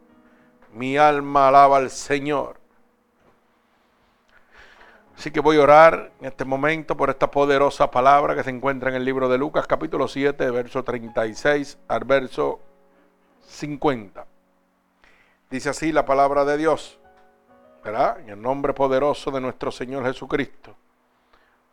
Mi 0.73 0.97
alma 0.97 1.49
alaba 1.49 1.77
al 1.77 1.91
Señor. 1.91 2.59
Así 5.15 5.31
que 5.31 5.41
voy 5.41 5.59
a 5.59 5.63
orar 5.63 6.13
en 6.21 6.27
este 6.27 6.47
momento 6.47 6.97
por 6.97 7.11
esta 7.11 7.31
poderosa 7.31 7.91
palabra 7.91 8.35
que 8.35 8.43
se 8.43 8.49
encuentra 8.49 8.89
en 8.89 8.97
el 8.97 9.05
libro 9.05 9.29
de 9.29 9.37
Lucas 9.37 9.67
capítulo 9.67 10.09
7, 10.09 10.51
verso 10.53 10.83
36 10.83 11.77
al 11.87 12.05
verso 12.05 12.59
50. 13.47 14.27
Dice 15.51 15.69
así 15.69 15.93
la 15.93 16.07
palabra 16.07 16.47
de 16.47 16.57
Dios. 16.57 16.99
En 17.85 18.31
el 18.31 18.41
nombre 18.41 18.73
poderoso 18.73 19.31
de 19.31 19.41
nuestro 19.43 19.71
Señor 19.71 20.05
Jesucristo. 20.05 20.75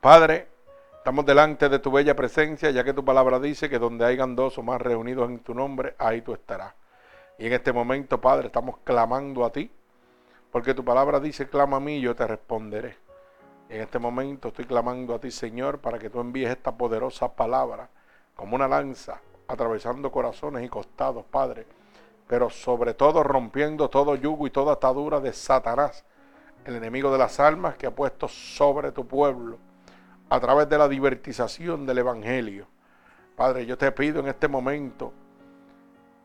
Padre, 0.02 0.50
estamos 1.06 1.24
delante 1.24 1.70
de 1.70 1.78
tu 1.78 1.92
bella 1.92 2.16
presencia, 2.16 2.72
ya 2.72 2.84
que 2.84 2.92
tu 2.92 3.06
palabra 3.06 3.40
dice 3.40 3.70
que 3.70 3.78
donde 3.78 4.04
hayan 4.06 4.36
dos 4.36 4.58
o 4.58 4.64
más 4.64 4.82
reunidos 4.82 5.30
en 5.30 5.38
tu 5.38 5.54
nombre, 5.54 5.94
ahí 6.00 6.22
tú 6.22 6.34
estarás. 6.34 6.74
Y 7.38 7.46
en 7.46 7.54
este 7.54 7.72
momento, 7.72 8.20
Padre, 8.20 8.48
estamos 8.48 8.78
clamando 8.84 9.46
a 9.46 9.52
ti, 9.52 9.70
porque 10.52 10.74
tu 10.74 10.84
palabra 10.84 11.20
dice, 11.20 11.48
clama 11.48 11.78
a 11.78 11.80
mí 11.80 11.98
y 11.98 12.02
yo 12.02 12.16
te 12.16 12.26
responderé. 12.26 12.98
en 13.70 13.82
este 13.82 14.00
momento 14.00 14.48
estoy 14.48 14.66
clamando 14.66 15.14
a 15.14 15.20
ti, 15.20 15.30
Señor, 15.30 15.78
para 15.78 16.00
que 16.00 16.10
tú 16.10 16.20
envíes 16.20 16.50
esta 16.50 16.76
poderosa 16.76 17.36
palabra 17.36 17.88
como 18.36 18.56
una 18.56 18.68
lanza, 18.68 19.22
atravesando 19.48 20.12
corazones 20.12 20.66
y 20.66 20.70
costados, 20.70 21.24
Padre 21.26 21.68
pero 22.28 22.50
sobre 22.50 22.96
todo 22.96 23.22
rompiendo 23.22 23.92
todo 23.92 24.16
yugo 24.16 24.48
y 24.48 24.50
toda 24.50 24.74
atadura 24.74 25.20
de 25.20 25.34
Satanás, 25.34 26.04
el 26.66 26.76
enemigo 26.76 27.12
de 27.12 27.20
las 27.20 27.40
almas 27.40 27.78
que 27.78 27.86
ha 27.86 27.94
puesto 27.94 28.28
sobre 28.28 28.92
tu 28.92 29.06
pueblo 29.06 29.60
a 30.36 30.40
través 30.40 30.70
de 30.70 30.78
la 30.78 30.88
divertización 30.88 31.86
del 31.86 32.00
Evangelio. 32.00 32.68
Padre, 33.36 33.66
yo 33.66 33.78
te 33.78 33.92
pido 33.92 34.20
en 34.20 34.28
este 34.28 34.48
momento 34.48 35.14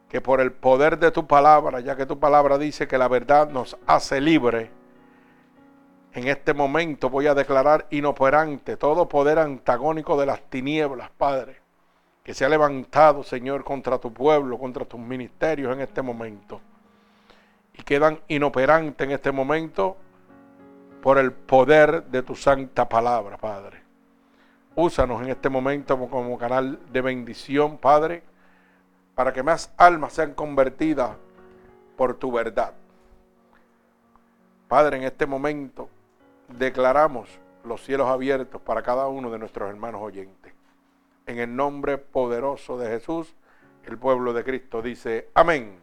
que 0.09 0.21
por 0.21 0.41
el 0.41 0.53
poder 0.53 0.99
de 0.99 1.11
tu 1.11 1.27
palabra, 1.27 1.81
ya 1.81 1.97
que 1.97 2.07
tu 2.07 2.19
palabra 2.19 2.59
dice 2.59 2.89
que 2.89 2.99
la 2.99 3.09
verdad 3.09 3.51
nos 3.51 3.77
hace 3.87 4.21
libre, 4.21 4.71
en 6.13 6.27
este 6.27 6.55
momento 6.55 7.09
voy 7.09 7.29
a 7.29 7.35
declarar 7.35 7.87
inoperante 7.91 8.77
todo 8.77 9.09
poder 9.09 9.39
antagónico 9.39 10.19
de 10.19 10.27
las 10.27 10.43
tinieblas, 10.51 11.11
Padre 11.17 11.61
que 12.23 12.35
se 12.35 12.45
ha 12.45 12.49
levantado, 12.49 13.23
Señor, 13.23 13.65
contra 13.65 13.99
tu 13.99 14.13
pueblo, 14.13 14.59
contra 14.59 14.85
tus 14.85 15.01
ministerios 15.01 15.73
en 15.73 15.81
este 15.81 16.03
momento. 16.03 16.61
Y 17.75 17.83
quedan 17.83 18.21
inoperantes 18.29 19.07
en 19.07 19.13
este 19.13 19.33
momento 19.33 19.97
por 21.03 21.19
el 21.19 21.33
poder 21.33 22.05
de 22.05 22.23
tu 22.23 22.37
santa 22.37 22.89
palabra, 22.89 23.39
Padre. 23.39 23.80
Úsanos 24.75 25.23
en 25.23 25.31
este 25.31 25.49
momento 25.49 25.99
como, 26.09 26.39
canal 26.39 26.79
de 26.93 27.01
bendición, 27.01 27.79
Padre, 27.79 28.23
para 29.15 29.33
que 29.33 29.43
más 29.43 29.73
almas 29.77 30.13
sean 30.13 30.35
convertidas 30.35 31.17
por 31.97 32.15
tu 32.15 32.33
verdad. 32.33 32.73
Padre, 34.69 34.99
en 34.99 35.03
este 35.03 35.27
momento 35.27 35.89
declaramos 36.49 37.29
los 37.65 37.85
cielos 37.85 38.09
abiertos 38.09 38.61
para 38.63 38.83
cada 38.83 39.09
uno 39.09 39.31
de 39.31 39.39
nuestros 39.39 39.69
hermanos 39.69 40.01
oyentes. 40.01 40.55
En 41.27 41.39
el 41.39 41.55
nombre 41.55 41.99
poderoso 41.99 42.79
de 42.79 42.89
Jesús, 42.89 43.35
el 43.85 43.99
pueblo 43.99 44.33
de 44.33 44.45
Cristo 44.45 44.81
dice 44.83 45.29
amén. 45.35 45.79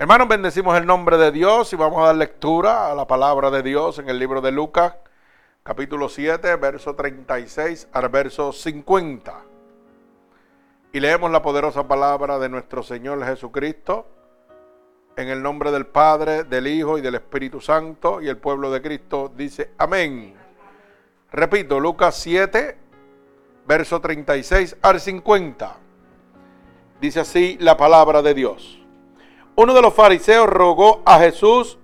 Hermanos, 0.00 0.28
bendecimos 0.28 0.78
el 0.78 0.86
nombre 0.86 1.18
de 1.18 1.32
Dios 1.32 1.72
y 1.72 1.76
vamos 1.76 2.00
a 2.00 2.06
dar 2.06 2.14
lectura 2.14 2.92
a 2.92 2.94
la 2.94 3.08
palabra 3.08 3.50
de 3.50 3.64
Dios 3.64 3.98
en 3.98 4.08
el 4.08 4.16
libro 4.20 4.40
de 4.40 4.52
Lucas, 4.52 4.94
capítulo 5.68 6.08
7, 6.08 6.56
verso 6.56 6.94
36 6.94 7.88
al 7.92 8.08
verso 8.08 8.52
50. 8.52 9.44
Y 10.94 10.98
leemos 10.98 11.30
la 11.30 11.42
poderosa 11.42 11.86
palabra 11.86 12.38
de 12.38 12.48
nuestro 12.48 12.82
Señor 12.82 13.22
Jesucristo 13.22 14.06
en 15.14 15.28
el 15.28 15.42
nombre 15.42 15.70
del 15.70 15.84
Padre, 15.84 16.44
del 16.44 16.68
Hijo 16.68 16.96
y 16.96 17.02
del 17.02 17.16
Espíritu 17.16 17.60
Santo. 17.60 18.22
Y 18.22 18.28
el 18.28 18.38
pueblo 18.38 18.70
de 18.70 18.80
Cristo 18.80 19.30
dice 19.36 19.72
amén. 19.76 20.32
Repito, 21.30 21.78
Lucas 21.78 22.16
7, 22.16 22.78
verso 23.66 24.00
36 24.00 24.78
al 24.80 24.98
50. 24.98 25.76
Dice 26.98 27.20
así 27.20 27.58
la 27.60 27.76
palabra 27.76 28.22
de 28.22 28.32
Dios. 28.32 28.82
Uno 29.54 29.74
de 29.74 29.82
los 29.82 29.92
fariseos 29.92 30.48
rogó 30.48 31.02
a 31.04 31.18
Jesús 31.18 31.76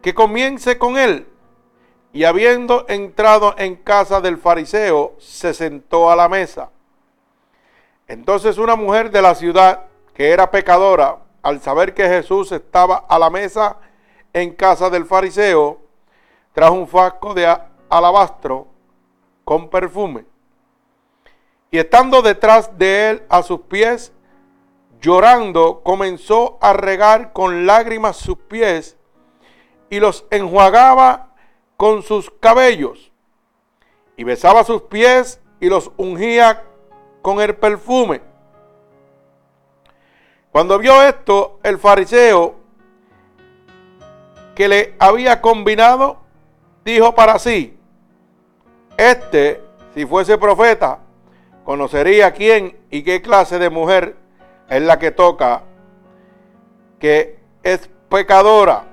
que 0.00 0.14
comience 0.14 0.78
con 0.78 0.96
él. 0.96 1.26
Y 2.14 2.24
habiendo 2.24 2.86
entrado 2.88 3.54
en 3.58 3.76
casa 3.76 4.22
del 4.22 4.38
fariseo, 4.38 5.14
se 5.18 5.52
sentó 5.52 6.10
a 6.10 6.16
la 6.16 6.30
mesa. 6.30 6.70
Entonces 8.08 8.56
una 8.56 8.76
mujer 8.76 9.10
de 9.10 9.20
la 9.20 9.34
ciudad, 9.34 9.82
que 10.14 10.30
era 10.30 10.50
pecadora, 10.50 11.18
al 11.42 11.60
saber 11.60 11.92
que 11.92 12.08
Jesús 12.08 12.50
estaba 12.52 13.04
a 13.06 13.18
la 13.18 13.28
mesa 13.28 13.76
en 14.32 14.54
casa 14.54 14.88
del 14.88 15.04
fariseo, 15.04 15.82
trajo 16.54 16.74
un 16.74 16.88
frasco 16.88 17.34
de 17.34 17.54
alabastro 17.90 18.68
con 19.44 19.68
perfume 19.68 20.24
y 21.74 21.78
estando 21.78 22.22
detrás 22.22 22.78
de 22.78 23.10
él 23.10 23.22
a 23.28 23.42
sus 23.42 23.62
pies, 23.62 24.12
llorando, 25.00 25.82
comenzó 25.82 26.56
a 26.60 26.72
regar 26.72 27.32
con 27.32 27.66
lágrimas 27.66 28.16
sus 28.16 28.38
pies 28.38 28.96
y 29.90 29.98
los 29.98 30.24
enjuagaba 30.30 31.23
con 31.76 32.02
sus 32.02 32.30
cabellos. 32.40 33.10
Y 34.16 34.24
besaba 34.24 34.64
sus 34.64 34.82
pies 34.82 35.40
y 35.60 35.68
los 35.68 35.90
ungía 35.96 36.64
con 37.22 37.40
el 37.40 37.56
perfume. 37.56 38.20
Cuando 40.52 40.78
vio 40.78 41.02
esto, 41.02 41.58
el 41.62 41.78
fariseo 41.78 42.54
que 44.54 44.68
le 44.68 44.94
había 44.98 45.40
combinado, 45.40 46.18
dijo 46.84 47.14
para 47.14 47.38
sí, 47.38 47.76
este, 48.96 49.60
si 49.94 50.06
fuese 50.06 50.38
profeta, 50.38 51.00
conocería 51.64 52.32
quién 52.32 52.78
y 52.90 53.02
qué 53.02 53.20
clase 53.20 53.58
de 53.58 53.70
mujer 53.70 54.16
es 54.68 54.82
la 54.82 54.98
que 54.98 55.10
toca, 55.10 55.62
que 57.00 57.38
es 57.62 57.90
pecadora. 58.08 58.84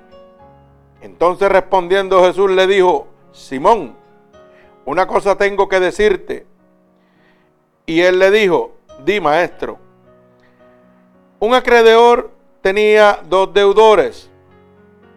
Entonces 1.02 1.48
respondiendo 1.50 2.24
Jesús 2.24 2.50
le 2.50 2.66
dijo, 2.68 3.08
Simón, 3.32 3.96
una 4.84 5.06
cosa 5.06 5.36
tengo 5.36 5.68
que 5.68 5.80
decirte. 5.80 6.46
Y 7.86 8.00
él 8.00 8.20
le 8.20 8.30
dijo, 8.30 8.76
di 9.04 9.20
maestro. 9.20 9.78
Un 11.40 11.54
acreedor 11.54 12.30
tenía 12.60 13.18
dos 13.28 13.52
deudores. 13.52 14.30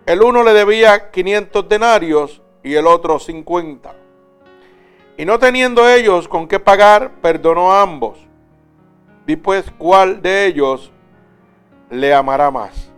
El 0.08 0.24
uno 0.24 0.44
le 0.44 0.54
debía 0.54 1.12
500 1.12 1.70
denarios 1.70 2.42
y 2.64 2.74
el 2.74 2.88
otro 2.88 3.20
50. 3.20 3.94
Y 5.18 5.26
no 5.26 5.38
teniendo 5.38 5.88
ellos 5.88 6.28
con 6.28 6.48
qué 6.48 6.60
pagar, 6.60 7.12
perdonó 7.22 7.72
a 7.72 7.84
ambos. 7.84 8.18
Di 9.28 9.36
pues 9.36 9.66
cuál 9.78 10.22
de 10.24 10.48
ellos 10.48 10.92
le 11.92 12.12
amará 12.14 12.50
más. 12.50 12.92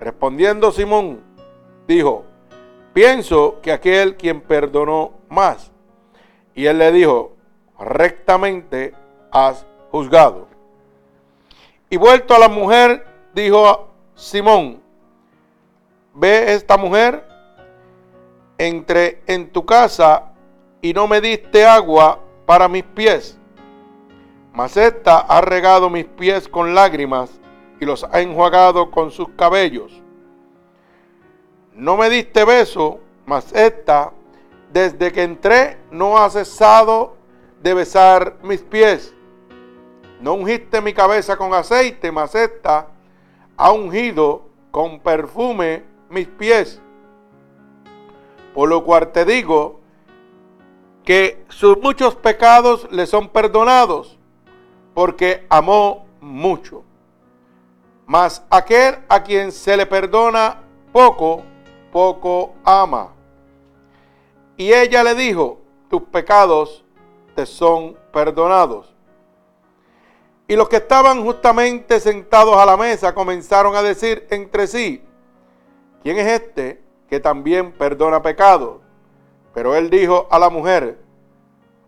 Respondiendo 0.00 0.72
Simón, 0.72 1.20
dijo, 1.86 2.24
pienso 2.92 3.60
que 3.60 3.72
aquel 3.72 4.16
quien 4.16 4.40
perdonó 4.40 5.12
más. 5.28 5.70
Y 6.54 6.66
él 6.66 6.78
le 6.78 6.92
dijo, 6.92 7.36
rectamente 7.78 8.94
has 9.30 9.66
juzgado. 9.90 10.48
Y 11.90 11.96
vuelto 11.96 12.34
a 12.34 12.38
la 12.38 12.48
mujer, 12.48 13.06
dijo 13.34 13.88
Simón, 14.14 14.80
ve 16.14 16.54
esta 16.54 16.76
mujer, 16.76 17.26
entré 18.58 19.22
en 19.26 19.50
tu 19.50 19.64
casa 19.64 20.32
y 20.80 20.92
no 20.92 21.06
me 21.06 21.20
diste 21.20 21.66
agua 21.66 22.20
para 22.46 22.68
mis 22.68 22.84
pies, 22.84 23.38
mas 24.52 24.76
esta 24.76 25.18
ha 25.18 25.40
regado 25.40 25.90
mis 25.90 26.04
pies 26.04 26.48
con 26.48 26.74
lágrimas 26.74 27.40
y 27.80 27.84
los 27.84 28.04
ha 28.04 28.20
enjuagado 28.20 28.90
con 28.90 29.10
sus 29.10 29.28
cabellos. 29.30 30.03
No 31.74 31.96
me 31.96 32.08
diste 32.08 32.44
beso, 32.44 33.00
mas 33.26 33.52
esta, 33.52 34.12
desde 34.72 35.12
que 35.12 35.22
entré, 35.22 35.78
no 35.90 36.18
ha 36.18 36.30
cesado 36.30 37.16
de 37.62 37.74
besar 37.74 38.36
mis 38.42 38.62
pies. 38.62 39.14
No 40.20 40.34
ungiste 40.34 40.80
mi 40.80 40.92
cabeza 40.92 41.36
con 41.36 41.52
aceite, 41.52 42.12
mas 42.12 42.34
esta 42.34 42.88
ha 43.56 43.72
ungido 43.72 44.46
con 44.70 45.00
perfume 45.00 45.84
mis 46.08 46.28
pies. 46.28 46.80
Por 48.54 48.68
lo 48.68 48.84
cual 48.84 49.10
te 49.10 49.24
digo 49.24 49.80
que 51.04 51.44
sus 51.48 51.78
muchos 51.78 52.14
pecados 52.14 52.88
le 52.90 53.06
son 53.06 53.28
perdonados, 53.28 54.18
porque 54.94 55.44
amó 55.50 56.06
mucho. 56.20 56.84
Mas 58.06 58.44
aquel 58.48 58.98
a 59.08 59.22
quien 59.22 59.50
se 59.50 59.76
le 59.76 59.86
perdona 59.86 60.62
poco, 60.92 61.42
poco 61.94 62.54
ama. 62.64 63.12
Y 64.56 64.72
ella 64.72 65.04
le 65.04 65.14
dijo, 65.14 65.60
tus 65.88 66.02
pecados 66.02 66.84
te 67.36 67.46
son 67.46 67.96
perdonados. 68.12 68.92
Y 70.48 70.56
los 70.56 70.68
que 70.68 70.78
estaban 70.78 71.22
justamente 71.22 72.00
sentados 72.00 72.56
a 72.56 72.66
la 72.66 72.76
mesa 72.76 73.14
comenzaron 73.14 73.76
a 73.76 73.82
decir 73.82 74.26
entre 74.30 74.66
sí, 74.66 75.04
¿quién 76.02 76.18
es 76.18 76.26
este 76.26 76.82
que 77.08 77.20
también 77.20 77.70
perdona 77.70 78.20
pecados? 78.20 78.80
Pero 79.54 79.76
él 79.76 79.88
dijo 79.88 80.26
a 80.32 80.40
la 80.40 80.50
mujer, 80.50 80.98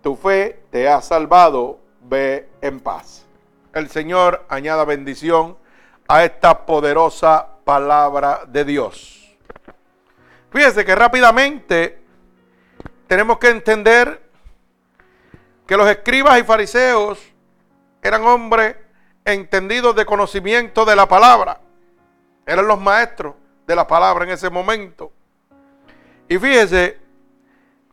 tu 0.03 0.15
fe 0.15 0.63
te 0.71 0.89
ha 0.89 1.03
salvado, 1.03 1.81
ve 2.03 2.49
en 2.61 2.79
paz. 2.79 3.27
El 3.75 3.91
Señor 3.91 4.45
añada 4.49 4.85
bendición 4.85 5.57
a 6.07 6.25
esta 6.25 6.65
poderosa 6.65 7.57
palabra 7.65 8.43
de 8.47 8.65
Dios. 8.65 9.16
Fíjese 10.57 10.87
que 10.87 10.95
rápidamente 10.95 11.99
tenemos 13.07 13.39
que 13.39 13.51
entender 13.51 14.23
que 15.67 15.77
los 15.77 15.87
escribas 15.87 16.39
y 16.39 16.45
fariseos 16.45 17.23
eran 18.01 18.25
hombres 18.25 18.75
entendidos 19.27 19.95
de 19.95 20.07
conocimiento 20.07 20.87
de 20.87 20.97
la 20.97 21.07
palabra. 21.07 21.61
Eran 22.47 22.67
los 22.67 22.81
maestros 22.81 23.35
de 23.67 23.77
la 23.77 23.87
palabra 23.87 24.25
en 24.25 24.31
ese 24.31 24.49
momento. 24.49 25.13
Y 26.27 26.39
fíjese 26.39 27.01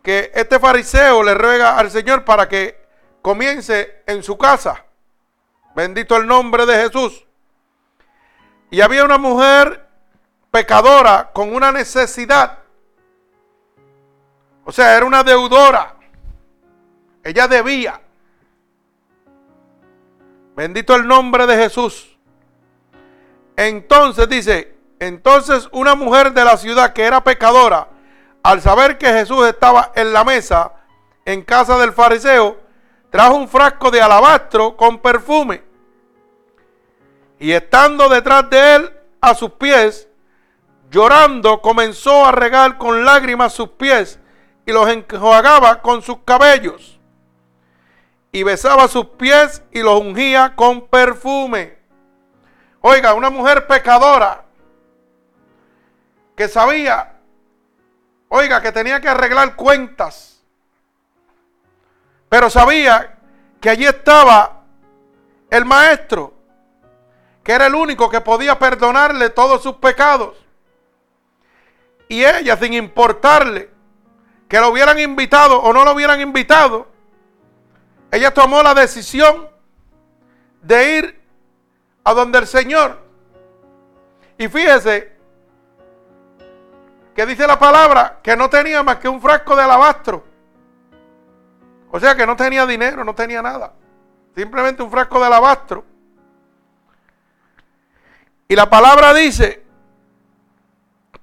que 0.02 0.32
este 0.34 0.58
fariseo 0.58 1.22
le 1.22 1.34
ruega 1.34 1.78
al 1.78 1.92
Señor 1.92 2.24
para 2.24 2.48
que 2.48 2.82
comience 3.22 4.04
en 4.06 4.24
su 4.24 4.38
casa. 4.38 4.86
Bendito 5.76 6.16
el 6.16 6.26
nombre 6.26 6.66
de 6.66 6.76
Jesús. 6.82 7.28
Y 8.72 8.80
había 8.80 9.04
una 9.04 9.18
mujer 9.18 9.83
pecadora 10.54 11.32
con 11.34 11.52
una 11.52 11.72
necesidad. 11.72 12.60
O 14.64 14.72
sea, 14.72 14.96
era 14.96 15.04
una 15.04 15.24
deudora. 15.24 15.96
Ella 17.24 17.48
debía. 17.48 18.00
Bendito 20.56 20.94
el 20.94 21.08
nombre 21.08 21.48
de 21.48 21.58
Jesús. 21.58 22.16
Entonces 23.56 24.30
dice, 24.30 24.76
entonces 25.00 25.68
una 25.72 25.96
mujer 25.96 26.34
de 26.34 26.46
la 26.46 26.56
ciudad 26.58 26.94
que 26.94 27.04
era 27.04 27.24
pecadora, 27.24 27.88
al 28.44 28.62
saber 28.62 29.00
que 29.00 29.08
Jesús 29.08 29.48
estaba 29.48 29.92
en 29.96 30.14
la 30.14 30.24
mesa 30.24 30.72
en 31.26 31.42
casa 31.42 31.80
del 31.80 31.94
fariseo, 31.94 32.60
trajo 33.10 33.38
un 33.38 33.48
frasco 33.48 33.90
de 33.90 34.04
alabastro 34.04 34.78
con 34.78 35.00
perfume. 35.00 35.64
Y 37.40 37.54
estando 37.54 38.08
detrás 38.08 38.48
de 38.52 38.76
él 38.76 38.94
a 39.20 39.34
sus 39.34 39.50
pies, 39.54 40.08
llorando, 40.94 41.60
comenzó 41.62 42.26
a 42.26 42.32
regar 42.32 42.78
con 42.78 43.04
lágrimas 43.04 43.52
sus 43.52 43.70
pies 43.70 44.20
y 44.64 44.72
los 44.72 44.88
enjuagaba 44.88 45.82
con 45.82 46.04
sus 46.04 46.20
cabellos 46.24 47.00
y 48.32 48.44
besaba 48.44 48.88
sus 48.88 49.08
pies 49.08 49.64
y 49.72 49.82
los 49.82 50.00
ungía 50.00 50.56
con 50.56 50.88
perfume. 50.88 51.78
Oiga, 52.82 53.16
una 53.16 53.32
mujer 53.32 53.66
pecadora 53.66 54.46
que 56.36 56.48
sabía, 56.48 57.16
oiga, 58.30 58.62
que 58.62 58.72
tenía 58.72 59.02
que 59.02 59.10
arreglar 59.10 59.56
cuentas, 59.56 60.44
pero 62.30 62.52
sabía 62.52 63.18
que 63.60 63.70
allí 63.70 63.86
estaba 63.86 64.62
el 65.50 65.66
maestro, 65.66 66.34
que 67.44 67.52
era 67.52 67.66
el 67.66 67.74
único 67.74 68.10
que 68.12 68.22
podía 68.22 68.60
perdonarle 68.60 69.32
todos 69.32 69.64
sus 69.64 69.76
pecados. 69.78 70.43
Y 72.14 72.24
ella, 72.24 72.56
sin 72.58 72.74
importarle 72.74 73.72
que 74.48 74.60
lo 74.60 74.70
hubieran 74.70 75.00
invitado 75.00 75.60
o 75.60 75.74
no 75.74 75.84
lo 75.84 75.94
hubieran 75.94 76.22
invitado, 76.22 76.88
ella 78.12 78.32
tomó 78.32 78.62
la 78.62 78.76
decisión 78.76 79.50
de 80.62 80.98
ir 81.00 81.22
a 82.04 82.14
donde 82.14 82.38
el 82.38 82.46
Señor. 82.46 83.00
Y 84.38 84.48
fíjese 84.48 85.12
que 87.16 87.26
dice 87.26 87.48
la 87.48 87.58
palabra 87.58 88.20
que 88.22 88.38
no 88.38 88.48
tenía 88.48 88.84
más 88.84 88.98
que 88.98 89.10
un 89.10 89.20
frasco 89.20 89.56
de 89.56 89.64
alabastro. 89.64 90.24
O 91.90 92.00
sea 92.00 92.14
que 92.16 92.28
no 92.28 92.36
tenía 92.36 92.68
dinero, 92.68 93.04
no 93.04 93.16
tenía 93.16 93.42
nada. 93.42 93.74
Simplemente 94.36 94.84
un 94.84 94.92
frasco 94.92 95.20
de 95.20 95.26
alabastro. 95.26 95.84
Y 98.48 98.56
la 98.56 98.70
palabra 98.70 99.16
dice 99.16 99.63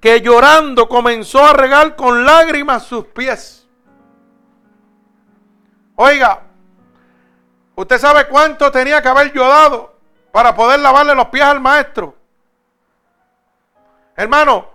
que 0.01 0.19
llorando 0.19 0.89
comenzó 0.89 1.45
a 1.45 1.53
regar 1.53 1.95
con 1.95 2.25
lágrimas 2.25 2.83
sus 2.83 3.05
pies. 3.05 3.67
Oiga, 5.95 6.51
¿Usted 7.81 7.97
sabe 7.97 8.27
cuánto 8.27 8.71
tenía 8.71 9.01
que 9.01 9.07
haber 9.07 9.31
yo 9.31 9.47
dado 9.47 9.95
para 10.31 10.53
poder 10.53 10.79
lavarle 10.79 11.15
los 11.15 11.29
pies 11.29 11.43
al 11.43 11.59
maestro? 11.59 12.15
Hermano, 14.15 14.69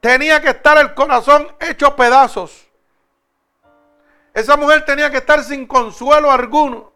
tenía 0.00 0.40
que 0.40 0.50
estar 0.50 0.78
el 0.78 0.94
corazón 0.94 1.48
hecho 1.58 1.96
pedazos. 1.96 2.68
Esa 4.32 4.56
mujer 4.56 4.84
tenía 4.84 5.10
que 5.10 5.16
estar 5.16 5.42
sin 5.42 5.66
consuelo 5.66 6.30
alguno. 6.30 6.92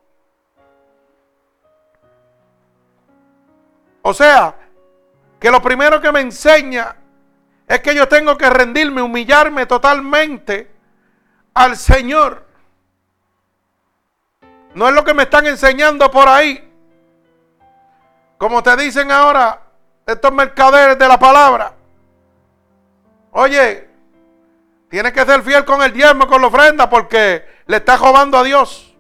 O 4.02 4.14
sea, 4.14 4.54
que 5.40 5.50
lo 5.50 5.60
primero 5.60 6.00
que 6.00 6.12
me 6.12 6.20
enseña 6.20 6.94
es 7.66 7.80
que 7.80 7.94
yo 7.94 8.08
tengo 8.08 8.36
que 8.36 8.50
rendirme, 8.50 9.02
humillarme 9.02 9.66
totalmente 9.66 10.70
al 11.54 11.76
Señor. 11.76 12.44
No 14.74 14.88
es 14.88 14.94
lo 14.94 15.04
que 15.04 15.14
me 15.14 15.22
están 15.22 15.46
enseñando 15.46 16.10
por 16.10 16.28
ahí. 16.28 16.70
Como 18.36 18.62
te 18.62 18.76
dicen 18.76 19.10
ahora 19.10 19.62
estos 20.06 20.32
mercaderes 20.32 20.98
de 20.98 21.08
la 21.08 21.18
palabra. 21.18 21.72
Oye, 23.30 23.88
tiene 24.90 25.12
que 25.12 25.24
ser 25.24 25.42
fiel 25.42 25.64
con 25.64 25.82
el 25.82 25.92
diezmo, 25.92 26.26
con 26.26 26.40
la 26.40 26.48
ofrenda, 26.48 26.90
porque 26.90 27.44
le 27.66 27.76
está 27.78 27.96
robando 27.96 28.38
a 28.38 28.44
Dios. 28.44 28.94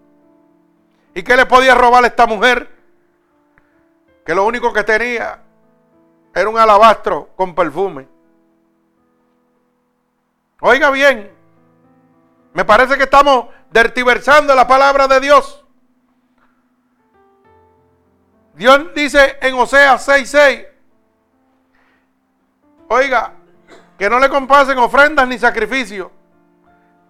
¿Y 1.14 1.22
qué 1.22 1.36
le 1.36 1.46
podía 1.46 1.74
robar 1.74 2.02
a 2.04 2.08
esta 2.08 2.26
mujer? 2.26 2.68
Que 4.24 4.34
lo 4.34 4.44
único 4.44 4.72
que 4.72 4.82
tenía 4.82 5.40
era 6.34 6.48
un 6.48 6.58
alabastro 6.58 7.30
con 7.36 7.54
perfume. 7.54 8.13
Oiga 10.66 10.88
bien, 10.88 11.30
me 12.54 12.64
parece 12.64 12.96
que 12.96 13.02
estamos 13.02 13.48
dertiversando 13.70 14.54
la 14.54 14.66
palabra 14.66 15.06
de 15.06 15.20
Dios. 15.20 15.62
Dios 18.54 18.94
dice 18.94 19.36
en 19.42 19.56
Oseas 19.56 20.08
6:6, 20.08 20.66
oiga, 22.88 23.34
que 23.98 24.08
no 24.08 24.18
le 24.18 24.30
compasen 24.30 24.78
ofrendas 24.78 25.28
ni 25.28 25.38
sacrificios. 25.38 26.10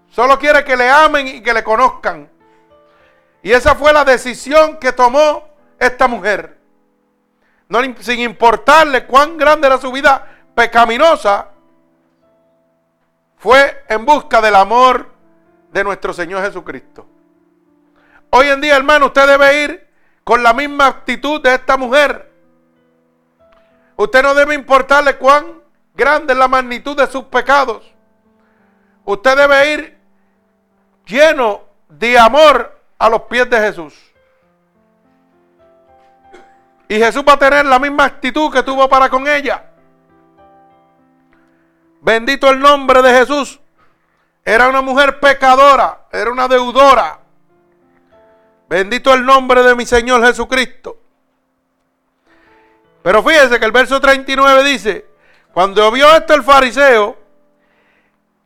Solo 0.08 0.37
quiere 0.37 0.64
que 0.64 0.76
le 0.76 0.90
amen 0.90 1.28
y 1.28 1.40
que 1.40 1.54
le 1.54 1.62
conozcan. 1.62 2.28
Y 3.40 3.52
esa 3.52 3.76
fue 3.76 3.92
la 3.92 4.04
decisión 4.04 4.78
que 4.78 4.90
tomó 4.90 5.49
esta 5.78 6.08
mujer. 6.08 6.58
No, 7.68 7.78
sin 8.00 8.18
importarle 8.18 9.06
cuán 9.06 9.37
grande 9.37 9.68
era 9.68 9.78
su 9.78 9.92
vida 9.92 10.26
pecaminosa, 10.56 11.53
fue 13.44 13.84
en 13.90 14.06
busca 14.06 14.40
del 14.40 14.54
amor 14.54 15.12
de 15.70 15.84
nuestro 15.84 16.14
Señor 16.14 16.42
Jesucristo. 16.42 17.06
Hoy 18.30 18.46
en 18.46 18.58
día, 18.62 18.74
hermano, 18.74 19.08
usted 19.08 19.26
debe 19.26 19.64
ir 19.64 19.86
con 20.24 20.42
la 20.42 20.54
misma 20.54 20.86
actitud 20.86 21.42
de 21.42 21.54
esta 21.54 21.76
mujer. 21.76 22.32
Usted 23.96 24.22
no 24.22 24.32
debe 24.32 24.54
importarle 24.54 25.18
cuán 25.18 25.60
grande 25.94 26.32
es 26.32 26.38
la 26.38 26.48
magnitud 26.48 26.96
de 26.96 27.06
sus 27.06 27.24
pecados. 27.24 27.84
Usted 29.04 29.36
debe 29.36 29.74
ir 29.74 29.98
lleno 31.04 31.64
de 31.90 32.18
amor 32.18 32.80
a 32.98 33.10
los 33.10 33.24
pies 33.24 33.50
de 33.50 33.58
Jesús. 33.58 33.94
Y 36.88 36.96
Jesús 36.98 37.22
va 37.28 37.34
a 37.34 37.38
tener 37.38 37.66
la 37.66 37.78
misma 37.78 38.06
actitud 38.06 38.50
que 38.50 38.62
tuvo 38.62 38.88
para 38.88 39.10
con 39.10 39.28
ella. 39.28 39.73
Bendito 42.04 42.50
el 42.50 42.61
nombre 42.61 43.00
de 43.00 43.18
Jesús. 43.18 43.58
Era 44.44 44.68
una 44.68 44.82
mujer 44.82 45.20
pecadora, 45.20 46.06
era 46.12 46.30
una 46.30 46.46
deudora. 46.46 47.18
Bendito 48.68 49.14
el 49.14 49.25
nombre 49.25 49.62
de 49.62 49.75
mi 49.75 49.87
Señor 49.87 50.23
Jesucristo. 50.23 50.99
Pero 53.02 53.23
fíjese 53.23 53.58
que 53.58 53.64
el 53.64 53.73
verso 53.73 54.02
39 54.02 54.64
dice, 54.64 55.06
cuando 55.54 55.90
vio 55.90 56.14
esto 56.14 56.34
el 56.34 56.42
fariseo, 56.42 57.16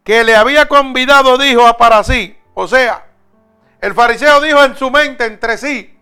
que 0.05 0.23
le 0.23 0.37
había 0.37 0.69
convidado, 0.69 1.37
dijo 1.37 1.77
para 1.77 2.05
sí, 2.05 2.39
o 2.55 2.69
sea, 2.69 3.07
el 3.81 3.93
fariseo 3.93 4.41
dijo 4.41 4.63
en 4.63 4.77
su 4.77 4.89
mente 4.89 5.25
entre 5.25 5.59
sí, 5.59 5.99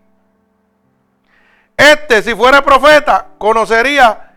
este 1.75 2.21
si 2.21 2.35
fuera 2.35 2.63
profeta 2.63 3.29
conocería 3.39 4.35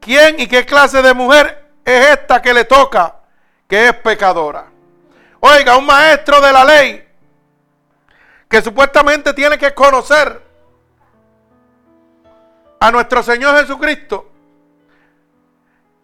quién 0.00 0.38
y 0.38 0.46
qué 0.46 0.66
clase 0.66 1.00
de 1.00 1.14
mujer 1.14 1.67
es 1.88 2.06
esta 2.08 2.42
que 2.42 2.52
le 2.52 2.66
toca, 2.66 3.16
que 3.66 3.88
es 3.88 3.94
pecadora. 3.94 4.66
Oiga, 5.40 5.76
un 5.78 5.86
maestro 5.86 6.40
de 6.40 6.52
la 6.52 6.64
ley 6.64 7.08
que 8.46 8.60
supuestamente 8.60 9.32
tiene 9.32 9.56
que 9.56 9.72
conocer 9.72 10.42
a 12.80 12.90
nuestro 12.90 13.22
Señor 13.22 13.56
Jesucristo, 13.58 14.30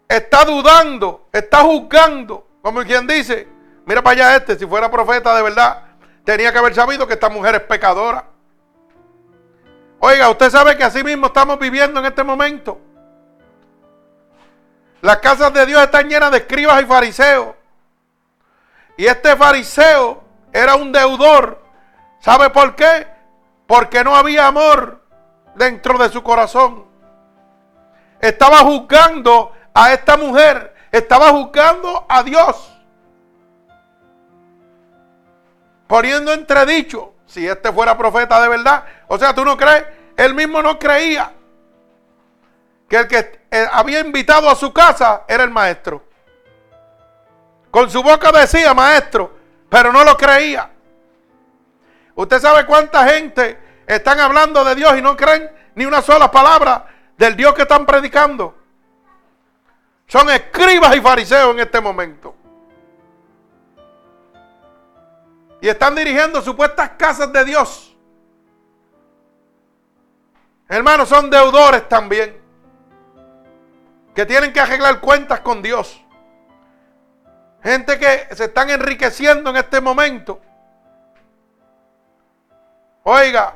está 0.07 0.43
dudando, 0.43 1.27
está 1.31 1.59
juzgando, 1.59 2.47
como 2.61 2.83
quien 2.83 3.05
dice, 3.05 3.47
mira 3.85 4.01
para 4.01 4.25
allá 4.25 4.35
este, 4.37 4.57
si 4.57 4.65
fuera 4.65 4.89
profeta 4.89 5.35
de 5.35 5.43
verdad, 5.43 5.83
tenía 6.23 6.51
que 6.51 6.57
haber 6.57 6.73
sabido 6.73 7.07
que 7.07 7.13
esta 7.13 7.29
mujer 7.29 7.55
es 7.55 7.61
pecadora. 7.61 8.25
Oiga, 9.99 10.29
usted 10.29 10.49
sabe 10.49 10.75
que 10.75 10.83
así 10.83 11.03
mismo 11.03 11.27
estamos 11.27 11.57
viviendo 11.59 11.99
en 11.99 12.07
este 12.07 12.23
momento. 12.23 12.79
Las 15.05 15.17
casas 15.17 15.53
de 15.53 15.67
Dios 15.67 15.83
están 15.83 16.09
llenas 16.09 16.31
de 16.31 16.37
escribas 16.39 16.81
y 16.81 16.85
fariseos. 16.87 17.53
Y 18.97 19.05
este 19.05 19.35
fariseo 19.35 20.23
era 20.51 20.73
un 20.73 20.91
deudor. 20.91 21.61
¿Sabe 22.17 22.49
por 22.49 22.75
qué? 22.75 23.05
Porque 23.67 24.03
no 24.03 24.15
había 24.15 24.47
amor 24.47 25.03
dentro 25.53 25.99
de 25.99 26.09
su 26.09 26.23
corazón. 26.23 26.85
Estaba 28.19 28.61
juzgando 28.61 29.53
a 29.75 29.93
esta 29.93 30.17
mujer, 30.17 30.73
estaba 30.91 31.29
juzgando 31.29 32.03
a 32.09 32.23
Dios. 32.23 32.75
Poniendo 35.85 36.33
entredicho 36.33 37.13
si 37.27 37.47
este 37.47 37.71
fuera 37.71 37.95
profeta 37.95 38.41
de 38.41 38.47
verdad. 38.47 38.85
O 39.07 39.19
sea, 39.19 39.35
tú 39.35 39.45
no 39.45 39.55
crees, 39.55 39.85
él 40.17 40.33
mismo 40.33 40.63
no 40.63 40.79
creía 40.79 41.31
que 42.89 42.97
el 42.97 43.07
que 43.07 43.44
había 43.71 43.99
invitado 43.99 44.49
a 44.49 44.55
su 44.55 44.73
casa 44.73 45.23
era 45.27 45.43
el 45.43 45.51
maestro. 45.51 46.03
Con 47.71 47.89
su 47.89 48.01
boca 48.01 48.31
decía 48.31 48.73
maestro, 48.73 49.31
pero 49.69 49.91
no 49.91 50.03
lo 50.03 50.15
creía. 50.15 50.71
Usted 52.15 52.39
sabe 52.39 52.65
cuánta 52.65 53.05
gente 53.07 53.59
están 53.85 54.19
hablando 54.19 54.63
de 54.63 54.75
Dios 54.75 54.97
y 54.97 55.01
no 55.01 55.15
creen 55.15 55.51
ni 55.75 55.85
una 55.85 56.01
sola 56.01 56.31
palabra 56.31 56.85
del 57.17 57.35
Dios 57.35 57.53
que 57.53 57.63
están 57.63 57.85
predicando. 57.85 58.55
Son 60.07 60.29
escribas 60.29 60.95
y 60.95 61.01
fariseos 61.01 61.51
en 61.51 61.59
este 61.59 61.81
momento. 61.81 62.35
Y 65.61 65.67
están 65.67 65.95
dirigiendo 65.95 66.41
supuestas 66.41 66.91
casas 66.91 67.31
de 67.33 67.43
Dios. 67.43 67.95
Hermanos, 70.67 71.09
son 71.09 71.29
deudores 71.29 71.87
también. 71.89 72.44
Que 74.15 74.25
tienen 74.25 74.53
que 74.53 74.61
arreglar 74.61 75.01
cuentas 75.01 75.41
con 75.41 75.61
Dios. 75.61 76.01
Gente 77.61 77.99
que 77.99 78.33
se 78.35 78.45
están 78.45 78.69
enriqueciendo 78.69 79.49
en 79.49 79.57
este 79.57 79.81
momento. 79.81 80.39
Oiga, 83.03 83.55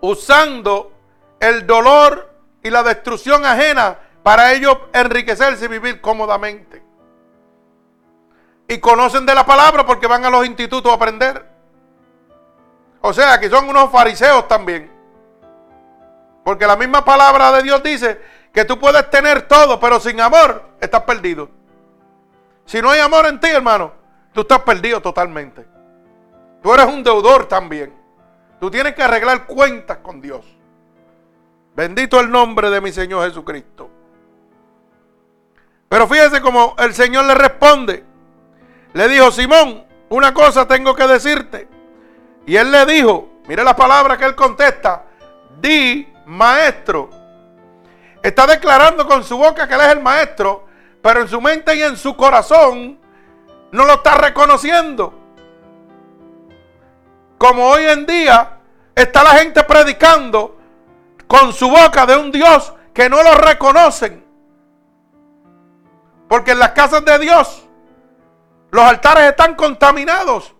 usando 0.00 0.92
el 1.40 1.66
dolor 1.66 2.30
y 2.62 2.70
la 2.70 2.82
destrucción 2.82 3.44
ajena 3.44 3.96
para 4.22 4.52
ellos 4.52 4.76
enriquecerse 4.92 5.64
y 5.64 5.68
vivir 5.68 6.00
cómodamente. 6.00 6.82
Y 8.68 8.78
conocen 8.78 9.26
de 9.26 9.34
la 9.34 9.46
palabra 9.46 9.84
porque 9.86 10.06
van 10.06 10.24
a 10.24 10.30
los 10.30 10.46
institutos 10.46 10.92
a 10.92 10.96
aprender. 10.96 11.44
O 13.00 13.12
sea, 13.12 13.40
que 13.40 13.48
son 13.48 13.68
unos 13.68 13.90
fariseos 13.90 14.46
también. 14.46 14.90
Porque 16.44 16.66
la 16.66 16.76
misma 16.76 17.04
palabra 17.04 17.50
de 17.52 17.62
Dios 17.62 17.82
dice 17.82 18.20
que 18.52 18.64
tú 18.64 18.78
puedes 18.78 19.08
tener 19.10 19.42
todo, 19.42 19.78
pero 19.78 20.00
sin 20.00 20.20
amor 20.20 20.62
estás 20.80 21.02
perdido. 21.02 21.48
Si 22.64 22.80
no 22.80 22.90
hay 22.90 23.00
amor 23.00 23.26
en 23.26 23.40
ti, 23.40 23.48
hermano, 23.48 23.92
tú 24.32 24.42
estás 24.42 24.60
perdido 24.60 25.00
totalmente. 25.00 25.66
Tú 26.62 26.72
eres 26.74 26.86
un 26.86 27.02
deudor 27.02 27.46
también. 27.46 27.92
Tú 28.60 28.70
tienes 28.70 28.94
que 28.94 29.02
arreglar 29.02 29.46
cuentas 29.46 29.98
con 29.98 30.20
Dios. 30.20 30.44
Bendito 31.74 32.20
el 32.20 32.30
nombre 32.30 32.70
de 32.70 32.80
mi 32.80 32.92
Señor 32.92 33.26
Jesucristo. 33.26 33.90
Pero 35.88 36.06
fíjese 36.06 36.40
cómo 36.40 36.76
el 36.78 36.94
Señor 36.94 37.24
le 37.24 37.34
responde. 37.34 38.04
Le 38.92 39.08
dijo, 39.08 39.30
Simón, 39.30 39.84
una 40.08 40.34
cosa 40.34 40.68
tengo 40.68 40.94
que 40.94 41.06
decirte. 41.06 41.68
Y 42.46 42.56
él 42.56 42.70
le 42.70 42.84
dijo, 42.86 43.28
mire 43.46 43.64
la 43.64 43.74
palabra 43.74 44.16
que 44.16 44.24
él 44.24 44.34
contesta, 44.34 45.04
di 45.60 46.12
maestro. 46.26 47.10
Está 48.22 48.46
declarando 48.46 49.06
con 49.06 49.24
su 49.24 49.36
boca 49.38 49.66
que 49.66 49.74
él 49.74 49.80
es 49.80 49.88
el 49.88 50.00
maestro, 50.00 50.66
pero 51.02 51.22
en 51.22 51.28
su 51.28 51.40
mente 51.40 51.74
y 51.74 51.82
en 51.82 51.96
su 51.96 52.16
corazón 52.16 52.98
no 53.72 53.84
lo 53.84 53.94
está 53.94 54.16
reconociendo. 54.16 55.14
Como 57.38 57.68
hoy 57.68 57.84
en 57.84 58.04
día 58.04 58.58
está 58.94 59.22
la 59.24 59.30
gente 59.30 59.64
predicando 59.64 60.58
con 61.26 61.52
su 61.52 61.70
boca 61.70 62.04
de 62.04 62.16
un 62.16 62.30
Dios 62.30 62.74
que 62.92 63.08
no 63.08 63.22
lo 63.22 63.34
reconocen. 63.36 64.26
Porque 66.28 66.52
en 66.52 66.58
las 66.58 66.72
casas 66.72 67.04
de 67.04 67.18
Dios 67.18 67.66
los 68.70 68.84
altares 68.84 69.30
están 69.30 69.54
contaminados. 69.54 70.54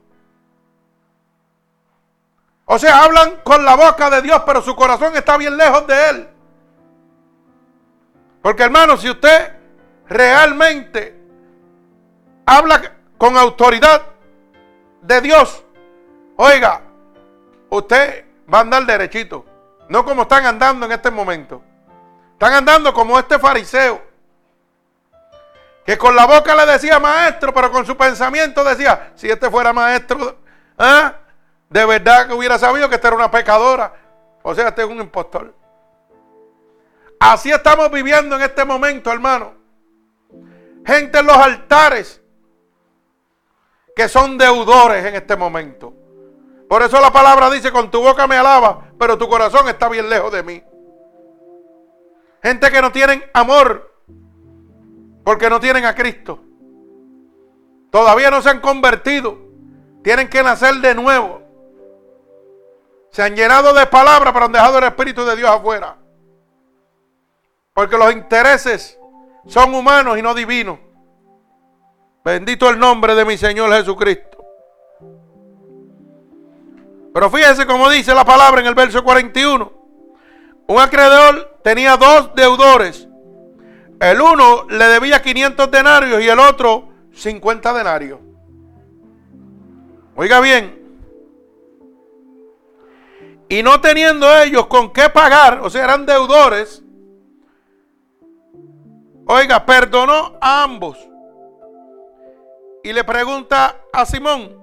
O 2.65 2.79
sea, 2.79 3.05
hablan 3.05 3.41
con 3.43 3.65
la 3.65 3.75
boca 3.75 4.09
de 4.11 4.23
Dios, 4.23 4.43
pero 4.47 4.63
su 4.63 4.75
corazón 4.75 5.15
está 5.17 5.37
bien 5.37 5.57
lejos 5.57 5.87
de 5.87 6.11
Él. 6.11 6.29
Porque 8.43 8.63
hermano, 8.63 8.97
si 8.97 9.11
usted 9.11 9.53
realmente 10.09 11.19
habla 12.47 12.81
con 13.19 13.37
autoridad 13.37 14.03
de 15.03 15.21
Dios, 15.21 15.65
oiga, 16.37 16.83
usted 17.69 18.25
va 18.53 18.59
a 18.59 18.61
andar 18.63 18.85
derechito. 18.87 19.45
No 19.89 20.05
como 20.05 20.23
están 20.23 20.47
andando 20.47 20.87
en 20.87 20.93
este 20.93 21.11
momento. 21.11 21.63
Están 22.33 22.55
andando 22.55 22.95
como 22.95 23.19
este 23.19 23.39
fariseo 23.39 24.11
que 25.85 25.99
con 25.99 26.15
la 26.15 26.27
boca 26.27 26.55
le 26.55 26.67
decía 26.67 26.99
maestro, 27.01 27.53
pero 27.53 27.73
con 27.73 27.85
su 27.85 27.97
pensamiento 27.97 28.63
decía, 28.63 29.13
si 29.17 29.29
este 29.29 29.51
fuera 29.51 29.73
maestro, 29.73 30.37
¿ah? 30.79 31.15
de 31.69 31.85
verdad 31.85 32.29
que 32.29 32.35
hubiera 32.35 32.59
sabido 32.59 32.89
que 32.89 32.97
esta 32.97 33.09
era 33.09 33.17
una 33.17 33.31
pecadora. 33.31 33.93
O 34.43 34.55
sea, 34.55 34.69
este 34.69 34.83
es 34.83 34.89
un 34.89 35.01
impostor. 35.01 35.55
Así 37.21 37.51
estamos 37.51 37.91
viviendo 37.91 38.35
en 38.37 38.43
este 38.43 38.65
momento, 38.65 39.13
hermano. 39.13 39.53
Gente 40.87 41.19
en 41.19 41.27
los 41.27 41.37
altares 41.37 42.23
que 43.95 44.09
son 44.09 44.39
deudores 44.39 45.05
en 45.05 45.15
este 45.15 45.37
momento. 45.37 45.93
Por 46.67 46.83
eso 46.83 46.99
la 46.99 47.13
palabra 47.13 47.51
dice, 47.51 47.71
con 47.71 47.91
tu 47.91 48.01
boca 48.01 48.27
me 48.27 48.37
alaba, 48.37 48.93
pero 48.99 49.19
tu 49.19 49.29
corazón 49.29 49.69
está 49.69 49.91
bien 49.91 50.09
lejos 50.09 50.33
de 50.33 50.43
mí. 50.43 50.65
Gente 52.43 52.71
que 52.71 52.81
no 52.81 52.91
tienen 52.91 53.23
amor 53.35 53.95
porque 55.23 55.51
no 55.51 55.61
tienen 55.61 55.85
a 55.85 55.95
Cristo. 55.95 56.43
Todavía 57.91 58.31
no 58.31 58.41
se 58.41 58.49
han 58.49 58.61
convertido. 58.61 59.37
Tienen 60.03 60.31
que 60.31 60.43
nacer 60.43 60.77
de 60.77 60.95
nuevo. 60.95 61.43
Se 63.11 63.23
han 63.23 63.37
llenado 63.37 63.75
de 63.75 63.87
palabras, 63.87 64.33
pero 64.33 64.47
han 64.47 64.53
dejado 64.53 64.79
el 64.79 64.85
Espíritu 64.85 65.27
de 65.27 65.37
Dios 65.37 65.51
afuera. 65.51 66.00
Porque 67.75 67.97
los 67.97 68.13
intereses 68.13 68.99
son 69.47 69.75
humanos 69.75 70.19
y 70.19 70.23
no 70.23 70.35
divinos. 70.35 70.79
Bendito 72.25 72.69
el 72.69 72.79
nombre 72.79 73.15
de 73.15 73.25
mi 73.25 73.39
Señor 73.39 73.73
Jesucristo. 73.73 74.45
Pero 77.13 77.31
fíjense 77.31 77.67
como 77.67 77.91
dice 77.91 78.15
la 78.15 78.25
palabra 78.25 78.61
en 78.61 78.67
el 78.67 78.75
verso 78.75 79.03
41. 79.03 79.73
Un 80.67 80.79
acreedor 80.79 81.59
tenía 81.65 81.97
dos 81.97 82.35
deudores. 82.35 83.09
El 84.01 84.21
uno 84.21 84.67
le 84.69 84.85
debía 84.87 85.21
500 85.21 85.71
denarios 85.71 86.23
y 86.23 86.29
el 86.29 86.39
otro 86.39 86.89
50 87.13 87.73
denarios. 87.75 88.21
Oiga 90.15 90.41
bien. 90.41 90.79
Y 93.49 93.63
no 93.63 93.81
teniendo 93.81 94.33
ellos 94.39 94.67
con 94.67 94.93
qué 94.93 95.09
pagar, 95.11 95.61
o 95.63 95.71
sea, 95.71 95.85
eran 95.85 96.07
deudores. 96.07 96.85
Oiga, 99.33 99.65
perdonó 99.65 100.33
a 100.41 100.65
ambos. 100.65 100.99
Y 102.83 102.93
le 102.93 103.05
pregunta 103.05 103.77
a 103.93 104.05
Simón, 104.05 104.61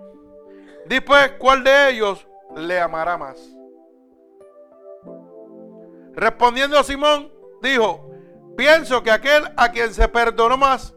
después, 0.88 1.32
¿cuál 1.40 1.64
de 1.64 1.92
ellos 1.92 2.28
le 2.54 2.78
amará 2.78 3.18
más? 3.18 3.38
Respondiendo 6.16 6.78
a 6.78 6.84
Simón, 6.84 7.32
dijo, 7.62 8.12
pienso 8.58 9.02
que 9.04 9.12
aquel 9.12 9.46
a 9.56 9.72
quien 9.72 9.94
se 9.94 10.06
perdonó 10.10 10.58
más. 10.58 10.94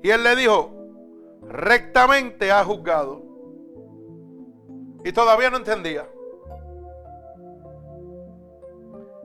Y 0.00 0.10
él 0.10 0.22
le 0.22 0.36
dijo, 0.36 0.72
rectamente 1.42 2.52
ha 2.52 2.64
juzgado. 2.64 3.20
Y 5.04 5.10
todavía 5.10 5.50
no 5.50 5.56
entendía. 5.56 6.06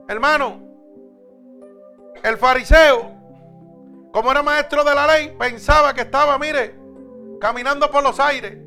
Hermano, 0.08 0.62
el 2.24 2.36
fariseo, 2.38 3.17
como 4.18 4.32
era 4.32 4.42
maestro 4.42 4.82
de 4.82 4.96
la 4.96 5.06
ley, 5.06 5.36
pensaba 5.38 5.94
que 5.94 6.00
estaba, 6.00 6.36
mire, 6.40 6.74
caminando 7.40 7.88
por 7.88 8.02
los 8.02 8.18
aires 8.18 8.58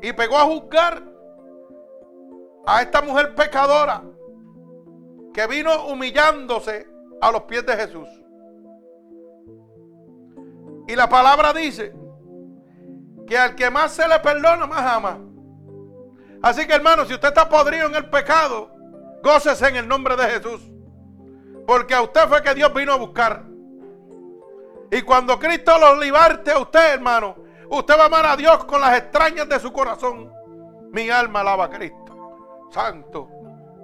y 0.00 0.14
pegó 0.14 0.38
a 0.38 0.44
juzgar 0.44 1.02
a 2.64 2.80
esta 2.80 3.02
mujer 3.02 3.34
pecadora 3.34 4.02
que 5.34 5.46
vino 5.46 5.88
humillándose 5.88 6.88
a 7.20 7.30
los 7.30 7.42
pies 7.42 7.66
de 7.66 7.76
Jesús. 7.76 8.08
Y 10.88 10.96
la 10.96 11.06
palabra 11.06 11.52
dice 11.52 11.94
que 13.26 13.36
al 13.36 13.54
que 13.56 13.68
más 13.68 13.92
se 13.92 14.08
le 14.08 14.18
perdona, 14.20 14.66
más 14.66 14.90
ama. 14.90 15.18
Así 16.40 16.66
que 16.66 16.72
hermano, 16.72 17.04
si 17.04 17.12
usted 17.12 17.28
está 17.28 17.46
podrido 17.46 17.88
en 17.88 17.94
el 17.94 18.08
pecado, 18.08 18.70
gócese 19.22 19.68
en 19.68 19.76
el 19.76 19.86
nombre 19.86 20.16
de 20.16 20.24
Jesús. 20.28 20.62
Porque 21.66 21.92
a 21.92 22.00
usted 22.00 22.26
fue 22.26 22.42
que 22.42 22.54
Dios 22.54 22.72
vino 22.72 22.94
a 22.94 22.96
buscar. 22.96 23.52
Y 24.90 25.02
cuando 25.02 25.38
Cristo 25.38 25.78
lo 25.78 26.00
liberte 26.00 26.52
a 26.52 26.58
usted, 26.58 26.94
hermano, 26.94 27.36
usted 27.70 27.94
va 27.98 28.02
a 28.04 28.06
amar 28.06 28.26
a 28.26 28.36
Dios 28.36 28.64
con 28.64 28.80
las 28.80 28.98
extrañas 28.98 29.48
de 29.48 29.58
su 29.58 29.72
corazón. 29.72 30.32
Mi 30.92 31.10
alma 31.10 31.40
alaba 31.40 31.64
a 31.64 31.70
Cristo. 31.70 32.68
Santo. 32.70 33.28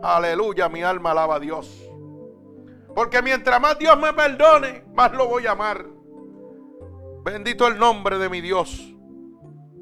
Aleluya, 0.03 0.69
mi 0.69 0.83
alma 0.83 1.11
alaba 1.11 1.37
a 1.37 1.41
Dios. 1.41 1.91
Porque 2.95 3.23
mientras 3.23 3.61
más 3.61 3.79
Dios 3.79 3.99
me 3.99 4.13
perdone, 4.13 4.85
más 4.95 5.13
lo 5.13 5.29
voy 5.29 5.47
a 5.47 5.53
amar. 5.53 5.85
Bendito 7.25 7.67
el 7.67 7.79
nombre 7.79 8.19
de 8.19 8.29
mi 8.29 8.41
Dios. 8.41 8.95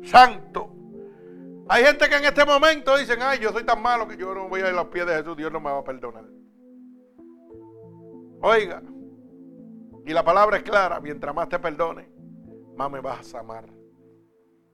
Santo. 0.02 0.74
Hay 1.68 1.84
gente 1.84 2.08
que 2.08 2.16
en 2.16 2.24
este 2.24 2.44
momento 2.44 2.96
dicen, 2.96 3.20
ay, 3.20 3.40
yo 3.40 3.52
soy 3.52 3.64
tan 3.64 3.82
malo 3.82 4.08
que 4.08 4.16
yo 4.16 4.34
no 4.34 4.48
voy 4.48 4.60
a 4.60 4.68
ir 4.68 4.70
a 4.70 4.76
los 4.76 4.86
pies 4.86 5.06
de 5.06 5.16
Jesús, 5.16 5.36
Dios 5.36 5.52
no 5.52 5.60
me 5.60 5.70
va 5.70 5.78
a 5.78 5.84
perdonar. 5.84 6.24
Oiga, 8.40 8.82
y 10.08 10.12
la 10.14 10.24
palabra 10.24 10.56
es 10.56 10.62
clara, 10.62 11.00
mientras 11.00 11.34
más 11.34 11.48
te 11.48 11.58
perdone, 11.58 12.08
más 12.74 12.90
me 12.90 13.00
vas 13.00 13.34
a 13.34 13.40
amar. 13.40 13.66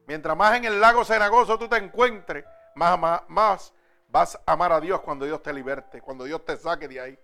Mientras 0.06 0.36
más 0.36 0.56
en 0.56 0.64
el 0.64 0.80
lago 0.80 1.04
cenagoso 1.04 1.58
tú 1.58 1.68
te 1.68 1.76
encuentres, 1.76 2.44
más, 2.76 2.98
más, 2.98 3.22
más 3.28 3.74
Vas 4.14 4.38
a 4.46 4.52
amar 4.52 4.70
a 4.70 4.80
Dios 4.80 5.00
cuando 5.00 5.26
Dios 5.26 5.42
te 5.42 5.52
liberte, 5.52 6.00
cuando 6.00 6.22
Dios 6.22 6.44
te 6.44 6.56
saque 6.56 6.86
de 6.86 7.00
ahí. 7.00 7.18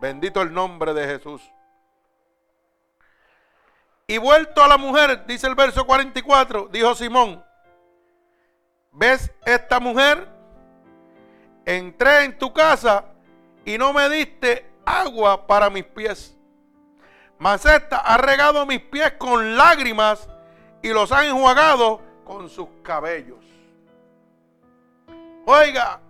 Bendito 0.00 0.42
el 0.42 0.52
nombre 0.52 0.92
de 0.92 1.06
Jesús. 1.06 1.48
Y 4.08 4.18
vuelto 4.18 4.60
a 4.60 4.66
la 4.66 4.78
mujer, 4.78 5.26
dice 5.26 5.46
el 5.46 5.54
verso 5.54 5.86
44, 5.86 6.70
dijo 6.72 6.96
Simón, 6.96 7.44
¿ves 8.90 9.30
esta 9.46 9.78
mujer? 9.78 10.28
Entré 11.64 12.24
en 12.24 12.36
tu 12.36 12.52
casa 12.52 13.04
y 13.64 13.78
no 13.78 13.92
me 13.92 14.08
diste 14.08 14.68
agua 14.84 15.46
para 15.46 15.70
mis 15.70 15.84
pies. 15.84 16.37
Mas 17.38 17.64
esta 17.64 17.98
ha 17.98 18.16
regado 18.16 18.66
mis 18.66 18.80
pies 18.80 19.12
con 19.12 19.56
lágrimas 19.56 20.28
y 20.82 20.88
los 20.88 21.12
ha 21.12 21.26
enjuagado 21.26 22.00
con 22.24 22.48
sus 22.50 22.68
cabellos. 22.82 23.38
Oiga, 25.46 26.00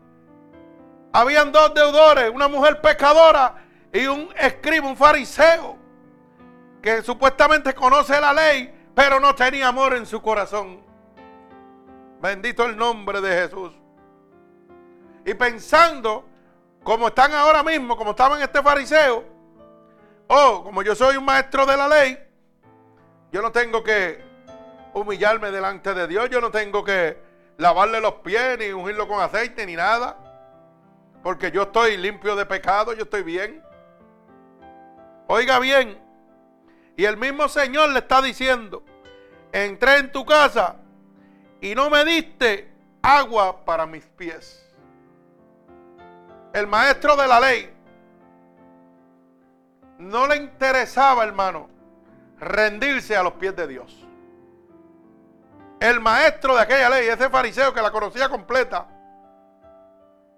habían 1.13 1.53
dos 1.53 1.73
deudores, 1.75 2.31
una 2.35 2.49
mujer 2.49 2.81
pecadora 2.81 3.57
y 3.93 4.07
un 4.07 4.29
escriba, 4.37 4.89
un 4.89 4.97
fariseo, 4.97 5.77
que 6.83 7.03
supuestamente 7.03 7.75
conoce 7.75 8.21
la 8.21 8.33
ley, 8.33 8.91
pero 8.95 9.21
no 9.21 9.35
tenía 9.35 9.69
amor 9.69 9.95
en 9.95 10.07
su 10.07 10.21
corazón. 10.21 10.83
Bendito 12.21 12.65
el 12.65 12.77
nombre 12.77 13.21
de 13.21 13.43
Jesús. 13.43 13.73
Y 15.25 15.35
pensando, 15.35 16.25
como 16.83 17.09
están 17.09 17.33
ahora 17.33 17.63
mismo, 17.63 17.97
como 17.97 18.11
estaban 18.11 18.41
este 18.43 18.63
fariseo, 18.63 19.38
oh, 20.29 20.63
como 20.65 20.83
yo 20.83 20.95
soy 20.95 21.17
un 21.17 21.25
maestro 21.25 21.67
de 21.67 21.77
la 21.77 21.89
ley, 21.89 22.19
yo 23.33 23.43
no 23.43 23.53
tengo 23.53 23.83
que 23.83 24.23
humillarme 24.95 25.51
delante 25.51 25.95
de 25.95 26.07
Dios, 26.07 26.31
yo 26.31 26.41
no 26.41 26.51
tengo 26.51 26.85
que 26.85 27.19
lavarle 27.59 28.01
los 28.01 28.15
pies, 28.15 28.59
ni 28.59 28.73
ungirlo 28.73 29.07
con 29.09 29.21
aceite, 29.21 29.67
ni 29.67 29.77
nada. 29.77 30.17
Porque 31.23 31.51
yo 31.51 31.63
estoy 31.63 31.97
limpio 31.97 32.37
de 32.37 32.47
pecado, 32.47 32.93
yo 32.95 33.03
estoy 33.03 33.23
bien. 33.23 33.63
Oiga 35.27 35.59
bien. 35.59 35.99
Y 36.97 37.05
el 37.05 37.17
mismo 37.17 37.49
Señor 37.49 37.91
le 37.91 37.99
está 37.99 38.23
diciendo, 38.23 38.83
entré 39.53 39.99
en 39.99 40.11
tu 40.11 40.25
casa 40.25 40.77
y 41.61 41.75
no 41.75 41.91
me 41.91 42.05
diste 42.05 42.73
agua 43.03 43.65
para 43.65 43.87
mis 43.87 44.05
pies. 44.05 44.65
El 46.53 46.67
maestro 46.67 47.15
de 47.15 47.27
la 47.27 47.41
ley 47.41 47.78
no 49.99 50.27
le 50.27 50.37
interesaba, 50.37 51.25
hermano, 51.25 51.69
rendirse 52.39 53.17
a 53.17 53.23
los 53.23 53.35
pies 53.35 53.55
de 53.57 53.67
Dios. 53.67 54.07
El 55.81 56.01
maestro 56.01 56.55
de 56.55 56.63
aquella 56.63 56.89
ley, 56.89 57.09
ese 57.09 57.29
fariseo 57.29 57.75
que 57.75 57.83
la 57.83 57.91
conocía 57.91 58.29
completa, 58.29 58.87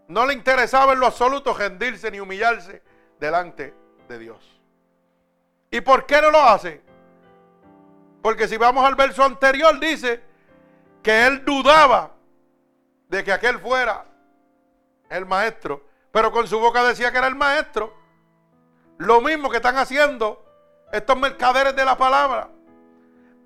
no 0.09 0.27
le 0.27 0.35
interesaba 0.35 0.92
en 0.92 1.01
lo 1.01 1.07
absoluto 1.07 1.55
rendirse 1.55 2.11
ni 2.11 2.20
humillarse 2.20 2.83
delante 3.18 3.75
de 4.09 4.18
Dios. 4.18 4.61
¿Y 5.70 5.81
por 5.83 6.05
qué 6.05 6.20
no 6.20 6.31
lo 6.31 6.42
hace? 6.42 6.83
Porque 8.23 8.49
si 8.49 8.57
vamos 8.57 8.85
al 8.85 8.96
verso 8.96 9.23
anterior 9.23 9.79
dice 9.79 10.20
que 11.03 11.27
él 11.27 11.44
dudaba 11.44 12.11
de 13.09 13.25
que 13.25 13.33
aquel 13.33 13.59
fuera 13.61 14.05
el 15.09 15.27
maestro, 15.27 15.87
pero 16.11 16.33
con 16.33 16.46
su 16.46 16.59
boca 16.59 16.83
decía 16.83 17.12
que 17.12 17.18
era 17.18 17.29
el 17.29 17.37
maestro. 17.37 18.00
Lo 19.01 19.23
mismo 19.23 19.49
que 19.49 19.57
están 19.57 19.79
haciendo 19.79 20.45
estos 20.93 21.17
mercaderes 21.17 21.75
de 21.75 21.87
la 21.87 21.97
palabra. 21.97 22.51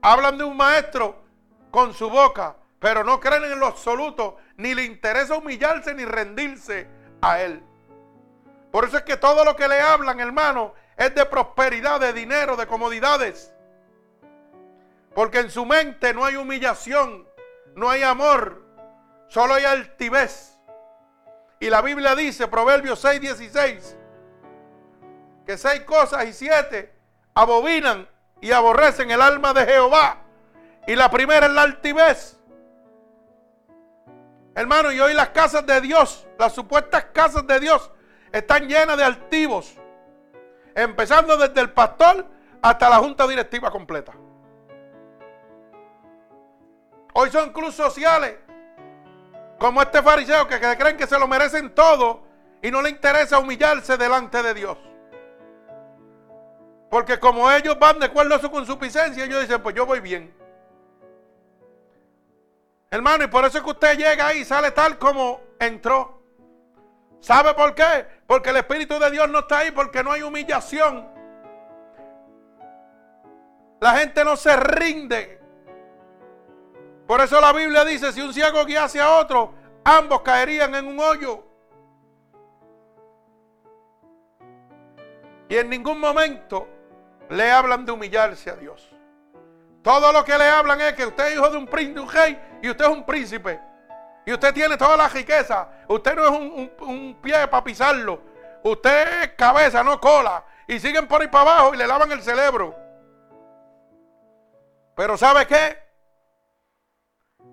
Hablan 0.03 0.37
de 0.37 0.43
un 0.43 0.57
maestro 0.57 1.23
con 1.71 1.95
su 1.95 2.11
boca, 2.11 2.57
pero 2.81 3.05
no 3.05 3.21
creen 3.21 3.45
en 3.45 3.61
lo 3.61 3.67
absoluto, 3.67 4.37
ni 4.57 4.75
le 4.75 4.83
interesa 4.83 5.37
humillarse 5.37 5.95
ni 5.95 6.05
rendirse 6.05 6.89
a 7.23 7.41
Él. 7.41 7.63
Por 8.73 8.85
eso 8.85 8.97
es 8.97 9.05
que 9.05 9.17
todo 9.17 9.45
lo 9.45 9.55
que 9.55 9.69
le 9.69 9.81
hablan, 9.81 10.19
hermano, 10.19 10.75
es 10.97 11.15
de 11.15 11.25
prosperidad, 11.25 12.01
de 12.01 12.13
dinero, 12.13 12.57
de 12.57 12.67
comodidades. 12.67 13.55
Porque 15.15 15.39
en 15.39 15.51
su 15.53 15.65
mente 15.65 16.13
no 16.13 16.25
hay 16.25 16.35
humillación, 16.35 17.29
no 17.77 17.91
hay 17.91 18.03
amor, 18.03 18.61
solo 19.29 19.55
hay 19.55 19.67
altivez. 19.67 20.59
Y 21.61 21.71
la 21.71 21.81
Biblia 21.81 22.17
dice, 22.17 22.49
Proverbios 22.49 22.99
6, 22.99 23.21
16, 23.21 23.97
que 25.47 25.59
seis 25.59 25.81
cosas 25.83 26.27
y 26.27 26.33
siete 26.33 26.95
abominan 27.35 28.09
y 28.41 28.53
aborrecen 28.53 29.11
el 29.11 29.21
alma 29.21 29.53
de 29.53 29.65
Jehová. 29.67 30.19
Y 30.87 30.97
la 30.97 31.11
primera 31.11 31.47
es 31.47 31.53
la 31.53 31.63
altivez. 31.63 32.39
Hermano, 34.55 34.93
y 34.93 35.01
hoy 35.01 35.15
las 35.15 35.31
casas 35.31 35.67
de 35.67 35.81
Dios, 35.81 36.27
las 36.39 36.55
supuestas 36.55 37.07
casas 37.07 37.47
de 37.47 37.59
Dios, 37.59 37.91
están 38.31 38.69
llenas 38.69 38.97
de 38.97 39.05
altivos. 39.05 39.75
Empezando 40.75 41.37
desde 41.37 41.61
el 41.61 41.71
pastor 41.71 42.27
hasta 42.63 42.89
la 42.89 42.97
junta 42.99 43.27
directiva 43.27 43.71
completa. 43.71 44.13
Hoy 47.15 47.31
son 47.31 47.53
clubes 47.53 47.75
sociales, 47.75 48.37
como 49.59 49.81
este 49.81 50.03
fariseo 50.03 50.49
que, 50.49 50.59
creen 50.59 50.97
que 50.97 51.07
se 51.07 51.19
lo 51.19 51.29
merecen 51.29 51.75
todo 51.75 52.25
y 52.61 52.71
no 52.71 52.83
le 52.83 52.91
interesa 52.91 53.39
humillarse 53.39 53.97
delante 53.97 54.43
de 54.43 54.53
Dios. 54.53 54.77
Porque 56.95 57.19
como 57.19 57.51
ellos 57.51 57.77
van 57.77 57.99
de 57.99 58.07
acuerdo 58.07 58.37
a 58.37 58.39
su 58.39 58.49
consuficiencia, 58.49 59.25
ellos 59.25 59.41
dicen, 59.41 59.61
pues 59.61 59.75
yo 59.75 59.85
voy 59.85 59.99
bien. 59.99 60.33
Hermano, 62.89 63.25
y 63.25 63.27
por 63.27 63.45
eso 63.45 63.59
es 63.59 63.65
que 63.65 63.71
usted 63.71 63.99
llega 63.99 64.29
ahí 64.29 64.43
y 64.43 64.45
sale 64.45 64.71
tal 64.71 64.97
como 64.97 65.41
entró. 65.59 66.23
¿Sabe 67.19 67.53
por 67.55 67.75
qué? 67.75 68.07
Porque 68.29 68.51
el 68.51 68.59
Espíritu 68.59 68.97
de 69.01 69.11
Dios 69.11 69.29
no 69.29 69.41
está 69.41 69.59
ahí, 69.59 69.73
porque 69.73 70.05
no 70.05 70.13
hay 70.13 70.23
humillación. 70.23 71.09
La 73.81 73.95
gente 73.95 74.25
no 74.25 74.37
se 74.37 74.57
rinde. 74.57 75.41
Por 77.09 77.21
eso 77.21 77.41
la 77.41 77.53
Biblia 77.53 77.85
dice, 77.85 78.13
si 78.13 78.21
un 78.21 78.33
ciego 78.33 78.65
guiase 78.65 79.01
a 79.01 79.17
otro, 79.17 79.53
ambos 79.83 80.21
caerían 80.21 80.73
en 80.77 80.87
un 80.87 81.01
hoyo. 81.01 81.45
Y 85.49 85.57
en 85.57 85.69
ningún 85.69 85.99
momento 85.99 86.69
le 87.31 87.51
hablan 87.51 87.85
de 87.85 87.93
humillarse 87.93 88.51
a 88.51 88.57
Dios. 88.57 88.91
Todo 89.83 90.13
lo 90.13 90.25
que 90.25 90.37
le 90.39 90.49
hablan 90.49 90.81
es 90.81 90.95
que 90.95 91.07
usted 91.07 91.27
es 91.29 91.35
hijo 91.35 91.51
de 91.51 91.59
un 91.59 91.67
príncipe, 91.67 92.11
rey, 92.13 92.59
y 92.63 92.71
usted 92.71 92.85
es 92.85 92.91
un 92.91 93.05
príncipe. 93.05 93.61
Y 94.27 94.33
usted 94.33 94.55
tiene 94.55 94.77
toda 94.77 94.97
la 94.97 95.09
riqueza. 95.09 95.69
Usted 95.89 96.17
no 96.17 96.25
es 96.25 96.31
un, 96.31 96.73
un 96.81 97.19
pie 97.21 97.47
para 97.49 97.63
pisarlo. 97.63 98.21
Usted 98.63 99.23
es 99.23 99.29
cabeza, 99.35 99.85
no 99.85 100.01
cola. 100.01 100.43
Y 100.67 100.81
siguen 100.81 101.07
por 101.07 101.21
ahí 101.21 101.29
para 101.29 101.53
abajo 101.53 101.75
y 101.75 101.77
le 101.77 101.87
lavan 101.87 102.11
el 102.11 102.23
cerebro. 102.23 102.75
Pero 104.97 105.19
¿sabe 105.19 105.47
qué? 105.47 105.79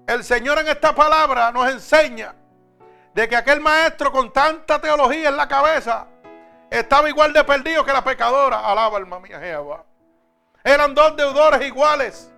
El 0.07 0.23
Señor 0.23 0.59
en 0.59 0.69
esta 0.69 0.95
palabra 0.95 1.51
nos 1.51 1.69
enseña 1.69 2.33
de 3.13 3.27
que 3.27 3.35
aquel 3.35 3.59
maestro 3.59 4.11
con 4.11 4.31
tanta 4.31 4.79
teología 4.79 5.29
en 5.29 5.35
la 5.35 5.47
cabeza 5.47 6.07
estaba 6.79 7.09
igual 7.09 7.33
de 7.33 7.43
perdido 7.43 7.83
que 7.83 7.91
la 7.91 8.03
pecadora. 8.03 8.59
Alaba 8.59 8.97
alma 8.97 9.19
mía 9.19 9.39
Jehová. 9.39 9.83
Eran 10.63 10.95
dos 10.95 11.15
deudores 11.17 11.61
iguales. 11.65 12.31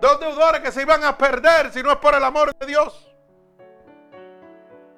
Dos 0.00 0.18
deudores 0.18 0.62
que 0.62 0.72
se 0.72 0.82
iban 0.82 1.04
a 1.04 1.16
perder 1.16 1.70
si 1.70 1.82
no 1.82 1.92
es 1.92 1.98
por 1.98 2.14
el 2.14 2.24
amor 2.24 2.56
de 2.56 2.66
Dios. 2.66 3.06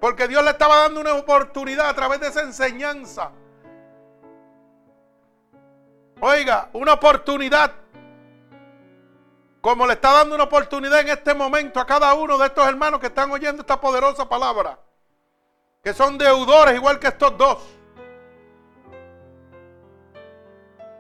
Porque 0.01 0.29
Dios 0.29 0.45
le 0.45 0.51
estaba 0.51 0.77
dando 0.77 1.01
una 1.01 1.15
oportunidad 1.15 1.89
a 1.89 1.95
través 1.95 2.21
de 2.21 2.29
esa 2.29 2.43
enseñanza. 2.43 3.33
Oiga, 6.21 6.69
una 6.73 6.93
oportunidad 6.93 7.73
como 9.61 9.87
le 9.87 9.93
está 9.95 10.13
dando 10.13 10.35
una 10.35 10.45
oportunidad 10.45 11.01
en 11.01 11.09
este 11.09 11.35
momento 11.35 11.81
a 11.81 11.87
cada 11.87 12.15
uno 12.15 12.37
de 12.37 12.47
estos 12.47 12.67
hermanos 12.67 12.99
que 12.99 13.07
están 13.07 13.31
oyendo 13.31 13.63
esta 13.63 13.81
poderosa 13.81 14.29
palabra, 14.29 14.79
que 15.83 15.95
son 15.95 16.19
deudores 16.19 16.75
igual 16.75 16.99
que 16.99 17.07
estos 17.07 17.39
dos. 17.39 17.82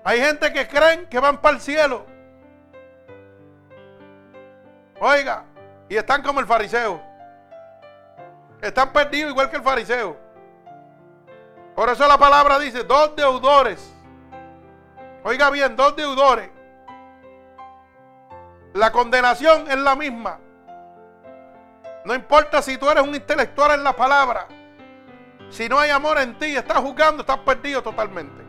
Hay 0.04 0.20
gente 0.20 0.52
que 0.52 0.66
creen 0.66 1.06
que 1.06 1.18
van 1.18 1.40
para 1.40 1.56
el 1.56 1.60
cielo. 1.60 2.06
Oiga, 5.00 5.44
y 5.88 5.96
están 5.96 6.22
como 6.22 6.40
el 6.40 6.46
fariseo. 6.46 7.00
Están 8.60 8.92
perdidos 8.92 9.30
igual 9.30 9.50
que 9.50 9.56
el 9.56 9.62
fariseo. 9.62 10.16
Por 11.74 11.88
eso 11.88 12.06
la 12.06 12.18
palabra 12.18 12.58
dice, 12.58 12.84
dos 12.84 13.16
deudores. 13.16 13.92
Oiga 15.24 15.50
bien, 15.50 15.76
dos 15.76 15.96
deudores 15.96 16.50
la 18.74 18.90
condenación 18.90 19.70
es 19.70 19.76
la 19.78 19.94
misma. 19.94 20.38
No 22.04 22.14
importa 22.14 22.62
si 22.62 22.78
tú 22.78 22.88
eres 22.90 23.04
un 23.04 23.14
intelectual 23.14 23.72
en 23.72 23.84
la 23.84 23.94
palabra. 23.94 24.48
Si 25.50 25.68
no 25.68 25.78
hay 25.78 25.90
amor 25.90 26.18
en 26.18 26.38
ti, 26.38 26.56
estás 26.56 26.78
jugando, 26.78 27.20
estás 27.20 27.38
perdido 27.38 27.82
totalmente. 27.82 28.41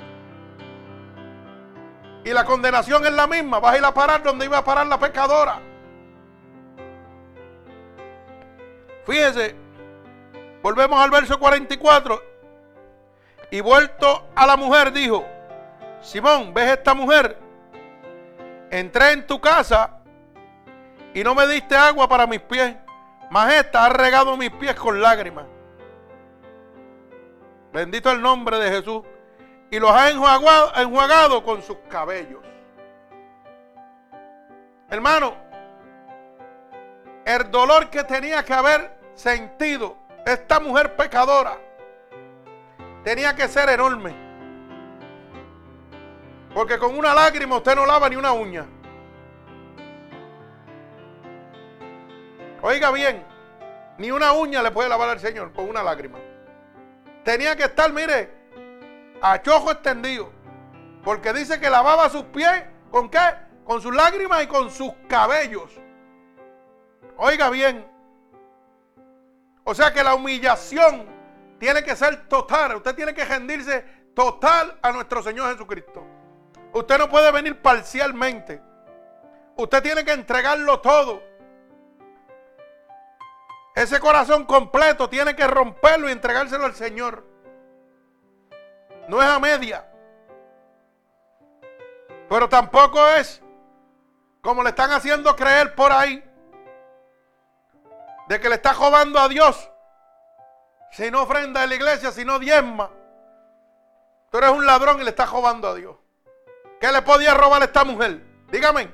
Y 2.23 2.31
la 2.31 2.45
condenación 2.45 3.05
es 3.05 3.11
la 3.11 3.27
misma. 3.27 3.59
Vas 3.59 3.73
a 3.73 3.77
ir 3.77 3.85
a 3.85 3.93
parar 3.93 4.23
donde 4.23 4.45
iba 4.45 4.57
a 4.57 4.63
parar 4.63 4.87
la 4.87 4.97
pecadora. 4.97 5.59
Fíjese, 9.05 9.55
volvemos 10.61 10.99
al 10.99 11.11
verso 11.11 11.37
44. 11.37 12.21
Y 13.51 13.61
vuelto 13.61 14.29
a 14.35 14.47
la 14.47 14.55
mujer, 14.55 14.91
dijo: 14.93 15.25
Simón, 16.01 16.53
¿ves 16.53 16.71
esta 16.71 16.93
mujer? 16.93 17.37
Entré 18.71 19.11
en 19.11 19.27
tu 19.27 19.39
casa 19.39 19.99
y 21.13 21.23
no 21.23 21.35
me 21.35 21.45
diste 21.45 21.75
agua 21.75 22.07
para 22.07 22.25
mis 22.25 22.39
pies, 22.41 22.75
mas 23.29 23.53
esta 23.53 23.85
ha 23.85 23.89
regado 23.89 24.35
mis 24.35 24.49
pies 24.49 24.73
con 24.75 24.99
lágrimas. 25.01 25.45
Bendito 27.71 28.09
el 28.09 28.21
nombre 28.21 28.57
de 28.57 28.69
Jesús. 28.71 29.03
Y 29.73 29.79
los 29.79 29.89
ha 29.89 30.11
enjuagado, 30.11 31.43
con 31.43 31.63
sus 31.63 31.77
cabellos. 31.89 32.43
Hermano, 34.87 35.33
el 37.25 37.49
dolor 37.49 37.89
que 37.89 38.03
tenía 38.03 38.45
que 38.45 38.53
haber 38.53 38.95
sentido 39.15 39.97
esta 40.27 40.59
mujer 40.59 40.95
pecadora 40.95 41.57
tenía 43.03 43.35
que 43.35 43.47
ser 43.47 43.67
enorme. 43.67 44.13
Porque 46.53 46.77
con 46.77 46.95
una 46.95 47.15
lágrima 47.15 47.57
usted 47.57 47.73
no 47.73 47.87
lava 47.87 48.07
ni 48.09 48.15
una 48.15 48.31
uña. 48.31 48.67
Oiga 52.61 52.91
bien, 52.91 53.25
ni 53.97 54.11
una 54.11 54.33
uña 54.33 54.61
le 54.61 54.69
puede 54.69 54.87
lavar 54.87 55.09
al 55.09 55.19
Señor 55.19 55.51
con 55.51 55.67
una 55.67 55.81
lágrima. 55.81 56.19
Tenía 57.23 57.55
que 57.55 57.63
estar, 57.63 57.91
mire, 57.91 58.42
a 59.23 59.41
chojo 59.41 59.71
extendido. 59.71 60.29
Porque 61.03 61.33
dice 61.33 61.59
que 61.59 61.69
lavaba 61.69 62.09
sus 62.09 62.25
pies 62.25 62.63
con 62.91 63.09
qué? 63.09 63.19
Con 63.63 63.81
sus 63.81 63.95
lágrimas 63.95 64.43
y 64.43 64.47
con 64.47 64.69
sus 64.69 64.91
cabellos. 65.07 65.71
Oiga 67.17 67.49
bien. 67.49 67.87
O 69.63 69.73
sea 69.73 69.93
que 69.93 70.03
la 70.03 70.13
humillación 70.13 71.05
tiene 71.57 71.83
que 71.83 71.95
ser 71.95 72.27
total. 72.27 72.75
Usted 72.75 72.95
tiene 72.95 73.13
que 73.13 73.23
rendirse 73.23 73.85
total 74.13 74.77
a 74.81 74.91
nuestro 74.91 75.23
Señor 75.23 75.51
Jesucristo. 75.53 76.05
Usted 76.73 76.97
no 76.97 77.09
puede 77.09 77.31
venir 77.31 77.61
parcialmente. 77.61 78.61
Usted 79.55 79.81
tiene 79.81 80.03
que 80.03 80.11
entregarlo 80.11 80.81
todo. 80.81 81.23
Ese 83.73 83.99
corazón 84.01 84.45
completo 84.45 85.09
tiene 85.09 85.33
que 85.35 85.47
romperlo 85.47 86.09
y 86.09 86.11
entregárselo 86.11 86.65
al 86.65 86.75
Señor. 86.75 87.32
No 89.07 89.21
es 89.21 89.27
a 89.27 89.39
media. 89.39 89.85
Pero 92.29 92.49
tampoco 92.49 93.05
es 93.09 93.41
como 94.41 94.63
le 94.63 94.69
están 94.69 94.91
haciendo 94.91 95.35
creer 95.35 95.75
por 95.75 95.91
ahí. 95.91 96.23
De 98.27 98.39
que 98.39 98.49
le 98.49 98.55
está 98.55 98.73
robando 98.73 99.19
a 99.19 99.27
Dios. 99.27 99.69
Si 100.91 101.09
no 101.11 101.23
ofrenda 101.23 101.63
en 101.63 101.69
la 101.69 101.75
iglesia, 101.75 102.11
si 102.11 102.23
no 102.23 102.39
diezma. 102.39 102.89
Tú 104.31 104.37
eres 104.37 104.51
un 104.51 104.65
ladrón 104.65 104.99
y 104.99 105.03
le 105.03 105.09
estás 105.09 105.29
robando 105.31 105.67
a 105.67 105.75
Dios. 105.75 105.95
¿Qué 106.79 106.91
le 106.91 107.01
podía 107.01 107.33
robar 107.33 107.61
a 107.61 107.65
esta 107.65 107.83
mujer? 107.83 108.21
Dígame. 108.51 108.89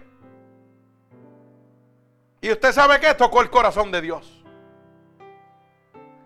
Y 2.41 2.51
usted 2.51 2.71
sabe 2.71 2.99
que 2.99 3.13
tocó 3.15 3.41
el 3.41 3.49
corazón 3.49 3.91
de 3.91 4.01
Dios. 4.01 4.43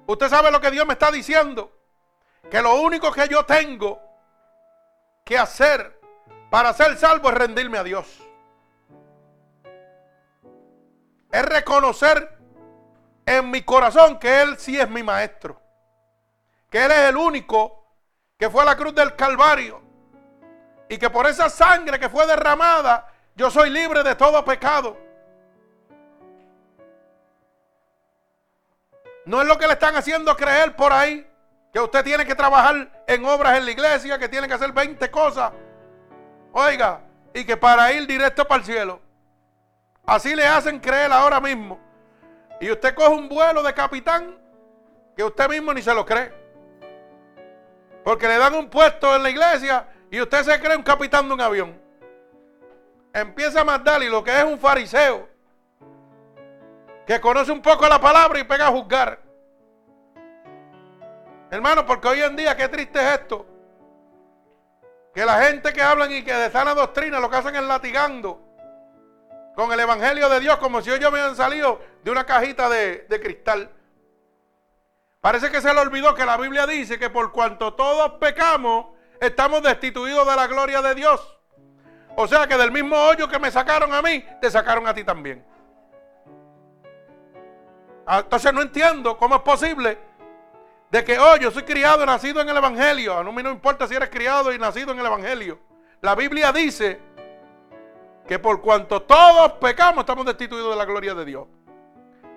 Usted 0.06 0.30
sabe 0.30 0.52
lo 0.52 0.60
que 0.60 0.72
Dios 0.72 0.86
me 0.86 0.93
está 0.93 1.12
diciendo. 1.12 1.72
Que 2.50 2.62
lo 2.62 2.76
único 2.76 3.12
que 3.12 3.28
yo 3.28 3.46
tengo 3.46 4.02
que 5.26 5.38
hacer 5.38 6.00
para 6.50 6.74
ser 6.74 6.98
salvo 6.98 7.30
es 7.30 7.36
rendirme 7.36 7.78
a 7.78 7.84
Dios. 7.84 8.22
Es 11.32 11.46
reconocer 11.46 12.38
en 13.26 13.50
mi 13.50 13.64
corazón 13.64 14.20
que 14.20 14.42
Él 14.42 14.58
sí 14.60 14.80
es 14.80 14.90
mi 14.90 15.02
maestro. 15.02 15.60
Que 16.70 16.86
Él 16.86 16.92
es 16.92 17.10
el 17.10 17.18
único 17.18 17.84
que 18.38 18.50
fue 18.50 18.62
a 18.64 18.66
la 18.66 18.78
cruz 18.78 18.94
del 18.94 19.16
Calvario. 19.16 19.82
Y 20.90 20.98
que 20.98 21.10
por 21.10 21.26
esa 21.26 21.50
sangre 21.50 22.00
que 22.00 22.10
fue 22.10 22.28
derramada, 22.28 23.08
yo 23.36 23.50
soy 23.50 23.70
libre 23.70 24.04
de 24.04 24.16
todo 24.16 24.46
pecado. 24.46 24.98
No 29.26 29.42
es 29.42 29.48
lo 29.48 29.58
que 29.58 29.68
le 29.68 29.74
están 29.74 29.96
haciendo 29.96 30.36
creer 30.36 30.76
por 30.76 30.92
ahí, 30.92 31.26
que 31.74 31.80
usted 31.80 32.04
tiene 32.04 32.24
que 32.24 32.36
trabajar 32.36 32.88
en 33.08 33.26
obras 33.26 33.58
en 33.58 33.66
la 33.66 33.72
iglesia, 33.72 34.20
que 34.20 34.30
tiene 34.30 34.48
que 34.48 34.54
hacer 34.54 34.72
20 34.72 35.10
cosas. 35.10 35.52
Oiga, 36.52 37.02
y 37.34 37.44
que 37.44 37.58
para 37.58 37.92
ir 37.92 38.06
directo 38.06 38.46
para 38.46 38.60
el 38.60 38.66
cielo. 38.66 39.02
Así 40.06 40.36
le 40.36 40.46
hacen 40.46 40.80
creer 40.80 41.12
ahora 41.12 41.42
mismo. 41.42 41.80
Y 42.62 42.70
usted 42.70 42.94
coge 42.94 43.16
un 43.16 43.28
vuelo 43.28 43.64
de 43.64 43.74
capitán 43.74 44.38
que 45.18 45.24
usted 45.24 45.50
mismo 45.50 45.74
ni 45.74 45.82
se 45.82 45.96
lo 45.96 46.06
cree. 46.06 46.32
Porque 48.04 48.28
le 48.28 48.38
dan 48.38 48.54
un 48.54 48.70
puesto 48.70 49.16
en 49.16 49.24
la 49.24 49.32
iglesia 49.32 49.88
y 50.12 50.22
usted 50.22 50.44
se 50.44 50.60
cree 50.60 50.78
un 50.78 50.84
capitán 50.84 51.28
de 51.28 51.34
un 51.34 51.42
avión. 51.42 51.82
Empieza 53.14 53.62
a 53.62 53.64
mandar 53.64 54.04
y 54.04 54.10
lo 54.10 54.24
que 54.24 54.38
es 54.38 54.44
un 54.44 54.60
fariseo 54.60 55.28
que 57.08 57.20
conoce 57.20 57.52
un 57.52 57.64
poco 57.64 57.88
la 57.88 58.00
palabra 58.00 58.40
y 58.40 58.44
pega 58.44 58.68
a 58.68 58.72
juzgar. 58.72 59.23
Hermano, 61.54 61.86
porque 61.86 62.08
hoy 62.08 62.20
en 62.20 62.36
día 62.36 62.58
qué 62.58 62.68
triste 62.68 62.98
es 62.98 63.20
esto. 63.20 63.46
Que 65.13 65.24
la 65.24 65.39
gente 65.44 65.72
que 65.72 65.84
hablan 65.84 66.12
y 66.12 66.24
que 66.24 66.34
de 66.34 66.50
sana 66.50 66.74
doctrina 66.74 67.20
lo 67.20 67.30
que 67.30 67.36
hacen 67.36 67.56
es 67.56 67.62
latigando 67.62 68.42
con 69.56 69.72
el 69.72 69.80
Evangelio 69.80 70.30
de 70.30 70.39
Dios 70.39 70.58
como 70.58 70.82
si 70.82 70.89
ellos 70.89 71.12
hubieran 71.12 71.36
salido 71.36 71.80
de 72.04 72.10
una 72.10 72.26
cajita 72.26 72.68
de, 72.70 73.06
de 73.08 73.22
cristal. 73.22 73.70
Parece 75.22 75.52
que 75.52 75.62
se 75.62 75.72
le 75.72 75.80
olvidó 75.80 76.16
que 76.16 76.26
la 76.26 76.38
Biblia 76.38 76.66
dice 76.66 76.98
que 76.98 77.12
por 77.12 77.32
cuanto 77.32 77.76
todos 77.76 78.13
pecamos, 78.13 78.88
estamos 79.22 79.62
destituidos 79.62 80.28
de 80.28 80.36
la 80.36 80.48
gloria 80.48 80.82
de 80.82 80.96
Dios. 80.96 81.38
O 82.16 82.28
sea 82.28 82.48
que 82.48 82.58
del 82.58 82.72
mismo 82.72 82.98
hoyo 82.98 83.28
que 83.28 83.38
me 83.38 83.52
sacaron 83.52 83.94
a 83.94 84.02
mí, 84.02 84.26
te 84.42 84.50
sacaron 84.50 84.88
a 84.88 84.94
ti 84.96 85.04
también. 85.04 85.46
Ah, 88.08 88.22
entonces 88.22 88.52
no 88.52 88.63
entiendo 88.63 89.16
cómo 89.20 89.36
es 89.36 89.42
posible 89.44 90.12
de 90.94 91.04
que, 91.04 91.18
oh, 91.18 91.36
yo 91.38 91.50
soy 91.50 91.64
criado 91.64 92.04
y 92.04 92.06
nacido 92.06 92.40
en 92.40 92.48
el 92.48 92.56
Evangelio. 92.56 93.18
A 93.18 93.24
mí 93.24 93.42
no 93.42 93.50
importa 93.50 93.88
si 93.88 93.96
eres 93.96 94.10
criado 94.10 94.54
y 94.54 94.60
nacido 94.60 94.92
en 94.92 95.00
el 95.00 95.06
Evangelio. 95.08 95.60
La 96.02 96.14
Biblia 96.14 96.52
dice 96.52 97.02
que 98.28 98.38
por 98.38 98.62
cuanto 98.62 99.02
todos 99.02 99.54
pecamos, 99.54 100.04
estamos 100.04 100.24
destituidos 100.24 100.70
de 100.70 100.76
la 100.76 100.86
gloria 100.86 101.16
de 101.16 101.26
Dios. 101.26 101.48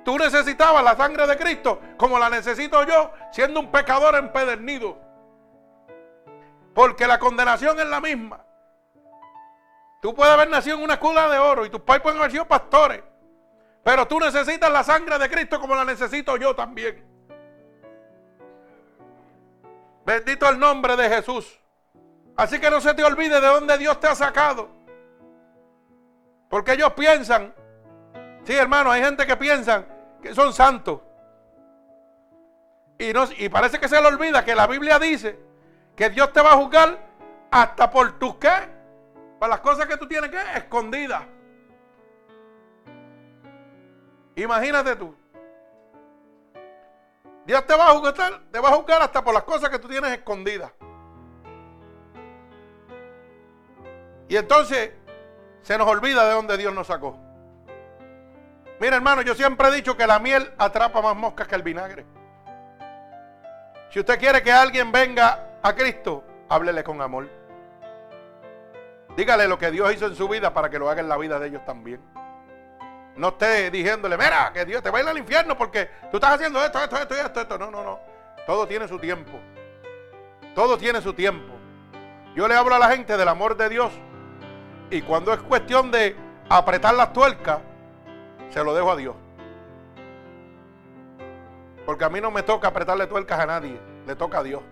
Tú 0.07 0.17
necesitabas 0.17 0.83
la 0.83 0.97
sangre 0.97 1.27
de 1.27 1.37
Cristo 1.37 1.83
como 1.99 2.19
la 2.19 2.31
necesito 2.31 2.83
yo, 2.85 3.13
siendo 3.31 3.61
un 3.61 3.71
pecador 3.71 4.15
empedernido. 4.15 4.97
Porque 6.73 7.07
la 7.07 7.19
condenación 7.19 7.79
es 7.79 7.87
la 7.87 8.01
misma. 8.01 8.43
Tú 10.01 10.15
puedes 10.15 10.33
haber 10.33 10.49
nacido 10.49 10.79
en 10.79 10.83
una 10.83 10.99
cuna 10.99 11.29
de 11.29 11.39
oro 11.39 11.67
y 11.67 11.69
tus 11.69 11.83
padres 11.83 12.03
pueden 12.03 12.21
haber 12.21 12.31
sido 12.31 12.49
pastores. 12.49 13.03
Pero 13.85 14.09
tú 14.09 14.19
necesitas 14.19 14.73
la 14.73 14.83
sangre 14.83 15.19
de 15.19 15.29
Cristo 15.29 15.61
como 15.61 15.75
la 15.75 15.85
necesito 15.85 16.39
yo 16.39 16.57
también. 16.57 17.16
Bendito 20.07 20.49
el 20.49 20.57
nombre 20.57 20.95
de 20.95 21.09
Jesús. 21.09 21.59
Así 22.37 22.61
que 22.61 22.71
no 22.71 22.81
se 22.81 22.95
te 22.95 23.03
olvide 23.03 23.41
de 23.41 23.47
dónde 23.49 23.77
Dios 23.77 23.99
te 23.99 24.07
ha 24.07 24.15
sacado. 24.15 24.71
Porque 26.49 26.75
ellos 26.75 26.93
piensan, 26.93 27.53
sí 28.45 28.55
hermano, 28.55 28.93
hay 28.93 29.03
gente 29.03 29.27
que 29.27 29.37
piensan 29.37 29.85
que 30.23 30.33
son 30.33 30.53
santos. 30.53 31.01
Y, 33.01 33.13
no, 33.13 33.25
y 33.37 33.49
parece 33.49 33.81
que 33.81 33.89
se 33.89 34.01
le 34.01 34.07
olvida 34.07 34.45
que 34.45 34.55
la 34.55 34.69
Biblia 34.69 35.01
dice 35.01 35.41
que 35.97 36.09
Dios 36.09 36.33
te 36.33 36.41
va 36.41 36.53
a 36.53 36.57
juzgar 36.57 37.05
hasta 37.51 37.91
por 37.91 38.17
tus 38.17 38.37
qué, 38.37 38.53
para 39.41 39.51
las 39.51 39.61
cosas 39.61 39.87
que 39.87 39.97
tú 39.97 40.07
tienes 40.07 40.31
que 40.31 40.41
escondidas. 40.55 41.25
Imagínate 44.37 44.95
tú. 44.95 45.17
Dios 47.47 47.65
te 47.65 47.77
va 47.77 47.91
a 47.91 47.95
juzgar, 47.95 48.41
te 48.51 48.59
va 48.59 48.69
a 48.71 48.73
juzgar 48.73 49.03
hasta 49.03 49.23
por 49.23 49.33
las 49.33 49.45
cosas 49.45 49.71
que 49.71 49.79
tú 49.79 49.89
tienes 49.89 50.11
escondidas. 50.11 50.73
Y 54.29 54.37
entonces 54.37 54.93
se 55.63 55.79
nos 55.79 55.87
olvida 55.87 56.27
de 56.27 56.35
dónde 56.35 56.57
Dios 56.57 56.75
nos 56.75 56.89
sacó. 56.89 57.17
Mira, 58.81 58.97
hermano, 58.97 59.23
yo 59.23 59.35
siempre 59.35 59.69
he 59.69 59.73
dicho 59.73 59.97
que 59.97 60.07
la 60.07 60.19
miel 60.19 60.53
atrapa 60.59 61.01
más 61.01 61.17
moscas 61.17 61.47
que 61.47 61.55
el 61.55 61.63
vinagre. 61.63 62.05
Si 63.91 64.01
usted 64.01 64.19
quiere 64.19 64.43
que 64.43 64.53
alguien 64.53 64.91
venga 64.91 65.59
a 65.63 65.75
Cristo, 65.75 66.25
háblele 66.49 66.83
con 66.83 67.01
amor. 67.01 67.29
Dígale 69.17 69.49
lo 69.49 69.57
que 69.59 69.71
Dios 69.71 69.95
hizo 69.95 70.07
en 70.07 70.17
su 70.17 70.29
vida 70.29 70.53
para 70.53 70.69
que 70.69 70.79
lo 70.79 70.91
haga 70.91 71.01
en 71.01 71.09
la 71.09 71.17
vida 71.17 71.39
de 71.39 71.47
ellos 71.47 71.65
también. 71.65 72.01
No 73.17 73.29
esté 73.29 73.71
diciéndole, 73.71 74.17
mira, 74.17 74.53
que 74.53 74.65
Dios 74.65 74.83
te 74.83 74.91
va 74.91 74.99
a 74.99 75.03
ir 75.03 75.09
al 75.09 75.19
infierno 75.19 75.57
porque 75.57 75.89
tú 76.11 76.19
estás 76.19 76.35
haciendo 76.35 76.63
esto, 76.63 76.79
esto, 76.83 76.97
esto, 76.97 77.15
esto, 77.15 77.41
esto. 77.41 77.59
No, 77.59 77.71
no, 77.71 77.83
no. 77.83 78.01
Todo 78.47 78.67
tiene 78.67 78.87
su 78.87 78.99
tiempo. 78.99 79.41
Todo 80.55 80.77
tiene 80.77 81.01
su 81.01 81.15
tiempo. 81.15 81.55
Yo 82.35 82.47
le 82.47 82.55
hablo 82.55 82.75
a 82.75 82.79
la 82.79 82.91
gente 82.91 83.17
del 83.17 83.29
amor 83.29 83.57
de 83.57 83.71
Dios. 83.71 83.91
Y 84.91 85.01
cuando 85.03 85.33
es 85.33 85.41
cuestión 85.41 85.91
de 85.91 86.15
apretar 86.49 86.95
las 86.95 87.13
tuercas, 87.13 87.59
se 88.51 88.63
lo 88.63 88.75
dejo 88.75 88.91
a 88.91 88.97
Dios. 88.97 89.17
Porque 91.87 92.05
a 92.05 92.11
mí 92.11 92.21
no 92.21 92.31
me 92.31 92.43
toca 92.43 92.69
apretarle 92.69 93.07
tuercas 93.07 93.41
a 93.41 93.47
nadie. 93.47 93.81
Le 94.07 94.15
toca 94.15 94.39
a 94.39 94.43
Dios. 94.43 94.63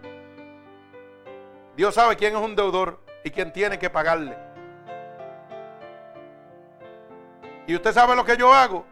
Dios 1.76 1.94
sabe 1.94 2.16
quién 2.16 2.37
es 2.37 2.42
un 2.42 2.54
deudor 2.54 3.00
y 3.24 3.30
quién 3.30 3.52
tiene 3.52 3.78
que 3.78 3.88
pagarle. 3.88 4.37
Y 7.66 7.74
usted 7.74 7.92
sabe 7.92 8.14
lo 8.14 8.24
que 8.24 8.37
yo 8.37 8.53
hago. 8.53 8.85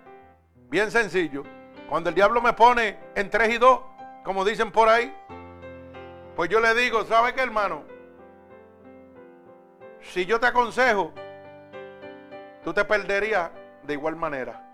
Bien 0.69 0.91
sencillo. 0.91 1.43
Cuando 1.89 2.09
el 2.09 2.15
diablo 2.15 2.41
me 2.41 2.55
pone 2.55 2.99
en 3.15 3.29
3 3.29 3.55
y 3.55 3.59
2, 3.59 3.81
como 4.25 4.45
dicen 4.45 4.73
por 4.73 4.89
ahí, 4.89 5.15
pues 6.35 6.49
yo 6.49 6.61
le 6.61 6.75
digo, 6.75 7.05
¿sabe 7.05 7.35
qué 7.35 7.43
hermano? 7.43 7.85
Si 10.01 10.25
yo 10.25 10.41
te 10.41 10.47
aconsejo, 10.47 11.13
tú 12.65 12.73
te 12.73 12.85
perderías 12.85 13.51
de 13.83 13.93
igual 13.93 14.17
manera. 14.17 14.69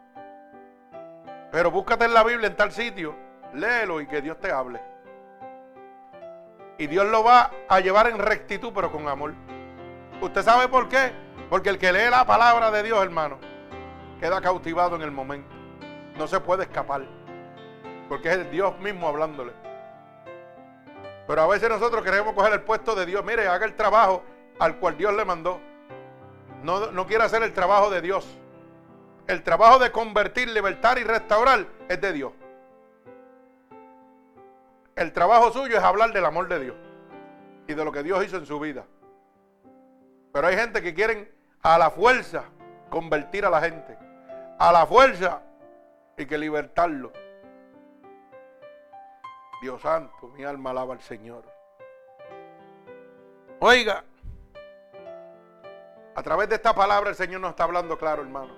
Pero 1.51 1.71
búscate 1.71 2.05
en 2.05 2.15
la 2.15 2.23
Biblia 2.23 2.47
en 2.47 2.57
tal 2.57 2.71
sitio, 2.71 3.17
léelo 3.55 4.01
y 4.01 4.07
que 4.07 4.23
Dios 4.23 4.39
te 4.39 4.53
hable. 4.53 4.81
Y 6.79 6.87
Dios 6.87 7.07
lo 7.07 7.25
va 7.25 7.51
a 7.69 7.81
llevar 7.81 8.07
en 8.07 8.19
rectitud, 8.19 8.71
pero 8.73 8.93
con 8.93 9.09
amor. 9.09 9.35
¿Usted 10.21 10.43
sabe 10.43 10.69
por 10.69 10.89
qué? 10.89 11.13
Porque 11.51 11.71
el 11.71 11.79
que 11.79 11.93
lee 11.93 12.11
la 12.11 12.25
palabra 12.25 12.71
de 12.71 12.85
Dios, 12.85 13.03
hermano, 13.03 13.39
queda 14.19 14.41
cautivado 14.41 14.97
en 14.97 15.03
el 15.03 15.11
momento. 15.11 15.49
No 16.17 16.27
se 16.27 16.41
puede 16.41 16.65
escapar. 16.65 17.03
Porque 18.09 18.33
es 18.33 18.51
Dios 18.51 18.79
mismo 18.81 19.09
hablándole. 19.09 19.53
Pero 21.27 21.43
a 21.43 21.47
veces 21.47 21.69
nosotros 21.69 22.03
queremos 22.03 22.35
coger 22.35 22.53
el 22.55 22.63
puesto 22.63 22.95
de 22.95 23.07
Dios. 23.07 23.25
Mire, 23.25 23.47
haga 23.47 23.67
el 23.67 23.75
trabajo 23.75 24.23
al 24.59 24.79
cual 24.79 24.97
Dios 24.97 25.15
le 25.15 25.25
mandó. 25.25 25.61
No, 26.63 26.91
no 26.91 27.07
quiere 27.07 27.25
hacer 27.25 27.43
el 27.43 27.53
trabajo 27.53 27.91
de 27.91 28.01
Dios. 28.01 28.27
El 29.27 29.43
trabajo 29.43 29.79
de 29.79 29.93
convertir, 29.93 30.49
libertar 30.49 30.99
y 30.99 31.05
restaurar 31.05 31.67
es 31.89 32.01
de 32.01 32.13
Dios. 32.13 32.33
El 34.97 35.13
trabajo 35.13 35.53
suyo 35.53 35.77
es 35.77 35.85
hablar 35.85 36.13
del 36.13 36.25
amor 36.25 36.49
de 36.49 36.59
Dios 36.59 36.77
y 37.69 37.75
de 37.75 37.85
lo 37.85 37.93
que 37.93 38.03
Dios 38.03 38.25
hizo 38.25 38.39
en 38.39 38.47
su 38.47 38.59
vida. 38.59 38.85
Pero 40.33 40.47
hay 40.47 40.57
gente 40.57 40.83
que 40.83 40.95
quieren 40.95 41.31
a 41.63 41.79
la 41.79 41.91
fuerza 41.91 42.45
convertir 42.91 43.45
a 43.45 43.51
la 43.51 43.61
gente 43.61 44.08
a 44.59 44.73
la 44.73 44.87
fuerza 44.87 45.43
y 46.17 46.27
que 46.27 46.37
libertarlo. 46.37 47.13
Dios 49.63 49.81
santo, 49.81 50.29
mi 50.29 50.45
alma 50.45 50.71
alaba 50.71 50.95
al 50.95 51.01
Señor. 51.01 51.45
Oiga, 53.61 54.05
a 56.15 56.23
través 56.23 56.49
de 56.49 56.57
esta 56.57 56.75
palabra 56.75 57.11
el 57.11 57.17
Señor 57.17 57.41
nos 57.41 57.51
está 57.51 57.65
hablando 57.65 57.97
claro, 57.99 58.23
hermano. 58.23 58.55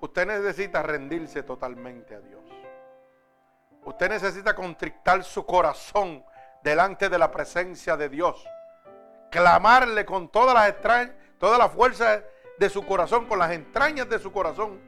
Usted 0.00 0.26
necesita 0.26 0.82
rendirse 0.82 1.42
totalmente 1.42 2.14
a 2.14 2.20
Dios. 2.20 2.42
Usted 3.84 4.08
necesita 4.08 4.54
contrictar 4.54 5.22
su 5.24 5.44
corazón 5.44 6.24
delante 6.62 7.08
de 7.08 7.18
la 7.18 7.30
presencia 7.30 7.96
de 7.96 8.08
Dios. 8.08 8.44
Clamarle 9.30 10.04
con 10.04 10.28
todas 10.28 10.54
las 10.54 10.68
extrañas, 10.68 11.14
toda 11.38 11.58
la 11.58 11.68
fuerza 11.68 12.22
de 12.58 12.68
su 12.68 12.84
corazón, 12.86 13.26
con 13.26 13.38
las 13.38 13.50
entrañas 13.52 14.08
de 14.08 14.18
su 14.18 14.32
corazón, 14.32 14.80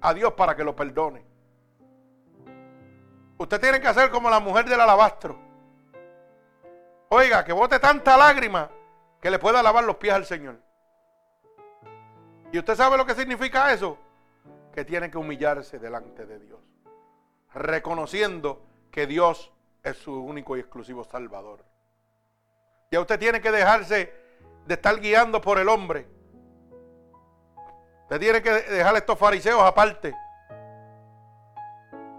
a 0.00 0.14
Dios 0.14 0.32
para 0.34 0.56
que 0.56 0.64
lo 0.64 0.74
perdone. 0.74 1.24
Usted 3.38 3.60
tiene 3.60 3.80
que 3.80 3.88
hacer 3.88 4.10
como 4.10 4.28
la 4.28 4.40
mujer 4.40 4.66
del 4.66 4.80
alabastro. 4.80 5.38
Oiga, 7.08 7.44
que 7.44 7.52
bote 7.52 7.78
tanta 7.78 8.16
lágrima 8.16 8.70
que 9.20 9.30
le 9.30 9.38
pueda 9.38 9.62
lavar 9.62 9.84
los 9.84 9.96
pies 9.96 10.14
al 10.14 10.26
Señor. 10.26 10.60
¿Y 12.52 12.58
usted 12.58 12.74
sabe 12.74 12.96
lo 12.96 13.06
que 13.06 13.14
significa 13.14 13.72
eso? 13.72 13.96
Que 14.74 14.84
tiene 14.84 15.10
que 15.10 15.18
humillarse 15.18 15.78
delante 15.78 16.26
de 16.26 16.38
Dios. 16.38 16.60
Reconociendo 17.54 18.62
que 18.90 19.06
Dios 19.06 19.52
es 19.82 19.96
su 19.96 20.12
único 20.12 20.56
y 20.56 20.60
exclusivo 20.60 21.04
Salvador. 21.04 21.64
Y 22.90 22.96
usted 22.96 23.18
tiene 23.18 23.40
que 23.40 23.50
dejarse 23.50 24.12
de 24.66 24.74
estar 24.74 25.00
guiando 25.00 25.40
por 25.40 25.58
el 25.58 25.68
hombre 25.68 26.06
Usted 28.10 28.18
tiene 28.18 28.42
que 28.42 28.50
dejar 28.50 28.96
estos 28.96 29.16
fariseos 29.16 29.62
aparte. 29.62 30.12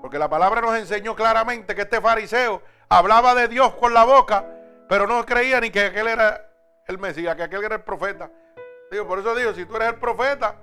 Porque 0.02 0.18
la 0.18 0.30
palabra 0.30 0.62
nos 0.62 0.78
enseñó 0.78 1.18
claramente 1.18 1.76
que 1.76 1.82
este 1.82 2.00
fariseo 2.00 2.62
hablaba 2.88 3.36
de 3.36 3.50
Dios 3.50 3.76
con 3.76 3.94
la 3.94 4.06
boca, 4.06 4.46
pero 4.88 5.06
no 5.06 5.26
creía 5.26 5.60
ni 5.60 5.70
que 5.70 5.88
aquel 5.88 6.08
era 6.08 6.50
el 6.88 6.98
Mesías, 6.98 7.36
que 7.36 7.44
aquel 7.44 7.66
era 7.66 7.76
el 7.76 7.84
profeta. 7.84 8.32
Digo, 8.90 9.06
por 9.06 9.20
eso 9.20 9.36
digo, 9.36 9.54
si 9.54 9.66
tú 9.66 9.76
eres 9.76 9.90
el 9.90 9.96
profeta, 9.96 10.56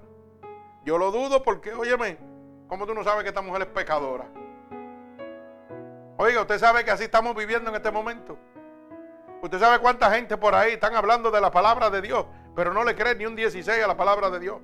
yo 0.87 0.97
lo 0.97 1.11
dudo 1.11 1.43
porque, 1.43 1.75
óyeme, 1.75 2.17
¿cómo 2.67 2.87
tú 2.87 2.95
no 2.95 3.05
sabes 3.05 3.23
que 3.23 3.29
esta 3.29 3.43
mujer 3.43 3.61
es 3.61 3.69
pecadora? 3.69 4.25
Oiga, 6.17 6.41
usted 6.41 6.59
sabe 6.59 6.87
que 6.87 6.91
así 6.91 7.05
estamos 7.05 7.37
viviendo 7.37 7.69
en 7.69 7.77
este 7.77 7.91
momento. 7.91 8.38
Usted 9.43 9.59
sabe 9.59 9.79
cuánta 9.79 10.11
gente 10.11 10.38
por 10.38 10.55
ahí 10.55 10.73
están 10.73 10.95
hablando 10.97 11.31
de 11.31 11.43
la 11.43 11.51
palabra 11.51 11.91
de 11.91 12.01
Dios, 12.01 12.25
pero 12.57 12.73
no 12.73 12.83
le 12.83 12.97
creen 12.97 13.19
ni 13.19 13.27
un 13.27 13.37
16 13.37 13.85
a 13.85 13.87
la 13.87 13.97
palabra 13.99 14.31
de 14.31 14.41
Dios. 14.41 14.59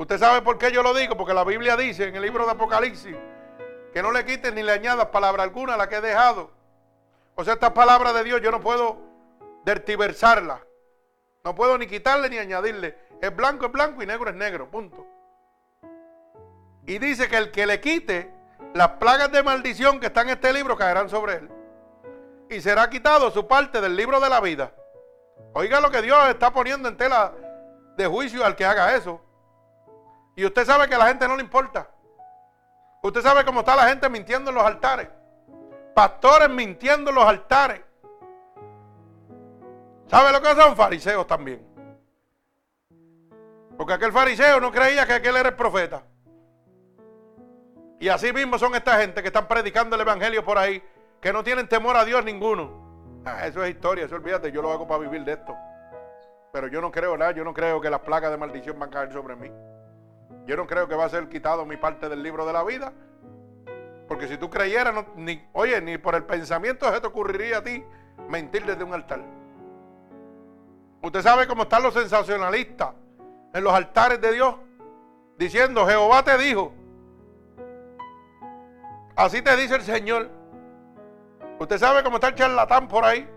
Usted 0.00 0.18
sabe 0.18 0.40
por 0.40 0.56
qué 0.56 0.72
yo 0.72 0.82
lo 0.82 0.94
digo, 0.94 1.14
porque 1.14 1.34
la 1.34 1.44
Biblia 1.44 1.76
dice 1.76 2.08
en 2.08 2.16
el 2.16 2.22
libro 2.22 2.46
de 2.46 2.52
Apocalipsis 2.52 3.14
que 3.92 4.02
no 4.02 4.10
le 4.10 4.24
quiten 4.24 4.54
ni 4.54 4.62
le 4.62 4.72
añadas 4.72 5.08
palabra 5.08 5.42
alguna 5.42 5.74
a 5.74 5.76
la 5.76 5.90
que 5.90 5.96
he 5.96 6.00
dejado. 6.00 6.50
O 7.34 7.44
sea, 7.44 7.52
esta 7.52 7.74
palabra 7.74 8.14
de 8.14 8.24
Dios 8.24 8.40
yo 8.40 8.50
no 8.50 8.62
puedo 8.62 8.96
dertiversarla. 9.66 10.64
No 11.44 11.54
puedo 11.54 11.76
ni 11.76 11.86
quitarle 11.86 12.30
ni 12.30 12.38
añadirle. 12.38 12.96
Es 13.20 13.36
blanco 13.36 13.66
es 13.66 13.72
blanco 13.72 14.02
y 14.02 14.06
negro 14.06 14.30
es 14.30 14.36
negro, 14.36 14.70
punto. 14.70 15.06
Y 16.86 16.98
dice 16.98 17.28
que 17.28 17.36
el 17.36 17.50
que 17.50 17.66
le 17.66 17.78
quite 17.82 18.32
las 18.72 18.92
plagas 18.92 19.30
de 19.30 19.42
maldición 19.42 20.00
que 20.00 20.06
están 20.06 20.28
en 20.28 20.36
este 20.36 20.50
libro 20.54 20.78
caerán 20.78 21.10
sobre 21.10 21.34
él. 21.34 21.50
Y 22.48 22.62
será 22.62 22.88
quitado 22.88 23.30
su 23.30 23.46
parte 23.46 23.82
del 23.82 23.96
libro 23.96 24.18
de 24.18 24.30
la 24.30 24.40
vida. 24.40 24.72
Oiga 25.52 25.78
lo 25.78 25.90
que 25.90 26.00
Dios 26.00 26.26
está 26.30 26.54
poniendo 26.54 26.88
en 26.88 26.96
tela 26.96 27.34
de 27.98 28.06
juicio 28.06 28.46
al 28.46 28.56
que 28.56 28.64
haga 28.64 28.94
eso. 28.96 29.20
Y 30.40 30.44
usted 30.46 30.64
sabe 30.64 30.88
que 30.88 30.94
a 30.94 30.98
la 30.98 31.08
gente 31.08 31.28
no 31.28 31.36
le 31.36 31.42
importa. 31.42 31.86
Usted 33.02 33.20
sabe 33.20 33.44
cómo 33.44 33.60
está 33.60 33.76
la 33.76 33.88
gente 33.88 34.08
mintiendo 34.08 34.48
en 34.48 34.54
los 34.56 34.64
altares. 34.64 35.06
Pastores 35.94 36.48
mintiendo 36.48 37.10
en 37.10 37.16
los 37.16 37.24
altares. 37.26 37.82
¿Sabe 40.06 40.32
lo 40.32 40.40
que 40.40 40.54
son? 40.54 40.74
Fariseos 40.74 41.26
también. 41.26 41.62
Porque 43.76 43.92
aquel 43.92 44.12
fariseo 44.12 44.60
no 44.60 44.72
creía 44.72 45.04
que 45.04 45.12
aquel 45.12 45.36
era 45.36 45.50
el 45.50 45.56
profeta. 45.56 46.04
Y 47.98 48.08
así 48.08 48.32
mismo 48.32 48.58
son 48.58 48.74
esta 48.74 48.98
gente 48.98 49.20
que 49.20 49.28
están 49.28 49.46
predicando 49.46 49.94
el 49.94 50.00
evangelio 50.00 50.42
por 50.42 50.56
ahí, 50.56 50.82
que 51.20 51.34
no 51.34 51.44
tienen 51.44 51.68
temor 51.68 51.98
a 51.98 52.06
Dios 52.06 52.24
ninguno. 52.24 53.20
Ah, 53.26 53.46
eso 53.46 53.62
es 53.62 53.72
historia, 53.72 54.06
eso 54.06 54.14
olvídate, 54.14 54.50
yo 54.50 54.62
lo 54.62 54.72
hago 54.72 54.88
para 54.88 55.00
vivir 55.00 55.22
de 55.22 55.32
esto. 55.32 55.54
Pero 56.50 56.66
yo 56.68 56.80
no 56.80 56.90
creo 56.90 57.14
nada, 57.18 57.32
yo 57.32 57.44
no 57.44 57.52
creo 57.52 57.78
que 57.78 57.90
las 57.90 58.00
placas 58.00 58.30
de 58.30 58.38
maldición 58.38 58.78
van 58.78 58.88
a 58.88 58.92
caer 58.92 59.12
sobre 59.12 59.36
mí. 59.36 59.50
Yo 60.50 60.56
no 60.56 60.66
creo 60.66 60.88
que 60.88 60.96
va 60.96 61.04
a 61.04 61.08
ser 61.08 61.28
quitado 61.28 61.64
mi 61.64 61.76
parte 61.76 62.08
del 62.08 62.24
libro 62.24 62.44
de 62.44 62.52
la 62.52 62.64
vida. 62.64 62.92
Porque 64.08 64.26
si 64.26 64.36
tú 64.36 64.50
creyeras, 64.50 65.06
ni, 65.14 65.40
oye, 65.52 65.80
ni 65.80 65.96
por 65.96 66.16
el 66.16 66.24
pensamiento 66.24 66.92
se 66.92 67.00
te 67.00 67.06
ocurriría 67.06 67.58
a 67.58 67.62
ti 67.62 67.84
mentir 68.28 68.66
desde 68.66 68.82
un 68.82 68.92
altar. 68.92 69.20
Usted 71.02 71.22
sabe 71.22 71.46
cómo 71.46 71.62
están 71.62 71.84
los 71.84 71.94
sensacionalistas 71.94 72.94
en 73.54 73.62
los 73.62 73.72
altares 73.72 74.20
de 74.20 74.32
Dios 74.32 74.56
diciendo, 75.38 75.86
Jehová 75.86 76.24
te 76.24 76.36
dijo. 76.36 76.72
Así 79.14 79.42
te 79.42 79.56
dice 79.56 79.76
el 79.76 79.82
Señor. 79.82 80.30
Usted 81.60 81.78
sabe 81.78 82.02
cómo 82.02 82.16
está 82.16 82.26
el 82.26 82.34
charlatán 82.34 82.88
por 82.88 83.04
ahí. 83.04 83.30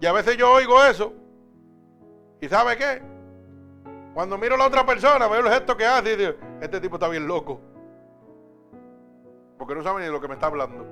Y 0.00 0.06
a 0.06 0.12
veces 0.12 0.36
yo 0.36 0.52
oigo 0.52 0.84
eso. 0.84 1.12
¿Y 2.40 2.48
sabe 2.48 2.76
qué? 2.76 3.11
Cuando 4.14 4.36
miro 4.36 4.54
a 4.56 4.58
la 4.58 4.66
otra 4.66 4.84
persona, 4.84 5.26
veo 5.26 5.40
el 5.40 5.52
gesto 5.52 5.76
que 5.76 5.86
hace 5.86 6.12
y 6.12 6.16
digo, 6.16 6.32
este 6.60 6.80
tipo 6.80 6.96
está 6.96 7.08
bien 7.08 7.26
loco. 7.26 7.60
Porque 9.58 9.74
no 9.74 9.82
sabe 9.82 10.00
ni 10.00 10.06
de 10.06 10.12
lo 10.12 10.20
que 10.20 10.28
me 10.28 10.34
está 10.34 10.46
hablando. 10.46 10.86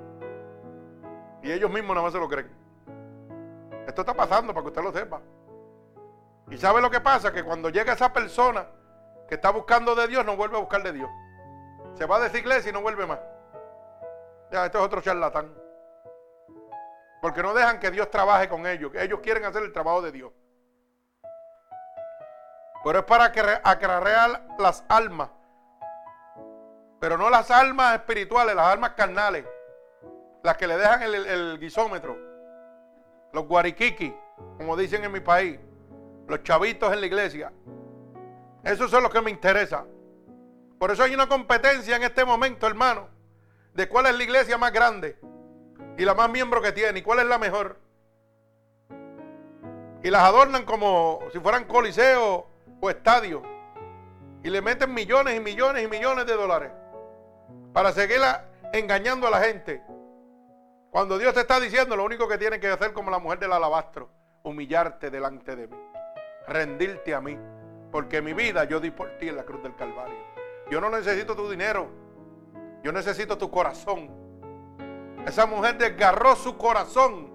Y 1.43 1.51
ellos 1.51 1.69
mismos 1.69 1.95
nada 1.95 2.03
más 2.03 2.13
se 2.13 2.19
lo 2.19 2.27
creen. 2.27 2.49
Esto 3.87 4.01
está 4.01 4.13
pasando 4.13 4.53
para 4.53 4.63
que 4.63 4.69
usted 4.69 4.83
lo 4.83 4.91
sepa. 4.91 5.21
Y 6.49 6.57
sabe 6.57 6.81
lo 6.81 6.89
que 6.89 6.99
pasa, 6.99 7.31
que 7.31 7.43
cuando 7.43 7.69
llega 7.69 7.93
esa 7.93 8.11
persona 8.11 8.65
que 9.27 9.35
está 9.35 9.51
buscando 9.51 9.95
de 9.95 10.07
Dios, 10.07 10.25
no 10.25 10.35
vuelve 10.35 10.57
a 10.57 10.59
buscar 10.59 10.81
de 10.83 10.93
Dios. 10.93 11.09
Se 11.93 12.05
va 12.05 12.19
de 12.19 12.27
esa 12.27 12.37
iglesia 12.37 12.69
y 12.69 12.73
no 12.73 12.81
vuelve 12.81 13.05
más. 13.05 13.19
Ya, 14.51 14.65
esto 14.65 14.79
es 14.79 14.85
otro 14.85 15.01
charlatán. 15.01 15.53
Porque 17.21 17.43
no 17.43 17.53
dejan 17.53 17.79
que 17.79 17.91
Dios 17.91 18.09
trabaje 18.09 18.49
con 18.49 18.65
ellos. 18.65 18.91
Ellos 18.95 19.19
quieren 19.21 19.45
hacer 19.45 19.63
el 19.63 19.71
trabajo 19.71 20.01
de 20.01 20.11
Dios. 20.11 20.31
Pero 22.83 22.99
es 22.99 23.05
para 23.05 23.25
aclarar 23.25 24.47
las 24.57 24.83
almas. 24.87 25.29
Pero 26.99 27.17
no 27.17 27.29
las 27.29 27.51
almas 27.51 27.95
espirituales, 27.95 28.55
las 28.55 28.67
almas 28.67 28.91
carnales. 28.91 29.45
Las 30.43 30.57
que 30.57 30.67
le 30.67 30.77
dejan 30.77 31.01
el, 31.03 31.59
guisómetro. 31.59 32.17
Los 33.33 33.45
guariquiqui, 33.45 34.15
como 34.57 34.75
dicen 34.75 35.03
en 35.03 35.11
mi 35.11 35.19
país. 35.19 35.59
Los 36.27 36.43
chavitos 36.43 36.91
en 36.91 37.01
la 37.01 37.05
iglesia. 37.05 37.51
Esos 38.63 38.89
son 38.89 39.03
los 39.03 39.11
que 39.11 39.21
me 39.21 39.31
interesan. 39.31 39.85
Por 40.79 40.91
eso 40.91 41.03
hay 41.03 41.13
una 41.13 41.27
competencia 41.27 41.95
en 41.95 42.03
este 42.03 42.25
momento, 42.25 42.65
hermano. 42.65 43.09
De 43.73 43.87
cuál 43.87 44.07
es 44.07 44.15
la 44.15 44.23
iglesia 44.23 44.57
más 44.57 44.71
grande. 44.71 45.19
Y 45.97 46.05
la 46.05 46.15
más 46.15 46.29
miembro 46.29 46.61
que 46.61 46.71
tiene. 46.71 46.99
Y 46.99 47.01
cuál 47.03 47.19
es 47.19 47.25
la 47.25 47.37
mejor. 47.37 47.77
Y 50.03 50.09
las 50.09 50.23
adornan 50.23 50.65
como 50.65 51.19
si 51.31 51.39
fueran 51.39 51.65
coliseos 51.65 52.45
o 52.81 52.89
estadio 52.89 53.41
y 54.43 54.49
le 54.49 54.61
meten 54.61 54.93
millones 54.93 55.37
y 55.37 55.39
millones 55.39 55.85
y 55.85 55.87
millones 55.87 56.25
de 56.25 56.33
dólares 56.33 56.71
para 57.71 57.91
seguir 57.93 58.19
engañando 58.73 59.27
a 59.27 59.29
la 59.29 59.39
gente. 59.39 59.81
Cuando 60.89 61.17
Dios 61.17 61.33
te 61.33 61.41
está 61.41 61.59
diciendo 61.59 61.95
lo 61.95 62.03
único 62.03 62.27
que 62.27 62.37
tienes 62.37 62.59
que 62.59 62.67
hacer 62.67 62.91
como 62.91 63.11
la 63.11 63.19
mujer 63.19 63.39
del 63.39 63.53
alabastro, 63.53 64.09
humillarte 64.43 65.09
delante 65.09 65.55
de 65.55 65.67
mí, 65.67 65.77
rendirte 66.47 67.13
a 67.13 67.21
mí, 67.21 67.37
porque 67.91 68.21
mi 68.21 68.33
vida 68.33 68.65
yo 68.65 68.79
di 68.79 68.91
por 68.91 69.17
ti 69.17 69.29
en 69.29 69.37
la 69.37 69.43
cruz 69.43 69.63
del 69.63 69.75
Calvario. 69.75 70.17
Yo 70.69 70.81
no 70.81 70.89
necesito 70.89 71.35
tu 71.35 71.49
dinero, 71.49 71.87
yo 72.83 72.91
necesito 72.91 73.37
tu 73.37 73.49
corazón. 73.51 74.09
Esa 75.25 75.45
mujer 75.45 75.77
desgarró 75.77 76.35
su 76.35 76.57
corazón 76.57 77.31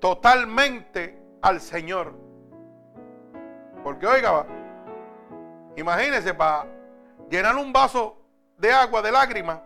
totalmente 0.00 1.20
al 1.42 1.60
Señor. 1.60 2.29
Porque 3.82 4.06
oiga, 4.06 4.46
imagínese 5.76 6.34
para 6.34 6.66
llenar 7.30 7.56
un 7.56 7.72
vaso 7.72 8.16
de 8.58 8.72
agua 8.72 9.00
de 9.02 9.12
lágrimas, 9.12 9.60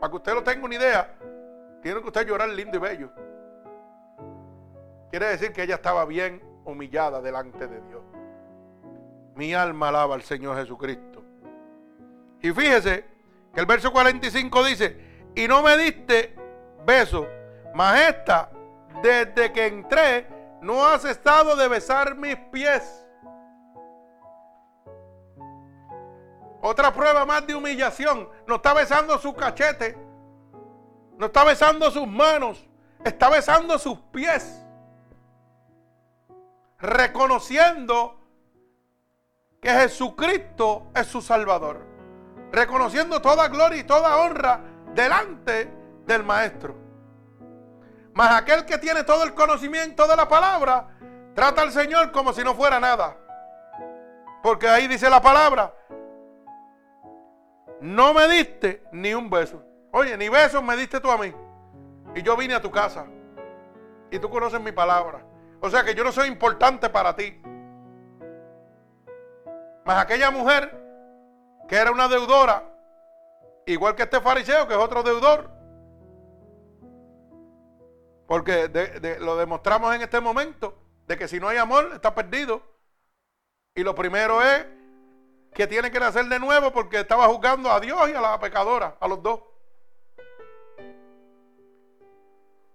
para 0.00 0.10
que 0.10 0.16
usted 0.16 0.34
lo 0.34 0.42
tenga 0.42 0.64
una 0.64 0.74
idea, 0.74 1.14
tiene 1.82 2.00
que 2.00 2.06
usted 2.06 2.26
llorar 2.26 2.48
lindo 2.48 2.76
y 2.76 2.80
bello. 2.80 3.10
Quiere 5.10 5.26
decir 5.26 5.52
que 5.52 5.62
ella 5.62 5.76
estaba 5.76 6.04
bien 6.04 6.42
humillada 6.64 7.22
delante 7.22 7.66
de 7.66 7.80
Dios. 7.82 8.02
Mi 9.34 9.54
alma 9.54 9.88
alaba 9.88 10.14
al 10.14 10.22
Señor 10.22 10.56
Jesucristo. 10.56 11.22
Y 12.42 12.50
fíjese 12.52 13.04
que 13.54 13.60
el 13.60 13.66
verso 13.66 13.92
45 13.92 14.64
dice, 14.64 14.96
y 15.34 15.46
no 15.48 15.62
me 15.62 15.76
diste 15.76 16.34
beso, 16.84 17.26
mas 17.74 18.00
esta, 18.00 18.50
desde 19.02 19.52
que 19.52 19.66
entré, 19.66 20.26
no 20.60 20.84
has 20.84 21.04
estado 21.04 21.56
de 21.56 21.68
besar 21.68 22.16
mis 22.16 22.36
pies. 22.52 23.07
Otra 26.60 26.92
prueba 26.92 27.24
más 27.24 27.46
de 27.46 27.54
humillación. 27.54 28.28
No 28.46 28.56
está 28.56 28.74
besando 28.74 29.18
su 29.18 29.34
cachete. 29.34 29.96
No 31.16 31.26
está 31.26 31.44
besando 31.44 31.90
sus 31.90 32.06
manos. 32.06 32.68
Está 33.04 33.28
besando 33.28 33.78
sus 33.78 33.98
pies. 34.12 34.64
Reconociendo 36.78 38.18
que 39.60 39.70
Jesucristo 39.70 40.90
es 40.94 41.06
su 41.06 41.20
Salvador. 41.20 41.84
Reconociendo 42.52 43.20
toda 43.20 43.48
gloria 43.48 43.80
y 43.80 43.84
toda 43.84 44.18
honra 44.18 44.60
delante 44.94 45.72
del 46.06 46.24
Maestro. 46.24 46.74
Mas 48.14 48.32
aquel 48.32 48.64
que 48.64 48.78
tiene 48.78 49.04
todo 49.04 49.22
el 49.22 49.34
conocimiento 49.34 50.08
de 50.08 50.16
la 50.16 50.28
palabra, 50.28 50.88
trata 51.34 51.62
al 51.62 51.70
Señor 51.70 52.10
como 52.10 52.32
si 52.32 52.42
no 52.42 52.54
fuera 52.54 52.80
nada. 52.80 53.16
Porque 54.42 54.68
ahí 54.68 54.88
dice 54.88 55.08
la 55.10 55.20
palabra, 55.20 55.72
no 57.80 58.12
me 58.14 58.28
diste 58.28 58.82
ni 58.92 59.14
un 59.14 59.30
beso. 59.30 59.62
Oye, 59.92 60.16
ni 60.16 60.28
besos 60.28 60.62
me 60.62 60.76
diste 60.76 61.00
tú 61.00 61.10
a 61.10 61.18
mí. 61.18 61.32
Y 62.14 62.22
yo 62.22 62.36
vine 62.36 62.54
a 62.54 62.62
tu 62.62 62.70
casa. 62.70 63.06
Y 64.10 64.18
tú 64.18 64.28
conoces 64.28 64.60
mi 64.60 64.72
palabra. 64.72 65.24
O 65.60 65.70
sea 65.70 65.84
que 65.84 65.94
yo 65.94 66.04
no 66.04 66.12
soy 66.12 66.28
importante 66.28 66.88
para 66.88 67.14
ti. 67.14 67.40
Mas 69.84 70.02
aquella 70.02 70.30
mujer 70.30 70.76
que 71.68 71.76
era 71.76 71.90
una 71.90 72.08
deudora, 72.08 72.64
igual 73.66 73.94
que 73.94 74.04
este 74.04 74.20
fariseo 74.20 74.66
que 74.66 74.74
es 74.74 74.80
otro 74.80 75.02
deudor. 75.02 75.50
Porque 78.26 78.68
lo 79.20 79.36
demostramos 79.36 79.94
en 79.94 80.02
este 80.02 80.20
momento. 80.20 80.84
de 81.06 81.16
que 81.16 81.26
si 81.26 81.40
no 81.40 81.48
hay 81.48 81.56
amor, 81.56 81.90
está 81.94 82.14
perdido. 82.14 82.62
Y 83.74 83.82
lo 83.82 83.94
primero 83.94 84.42
es 84.42 84.66
que 85.54 85.66
tiene 85.66 85.90
que 85.90 86.00
nacer 86.00 86.26
de 86.26 86.38
nuevo 86.38 86.72
porque 86.72 87.00
estaba 87.00 87.26
juzgando 87.26 87.70
a 87.70 87.80
Dios 87.80 88.08
y 88.08 88.14
a 88.14 88.20
la 88.20 88.38
pecadora, 88.38 88.96
a 89.00 89.08
los 89.08 89.22
dos. 89.22 89.40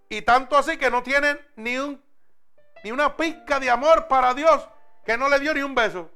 Y 0.10 0.22
tanto 0.22 0.58
así 0.58 0.78
que 0.78 0.92
no 0.92 1.02
tienen 1.02 1.40
ni, 1.56 1.78
un, 1.78 2.04
ni 2.84 2.92
una 2.92 3.16
pizca 3.16 3.60
de 3.60 3.70
amor 3.70 4.08
para 4.08 4.34
Dios, 4.34 4.68
que 5.06 5.18
no 5.18 5.28
le 5.28 5.40
dio 5.40 5.54
ni 5.54 5.62
un 5.62 5.74
beso. 5.74 6.10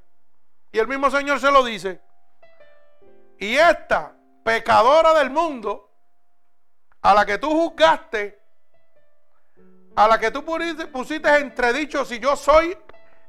Y 0.71 0.79
el 0.79 0.87
mismo 0.87 1.09
Señor 1.09 1.39
se 1.39 1.49
lo 1.49 1.63
dice. 1.63 1.99
Y 3.39 3.55
esta 3.55 4.15
pecadora 4.43 5.13
del 5.13 5.29
mundo, 5.29 5.91
a 7.01 7.13
la 7.13 7.25
que 7.25 7.37
tú 7.37 7.49
juzgaste, 7.49 8.39
a 9.95 10.07
la 10.07 10.19
que 10.19 10.29
tú 10.29 10.45
pusiste 10.45 11.35
entredicho 11.37 12.05
si 12.05 12.19
yo 12.19 12.35
soy 12.35 12.77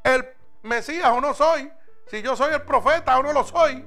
el 0.05 0.29
Mesías 0.62 1.11
o 1.11 1.20
no 1.20 1.33
soy, 1.33 1.72
si 2.11 2.23
yo 2.23 2.37
soy 2.37 2.53
el 2.55 2.63
profeta 2.63 3.19
o 3.19 3.23
no 3.23 3.33
lo 3.33 3.45
soy, 3.45 3.85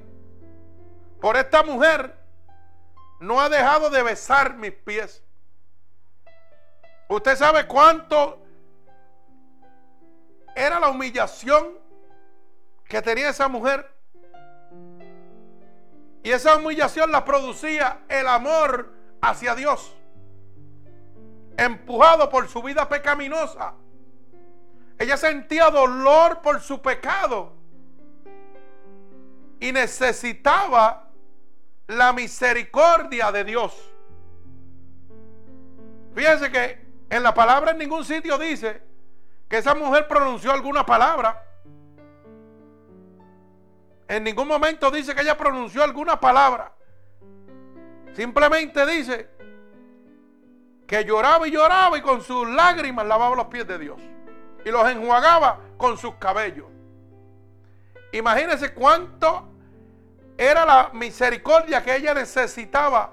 por 1.20 1.36
esta 1.36 1.62
mujer 1.62 2.16
no 3.20 3.40
ha 3.40 3.48
dejado 3.48 3.90
de 3.90 4.02
besar 4.02 4.54
mis 4.56 4.72
pies. 4.72 5.22
Usted 7.08 7.36
sabe 7.36 7.66
cuánto 7.66 8.42
era 10.54 10.80
la 10.80 10.88
humillación 10.88 11.78
que 12.84 13.00
tenía 13.02 13.30
esa 13.30 13.48
mujer. 13.48 13.88
Y 16.24 16.30
esa 16.30 16.56
humillación 16.56 17.10
la 17.10 17.24
producía 17.24 18.00
el 18.08 18.28
amor 18.28 18.92
hacia 19.20 19.54
Dios 19.54 19.96
empujado 21.56 22.28
por 22.28 22.48
su 22.48 22.62
vida 22.62 22.88
pecaminosa. 22.88 23.74
Ella 24.98 25.16
sentía 25.16 25.70
dolor 25.70 26.40
por 26.40 26.60
su 26.60 26.80
pecado 26.80 27.61
y 29.62 29.70
necesitaba 29.70 31.08
la 31.86 32.12
misericordia 32.12 33.30
de 33.30 33.44
Dios. 33.44 33.72
Fíjense 36.16 36.50
que 36.50 36.84
en 37.08 37.22
la 37.22 37.32
palabra 37.32 37.70
en 37.70 37.78
ningún 37.78 38.04
sitio 38.04 38.36
dice 38.38 38.82
que 39.48 39.58
esa 39.58 39.76
mujer 39.76 40.08
pronunció 40.08 40.50
alguna 40.50 40.84
palabra. 40.84 41.46
En 44.08 44.24
ningún 44.24 44.48
momento 44.48 44.90
dice 44.90 45.14
que 45.14 45.22
ella 45.22 45.36
pronunció 45.36 45.84
alguna 45.84 46.18
palabra. 46.18 46.72
Simplemente 48.14 48.84
dice 48.84 49.30
que 50.88 51.04
lloraba 51.04 51.46
y 51.46 51.52
lloraba 51.52 51.96
y 51.96 52.02
con 52.02 52.20
sus 52.20 52.48
lágrimas 52.48 53.06
lavaba 53.06 53.36
los 53.36 53.46
pies 53.46 53.68
de 53.68 53.78
Dios. 53.78 54.00
Y 54.64 54.70
los 54.72 54.90
enjuagaba 54.90 55.60
con 55.76 55.96
sus 55.96 56.16
cabellos. 56.16 56.66
Imagínense 58.10 58.74
cuánto 58.74 59.51
era 60.36 60.64
la 60.64 60.90
misericordia 60.92 61.82
que 61.82 61.96
ella 61.96 62.14
necesitaba 62.14 63.12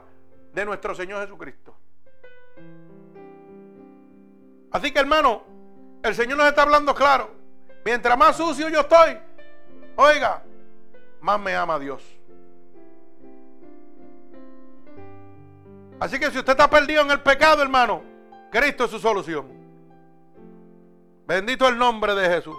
de 0.53 0.65
nuestro 0.65 0.95
Señor 0.95 1.21
Jesucristo. 1.21 1.75
Así 4.71 4.91
que 4.91 4.99
hermano, 4.99 5.43
el 6.03 6.15
Señor 6.15 6.37
nos 6.37 6.47
está 6.47 6.61
hablando 6.61 6.93
claro. 6.93 7.31
Mientras 7.83 8.17
más 8.17 8.35
sucio 8.35 8.69
yo 8.69 8.81
estoy, 8.81 9.17
oiga, 9.95 10.43
más 11.21 11.39
me 11.39 11.55
ama 11.55 11.79
Dios. 11.79 12.03
Así 15.99 16.19
que 16.19 16.31
si 16.31 16.37
usted 16.37 16.51
está 16.51 16.69
perdido 16.69 17.01
en 17.01 17.11
el 17.11 17.21
pecado, 17.21 17.61
hermano, 17.61 18.01
Cristo 18.51 18.85
es 18.85 18.91
su 18.91 18.99
solución. 18.99 19.47
Bendito 21.25 21.67
el 21.67 21.77
nombre 21.77 22.15
de 22.15 22.29
Jesús. 22.29 22.57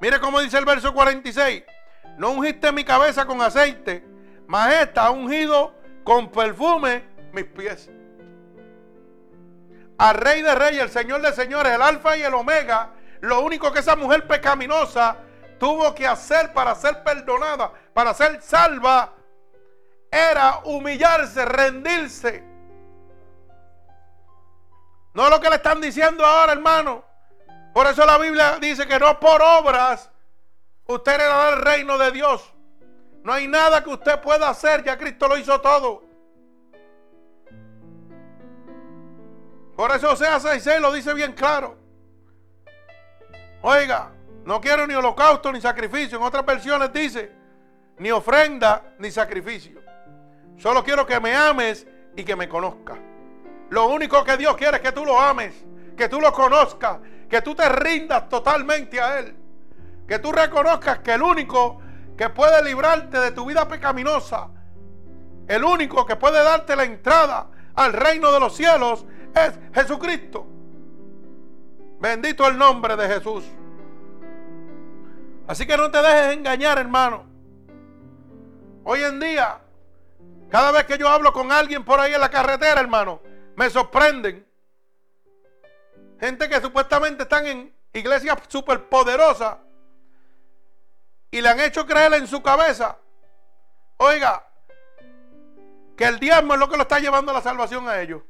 Mire 0.00 0.20
cómo 0.20 0.40
dice 0.40 0.58
el 0.58 0.64
verso 0.64 0.94
46. 0.94 1.64
No 2.16 2.30
ungiste 2.30 2.72
mi 2.72 2.84
cabeza 2.84 3.26
con 3.26 3.40
aceite, 3.42 4.04
mas 4.46 4.88
ha 4.96 5.10
ungido 5.10 5.74
con 6.04 6.30
perfume 6.30 7.04
mis 7.32 7.44
pies. 7.44 7.90
Al 9.98 10.14
rey 10.14 10.42
de 10.42 10.54
reyes, 10.54 10.82
el 10.82 10.90
señor 10.90 11.22
de 11.22 11.32
señores, 11.32 11.72
el 11.72 11.82
alfa 11.82 12.16
y 12.16 12.22
el 12.22 12.34
omega, 12.34 12.90
lo 13.20 13.40
único 13.40 13.72
que 13.72 13.80
esa 13.80 13.96
mujer 13.96 14.26
pecaminosa 14.26 15.16
tuvo 15.58 15.94
que 15.94 16.06
hacer 16.06 16.52
para 16.52 16.74
ser 16.74 17.02
perdonada, 17.02 17.72
para 17.92 18.12
ser 18.14 18.40
salva, 18.42 19.12
era 20.10 20.60
humillarse, 20.64 21.44
rendirse. 21.44 22.44
No 25.14 25.24
es 25.24 25.30
lo 25.30 25.40
que 25.40 25.48
le 25.48 25.56
están 25.56 25.80
diciendo 25.80 26.24
ahora, 26.24 26.52
hermano. 26.52 27.04
Por 27.72 27.86
eso 27.86 28.04
la 28.04 28.18
Biblia 28.18 28.58
dice 28.60 28.86
que 28.86 28.98
no 28.98 29.18
por 29.18 29.40
obras 29.42 30.10
usted 30.86 31.14
heredará 31.14 31.50
el 31.50 31.62
reino 31.62 31.98
de 31.98 32.10
Dios. 32.10 32.52
No 33.22 33.32
hay 33.32 33.48
nada 33.48 33.82
que 33.82 33.90
usted 33.90 34.20
pueda 34.20 34.48
hacer, 34.48 34.84
ya 34.84 34.96
Cristo 34.96 35.26
lo 35.26 35.36
hizo 35.36 35.60
todo. 35.60 36.04
Por 39.76 39.90
eso 39.90 40.12
Osea 40.12 40.38
6.6 40.38 40.80
lo 40.80 40.92
dice 40.92 41.12
bien 41.12 41.32
claro. 41.32 41.76
Oiga, 43.62 44.12
no 44.44 44.60
quiero 44.60 44.86
ni 44.86 44.94
holocausto 44.94 45.52
ni 45.52 45.60
sacrificio. 45.60 46.18
En 46.18 46.24
otras 46.24 46.46
versiones 46.46 46.92
dice, 46.92 47.32
ni 47.98 48.10
ofrenda 48.10 48.94
ni 48.98 49.10
sacrificio. 49.10 49.82
Solo 50.56 50.82
quiero 50.82 51.04
que 51.04 51.20
me 51.20 51.34
ames 51.34 51.86
y 52.14 52.24
que 52.24 52.36
me 52.36 52.48
conozcas. 52.48 52.98
Lo 53.68 53.88
único 53.88 54.22
que 54.24 54.36
Dios 54.36 54.56
quiere 54.56 54.76
es 54.76 54.82
que 54.82 54.92
tú 54.92 55.04
lo 55.04 55.20
ames, 55.20 55.52
que 55.96 56.08
tú 56.08 56.20
lo 56.20 56.32
conozcas, 56.32 56.98
que 57.28 57.42
tú 57.42 57.54
te 57.54 57.68
rindas 57.68 58.28
totalmente 58.28 59.00
a 59.00 59.18
Él. 59.18 59.36
Que 60.06 60.18
tú 60.18 60.32
reconozcas 60.32 61.00
que 61.00 61.14
el 61.14 61.22
único 61.22 61.80
que 62.16 62.30
puede 62.30 62.62
librarte 62.64 63.18
de 63.18 63.30
tu 63.32 63.44
vida 63.44 63.68
pecaminosa, 63.68 64.48
el 65.48 65.64
único 65.64 66.06
que 66.06 66.16
puede 66.16 66.42
darte 66.42 66.76
la 66.76 66.84
entrada 66.84 67.48
al 67.74 67.92
reino 67.92 68.32
de 68.32 68.40
los 68.40 68.56
cielos 68.56 69.04
es 69.34 69.58
Jesucristo. 69.74 70.46
Bendito 72.00 72.46
el 72.46 72.56
nombre 72.56 72.96
de 72.96 73.08
Jesús. 73.08 73.44
Así 75.46 75.66
que 75.66 75.76
no 75.76 75.90
te 75.90 76.02
dejes 76.02 76.34
engañar, 76.34 76.78
hermano. 76.78 77.24
Hoy 78.84 79.02
en 79.02 79.20
día 79.20 79.60
cada 80.48 80.70
vez 80.70 80.84
que 80.84 80.98
yo 80.98 81.08
hablo 81.08 81.32
con 81.32 81.50
alguien 81.50 81.84
por 81.84 81.98
ahí 81.98 82.14
en 82.14 82.20
la 82.20 82.30
carretera, 82.30 82.80
hermano, 82.80 83.20
me 83.56 83.68
sorprenden. 83.68 84.46
Gente 86.20 86.48
que 86.48 86.60
supuestamente 86.60 87.24
están 87.24 87.46
en 87.46 87.74
iglesias 87.92 88.38
superpoderosas 88.48 89.56
y 91.30 91.40
le 91.40 91.48
han 91.48 91.60
hecho 91.60 91.86
creer 91.86 92.14
en 92.14 92.26
su 92.26 92.42
cabeza, 92.42 92.98
oiga, 93.96 94.46
que 95.96 96.04
el 96.04 96.18
diezmo 96.18 96.54
es 96.54 96.60
lo 96.60 96.68
que 96.68 96.76
lo 96.76 96.82
está 96.82 96.98
llevando 96.98 97.30
a 97.30 97.34
la 97.34 97.40
salvación 97.40 97.88
a 97.88 98.00
ellos. 98.00 98.22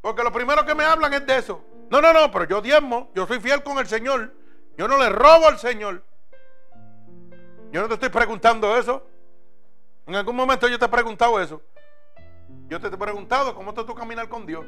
Porque 0.00 0.22
lo 0.22 0.32
primero 0.32 0.66
que 0.66 0.74
me 0.74 0.84
hablan 0.84 1.14
es 1.14 1.26
de 1.26 1.38
eso. 1.38 1.64
No, 1.90 2.00
no, 2.00 2.12
no, 2.12 2.30
pero 2.30 2.44
yo 2.44 2.60
diezmo, 2.60 3.10
yo 3.14 3.26
soy 3.26 3.40
fiel 3.40 3.62
con 3.62 3.78
el 3.78 3.86
Señor. 3.86 4.34
Yo 4.76 4.86
no 4.86 4.98
le 4.98 5.08
robo 5.08 5.48
al 5.48 5.58
Señor. 5.58 6.02
Yo 7.70 7.80
no 7.80 7.88
te 7.88 7.94
estoy 7.94 8.10
preguntando 8.10 8.76
eso. 8.76 9.06
En 10.06 10.14
algún 10.14 10.36
momento 10.36 10.68
yo 10.68 10.78
te 10.78 10.84
he 10.84 10.88
preguntado 10.88 11.40
eso. 11.40 11.62
Yo 12.68 12.80
te 12.80 12.88
he 12.88 12.90
preguntado 12.90 13.54
cómo 13.54 13.70
está 13.70 13.86
tu 13.86 13.94
caminar 13.94 14.28
con 14.28 14.44
Dios. 14.44 14.66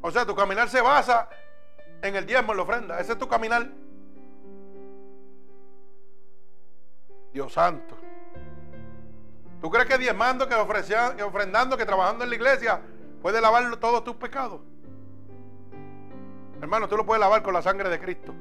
O 0.00 0.10
sea, 0.10 0.24
tu 0.24 0.34
caminar 0.34 0.68
se 0.68 0.80
basa 0.80 1.28
en 2.02 2.16
el 2.16 2.26
diezmo, 2.26 2.52
en 2.52 2.56
la 2.56 2.62
ofrenda. 2.62 3.00
Ese 3.00 3.12
es 3.12 3.18
tu 3.18 3.28
caminar. 3.28 3.68
Dios 7.34 7.52
santo. 7.52 7.96
¿Tú 9.60 9.68
crees 9.68 9.86
que 9.86 9.98
diezmando, 9.98 10.48
que, 10.48 10.54
que 10.54 11.22
ofrendando, 11.22 11.76
que 11.76 11.84
trabajando 11.84 12.22
en 12.22 12.30
la 12.30 12.36
iglesia 12.36 12.80
puede 13.20 13.40
lavar 13.40 13.76
todos 13.76 14.04
tus 14.04 14.14
pecados? 14.14 14.60
Hermano, 16.62 16.88
tú 16.88 16.96
lo 16.96 17.04
puedes 17.04 17.20
lavar 17.20 17.42
con 17.42 17.52
la 17.52 17.60
sangre 17.60 17.90
de 17.90 17.98
Cristo. 17.98 18.32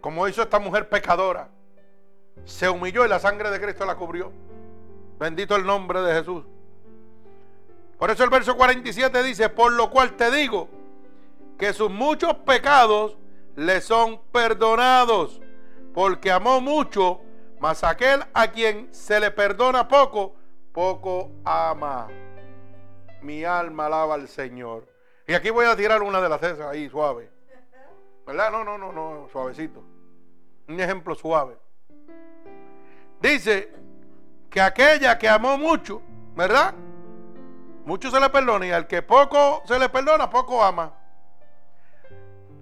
Como 0.00 0.26
hizo 0.26 0.42
esta 0.42 0.58
mujer 0.58 0.88
pecadora 0.88 1.50
se 2.44 2.70
humilló 2.70 3.04
y 3.04 3.08
la 3.08 3.18
sangre 3.18 3.50
de 3.50 3.60
Cristo 3.60 3.84
la 3.84 3.96
cubrió. 3.96 4.32
Bendito 5.18 5.54
el 5.54 5.66
nombre 5.66 6.00
de 6.00 6.14
Jesús. 6.14 6.44
Por 7.98 8.10
eso 8.10 8.24
el 8.24 8.30
verso 8.30 8.56
47 8.56 9.22
dice, 9.24 9.50
por 9.50 9.72
lo 9.72 9.90
cual 9.90 10.12
te 10.12 10.30
digo 10.30 10.68
que 11.58 11.72
sus 11.72 11.90
muchos 11.90 12.32
pecados 12.46 13.18
le 13.56 13.80
son 13.80 14.20
perdonados, 14.32 15.40
porque 15.92 16.30
amó 16.30 16.60
mucho, 16.60 17.20
mas 17.60 17.82
aquel 17.84 18.24
a 18.32 18.48
quien 18.48 18.92
se 18.94 19.18
le 19.20 19.30
perdona 19.30 19.88
poco, 19.88 20.34
poco 20.72 21.30
ama. 21.44 22.08
Mi 23.22 23.44
alma 23.44 23.86
alaba 23.86 24.14
al 24.14 24.28
Señor. 24.28 24.86
Y 25.26 25.34
aquí 25.34 25.50
voy 25.50 25.66
a 25.66 25.76
tirar 25.76 26.02
una 26.02 26.20
de 26.20 26.28
las 26.28 26.42
esas 26.42 26.66
ahí 26.68 26.88
suave. 26.88 27.30
¿Verdad? 28.26 28.50
No, 28.50 28.64
no, 28.64 28.78
no, 28.78 28.92
no, 28.92 29.28
suavecito. 29.32 29.82
Un 30.68 30.78
ejemplo 30.78 31.14
suave. 31.14 31.58
Dice 33.20 33.72
que 34.50 34.60
aquella 34.60 35.18
que 35.18 35.28
amó 35.28 35.58
mucho, 35.58 36.02
¿verdad? 36.36 36.74
Mucho 37.84 38.10
se 38.10 38.20
le 38.20 38.28
perdona 38.30 38.66
y 38.66 38.70
al 38.70 38.86
que 38.86 39.02
poco 39.02 39.62
se 39.66 39.78
le 39.78 39.88
perdona, 39.88 40.30
poco 40.30 40.62
ama. 40.62 40.94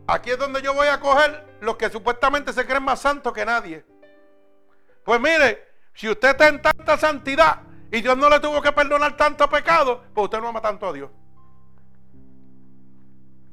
Aquí 0.07 0.31
es 0.31 0.39
donde 0.39 0.63
yo 0.63 0.73
voy 0.73 0.87
a 0.87 1.01
coger 1.01 1.45
los 1.61 1.77
que 1.77 1.91
supuestamente 1.91 2.53
se 2.53 2.65
creen 2.65 2.85
más 2.85 3.01
santos 3.01 3.33
que 3.33 3.45
nadie. 3.45 3.85
Pues 5.07 5.21
mire, 5.21 5.65
si 5.95 6.09
usted 6.09 6.31
está 6.31 6.49
en 6.49 6.61
tanta 6.61 6.99
santidad 6.99 7.63
y 7.93 8.01
Dios 8.01 8.19
no 8.19 8.29
le 8.29 8.41
tuvo 8.41 8.61
que 8.61 8.73
perdonar 8.73 9.17
tanto 9.17 9.49
pecado, 9.49 10.03
pues 10.13 10.25
usted 10.25 10.41
no 10.41 10.49
ama 10.49 10.61
tanto 10.61 10.89
a 10.89 10.93
Dios. 10.93 11.13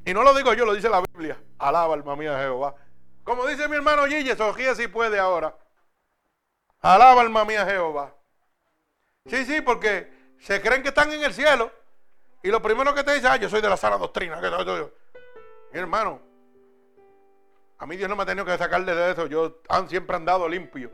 Y 0.03 0.15
no 0.15 0.23
lo 0.23 0.33
digo 0.33 0.51
yo, 0.55 0.65
lo 0.65 0.73
dice 0.73 0.89
la 0.89 1.01
Biblia. 1.01 1.39
Alaba 1.59 1.93
alma 1.93 2.15
mía 2.15 2.39
Jehová. 2.39 2.73
Como 3.23 3.45
dice 3.45 3.69
mi 3.69 3.75
hermano 3.75 4.05
Gille, 4.07 4.35
Sofía 4.35 4.73
si 4.73 4.87
puede 4.87 5.19
ahora. 5.19 5.55
Alaba 6.81 7.21
alma 7.21 7.45
mía 7.45 7.67
Jehová. 7.67 8.15
Sí, 9.27 9.45
sí, 9.45 9.61
porque 9.61 10.11
se 10.39 10.59
creen 10.59 10.81
que 10.81 10.89
están 10.89 11.11
en 11.11 11.23
el 11.23 11.35
cielo. 11.35 11.71
Y 12.41 12.47
lo 12.47 12.63
primero 12.63 12.95
que 12.95 13.03
te 13.03 13.13
dice, 13.13 13.27
ah, 13.27 13.35
yo 13.35 13.47
soy 13.47 13.61
de 13.61 13.69
la 13.69 13.77
sana 13.77 13.99
doctrina. 13.99 14.41
Mi 15.71 15.79
hermano, 15.79 16.19
a 17.77 17.85
mí 17.85 17.95
Dios 17.95 18.09
no 18.09 18.15
me 18.15 18.23
ha 18.23 18.25
tenido 18.25 18.43
que 18.43 18.57
sacarle 18.57 18.95
de 18.95 19.11
eso. 19.11 19.27
Yo 19.27 19.61
han, 19.69 19.87
siempre 19.87 20.15
andado 20.15 20.49
limpio. 20.49 20.91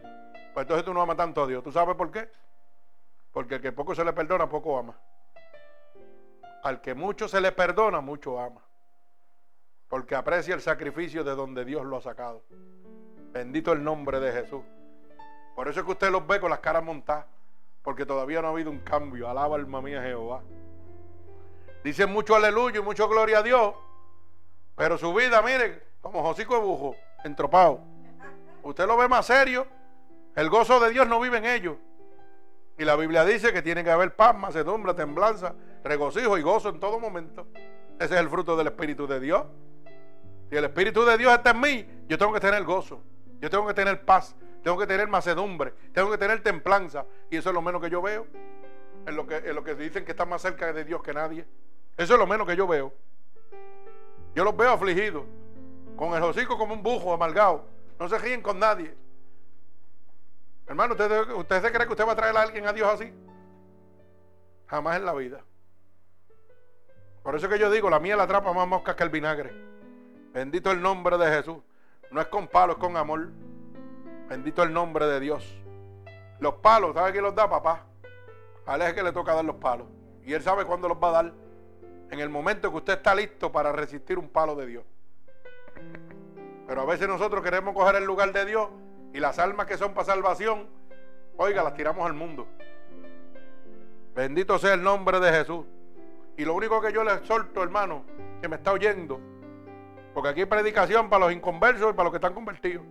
Pues 0.60 0.66
entonces 0.66 0.84
tú 0.84 0.94
no 0.94 1.02
amas 1.02 1.16
tanto 1.16 1.44
a 1.44 1.48
Dios. 1.48 1.64
¿Tú 1.64 1.72
sabes 1.72 1.96
por 1.96 2.12
qué? 2.12 2.30
Porque 3.32 3.56
el 3.56 3.62
que 3.62 3.72
poco 3.72 3.96
se 3.96 4.04
le 4.04 4.12
perdona, 4.12 4.50
poco 4.50 4.78
ama. 4.78 4.94
Al 6.64 6.82
que 6.82 6.94
mucho 6.94 7.30
se 7.30 7.40
le 7.40 7.54
perdona, 7.54 8.02
mucho 8.02 8.38
ama. 8.38 8.60
Porque 9.88 10.16
aprecia 10.16 10.54
el 10.54 10.60
sacrificio 10.60 11.24
de 11.24 11.34
donde 11.34 11.64
Dios 11.64 11.86
lo 11.86 11.96
ha 11.96 12.02
sacado. 12.02 12.44
Bendito 13.32 13.72
el 13.72 13.82
nombre 13.82 14.20
de 14.20 14.34
Jesús. 14.34 14.62
Por 15.56 15.70
eso 15.70 15.80
es 15.80 15.86
que 15.86 15.94
usted 15.94 16.12
los 16.12 16.28
ve 16.28 16.42
con 16.42 16.50
las 16.50 16.60
caras 16.60 16.84
montadas. 16.84 17.26
Porque 17.82 18.06
todavía 18.06 18.42
no 18.42 18.50
ha 18.50 18.52
habido 18.52 18.70
un 18.70 18.80
cambio. 18.80 19.30
Alaba 19.30 19.56
alma 19.56 19.82
mía 19.82 20.02
Jehová. 20.02 20.42
Dicen 21.86 22.12
mucho 22.12 22.36
aleluya 22.36 22.80
y 22.80 22.84
mucho 22.84 23.08
gloria 23.08 23.38
a 23.38 23.44
Dios. 23.44 23.76
Pero 24.76 24.98
su 24.98 25.14
vida, 25.14 25.42
mire, 25.42 25.82
como 26.02 26.22
Josico 26.22 26.56
de 26.56 26.62
Bujo, 26.64 26.98
entropado. 27.24 27.80
Usted 28.62 28.86
lo 28.86 28.98
ve 28.98 29.08
más 29.08 29.26
serio. 29.26 29.79
El 30.40 30.50
gozo 30.50 30.80
de 30.80 30.90
Dios 30.90 31.06
no 31.06 31.20
vive 31.20 31.40
en 31.40 31.46
ellos. 31.46 31.76
Y 32.78 32.86
la 32.86 32.96
Biblia 32.96 33.26
dice 33.26 33.52
que 33.52 33.62
tiene 33.62 33.84
que 33.84 33.92
haber 33.92 34.16
paz, 34.16 34.34
macedumbre, 34.38 34.94
temblanza, 34.94 35.54
regocijo 35.84 36.38
y 36.38 36.42
gozo 36.42 36.70
en 36.70 36.80
todo 36.80 36.98
momento. 36.98 37.48
Ese 38.00 38.14
es 38.14 38.22
el 38.22 38.30
fruto 38.30 38.56
del 38.56 38.68
Espíritu 38.68 39.06
de 39.06 39.20
Dios. 39.20 39.44
Si 40.50 40.56
el 40.56 40.64
Espíritu 40.64 41.04
de 41.04 41.18
Dios 41.18 41.34
está 41.34 41.50
en 41.50 41.60
mí, 41.60 41.86
yo 42.08 42.18
tengo 42.18 42.32
que 42.32 42.40
tener 42.40 42.64
gozo. 42.64 43.04
Yo 43.42 43.50
tengo 43.50 43.68
que 43.68 43.74
tener 43.74 44.06
paz. 44.06 44.34
Tengo 44.64 44.78
que 44.78 44.88
tener 44.88 45.10
macedumbre. 45.10 45.74
Tengo 45.94 46.10
que 46.10 46.18
tener 46.18 46.42
templanza. 46.42 47.06
Y 47.30 47.36
eso 47.36 47.50
es 47.50 47.54
lo 47.54 47.62
menos 47.62 47.82
que 47.82 47.90
yo 47.90 48.02
veo. 48.02 48.26
En 49.08 49.18
lo 49.18 49.28
que, 49.28 49.36
en 49.40 49.54
lo 49.54 49.62
que 49.62 49.76
dicen 49.76 50.06
que 50.06 50.12
está 50.12 50.24
más 50.24 50.42
cerca 50.42 50.72
de 50.72 50.86
Dios 50.86 51.04
que 51.04 51.14
nadie. 51.14 51.46
Eso 51.98 52.14
es 52.14 52.20
lo 52.20 52.26
menos 52.26 52.48
que 52.48 52.56
yo 52.56 52.66
veo. 52.66 52.94
Yo 54.34 54.46
los 54.46 54.56
veo 54.56 54.72
afligidos. 54.72 55.26
Con 55.98 56.14
el 56.14 56.24
hocico 56.24 56.58
como 56.58 56.76
un 56.76 56.82
bujo 56.82 57.14
amargado. 57.14 57.66
No 58.00 58.08
se 58.08 58.18
ríen 58.18 58.42
con 58.42 58.58
nadie. 58.58 58.96
Hermano, 60.70 60.94
¿usted, 60.94 61.32
¿usted 61.32 61.62
se 61.64 61.72
cree 61.72 61.88
que 61.88 61.94
usted 61.94 62.08
va 62.08 62.12
a 62.12 62.16
traer 62.16 62.38
a 62.38 62.42
alguien 62.44 62.68
a 62.68 62.74
Dios 62.74 62.88
así? 62.88 63.12
Jamás 64.68 64.98
en 64.98 65.06
la 65.06 65.14
vida. 65.14 65.44
Por 67.24 67.36
eso 67.36 67.50
que 67.50 67.58
yo 67.58 67.72
digo, 67.72 67.90
la 67.90 68.00
mía 68.00 68.16
la 68.16 68.24
atrapa 68.24 68.54
más 68.54 68.68
moscas 68.68 68.96
que 68.96 69.02
el 69.02 69.10
vinagre. 69.10 69.52
Bendito 70.32 70.70
el 70.70 70.80
nombre 70.80 71.18
de 71.18 71.28
Jesús. 71.28 71.58
No 72.12 72.22
es 72.22 72.28
con 72.28 72.48
palos, 72.48 72.76
es 72.76 72.80
con 72.80 72.96
amor. 72.98 73.30
Bendito 74.30 74.62
el 74.62 74.72
nombre 74.72 75.08
de 75.08 75.20
Dios. 75.20 75.44
Los 76.40 76.54
palos, 76.56 76.94
¿sabe 76.94 77.14
quién 77.14 77.24
los 77.24 77.34
da, 77.34 77.50
papá? 77.50 77.86
A 78.68 78.94
que 78.94 79.02
le 79.02 79.12
toca 79.12 79.34
dar 79.34 79.44
los 79.44 79.56
palos. 79.56 79.88
Y 80.24 80.34
él 80.34 80.44
sabe 80.44 80.66
cuándo 80.66 80.88
los 80.88 80.98
va 80.98 81.10
a 81.10 81.24
dar. 81.24 81.34
En 82.12 82.20
el 82.20 82.30
momento 82.30 82.70
que 82.70 82.78
usted 82.78 82.94
está 82.94 83.16
listo 83.16 83.52
para 83.52 83.72
resistir 83.72 84.20
un 84.20 84.30
palo 84.30 84.56
de 84.56 84.68
Dios. 84.68 84.84
Pero 86.68 86.82
a 86.82 86.86
veces 86.86 87.08
nosotros 87.08 87.44
queremos 87.44 87.74
coger 87.74 87.96
el 87.96 88.04
lugar 88.04 88.32
de 88.32 88.46
Dios 88.46 88.70
y 89.14 89.20
las 89.20 89.40
almas 89.40 89.66
que 89.66 89.78
son 89.78 89.94
para 89.94 90.06
salvación, 90.06 90.68
oiga, 91.38 91.64
las 91.64 91.74
tiramos 91.74 92.06
al 92.06 92.14
mundo. 92.14 92.48
Bendito 94.16 94.60
sea 94.60 94.74
el 94.74 94.84
nombre 94.84 95.20
de 95.20 95.32
Jesús. 95.32 95.66
Y 96.38 96.46
lo 96.46 96.54
único 96.54 96.82
que 96.82 96.94
yo 96.94 97.04
le 97.04 97.14
exhorto, 97.14 97.64
hermano, 97.64 98.04
que 98.42 98.48
me 98.48 98.56
está 98.56 98.72
oyendo, 98.72 99.20
porque 100.14 100.30
aquí 100.30 100.40
hay 100.42 100.46
predicación 100.46 101.10
para 101.10 101.26
los 101.26 101.34
inconversos 101.34 101.92
y 101.92 101.94
para 101.94 102.06
los 102.06 102.12
que 102.12 102.18
están 102.18 102.34
convertidos. 102.34 102.84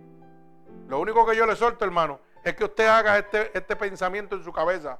Lo 0.87 0.99
único 0.99 1.25
que 1.25 1.35
yo 1.35 1.45
le 1.45 1.53
exhorto, 1.53 1.85
hermano, 1.85 2.19
es 2.43 2.55
que 2.55 2.65
usted 2.65 2.87
haga 2.87 3.17
este, 3.17 3.57
este 3.57 3.75
pensamiento 3.75 4.35
en 4.35 4.43
su 4.43 4.51
cabeza. 4.51 4.99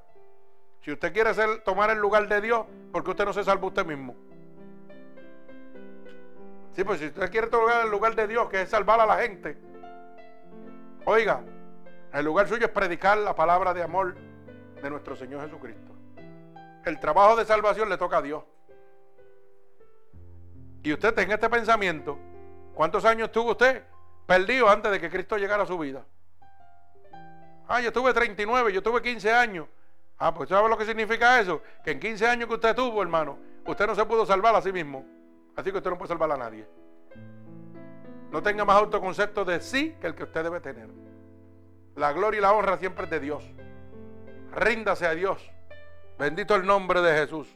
Si 0.81 0.91
usted 0.91 1.13
quiere 1.13 1.33
ser, 1.33 1.63
tomar 1.63 1.89
el 1.89 1.99
lugar 1.99 2.27
de 2.27 2.41
Dios, 2.41 2.65
¿por 2.91 3.03
qué 3.03 3.11
usted 3.11 3.25
no 3.25 3.33
se 3.33 3.43
salva 3.43 3.67
usted 3.67 3.85
mismo? 3.85 4.15
Sí, 6.73 6.83
pues 6.83 6.99
si 6.99 7.07
usted 7.07 7.29
quiere 7.29 7.47
tomar 7.47 7.85
el 7.85 7.91
lugar 7.91 8.15
de 8.15 8.27
Dios, 8.27 8.49
que 8.49 8.61
es 8.61 8.69
salvar 8.69 8.99
a 8.99 9.05
la 9.05 9.17
gente, 9.17 9.57
oiga, 11.09 11.41
el 12.13 12.25
lugar 12.25 12.47
suyo 12.47 12.65
es 12.65 12.71
predicar 12.71 13.17
la 13.17 13.35
palabra 13.35 13.73
de 13.73 13.81
amor 13.81 14.15
de 14.81 14.89
nuestro 14.89 15.15
Señor 15.15 15.41
Jesucristo. 15.43 15.91
El 16.85 16.99
trabajo 16.99 17.35
de 17.35 17.45
salvación 17.45 17.89
le 17.89 17.97
toca 17.97 18.17
a 18.17 18.21
Dios. 18.21 18.43
Y 20.83 20.93
usted 20.93 21.17
en 21.19 21.31
este 21.31 21.49
pensamiento, 21.49 22.17
¿cuántos 22.73 23.03
años 23.05 23.31
tuvo 23.31 23.51
usted 23.51 23.83
perdido 24.25 24.69
antes 24.69 24.91
de 24.91 24.99
que 24.99 25.09
Cristo 25.09 25.37
llegara 25.37 25.63
a 25.63 25.65
su 25.65 25.77
vida? 25.77 26.05
Ah, 27.67 27.81
yo 27.81 27.91
tuve 27.91 28.13
39, 28.13 28.71
yo 28.71 28.81
tuve 28.81 29.01
15 29.01 29.31
años. 29.31 29.67
Ah, 30.17 30.33
pues 30.33 30.49
¿sabe 30.49 30.69
lo 30.69 30.77
que 30.77 30.85
significa 30.85 31.39
eso? 31.39 31.61
Que 31.83 31.91
en 31.91 31.99
15 31.99 32.27
años 32.27 32.47
que 32.47 32.55
usted 32.55 32.75
tuvo, 32.75 33.01
hermano, 33.01 33.37
usted 33.65 33.85
no 33.87 33.95
se 33.95 34.05
pudo 34.05 34.25
salvar 34.25 34.55
a 34.55 34.61
sí 34.61 34.71
mismo. 34.71 35.05
Así 35.55 35.71
que 35.71 35.77
usted 35.77 35.89
no 35.89 35.97
puede 35.97 36.09
salvar 36.09 36.31
a 36.31 36.37
nadie. 36.37 36.67
No 38.31 38.43
tenga 38.43 38.63
más 38.65 38.77
autoconcepto 38.77 39.43
de 39.43 39.59
sí 39.61 39.95
que 39.99 40.07
el 40.07 40.15
que 40.15 40.23
usted 40.23 40.43
debe 40.43 40.59
tener. 40.59 40.89
La 41.95 42.13
gloria 42.13 42.37
y 42.37 42.41
la 42.41 42.53
honra 42.53 42.77
siempre 42.77 43.05
es 43.05 43.09
de 43.09 43.19
Dios. 43.19 43.43
Ríndase 44.53 45.07
a 45.07 45.15
Dios. 45.15 45.41
Bendito 46.17 46.55
el 46.55 46.65
nombre 46.65 47.01
de 47.01 47.17
Jesús. 47.17 47.47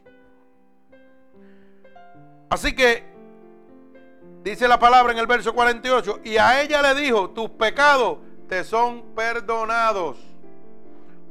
Así 2.49 2.75
que 2.75 3.03
dice 4.43 4.67
la 4.67 4.79
palabra 4.79 5.13
en 5.13 5.19
el 5.19 5.27
verso 5.27 5.53
48, 5.53 6.19
y 6.23 6.37
a 6.37 6.61
ella 6.61 6.81
le 6.81 7.01
dijo, 7.01 7.29
tus 7.31 7.49
pecados 7.51 8.19
te 8.47 8.63
son 8.63 9.15
perdonados. 9.15 10.17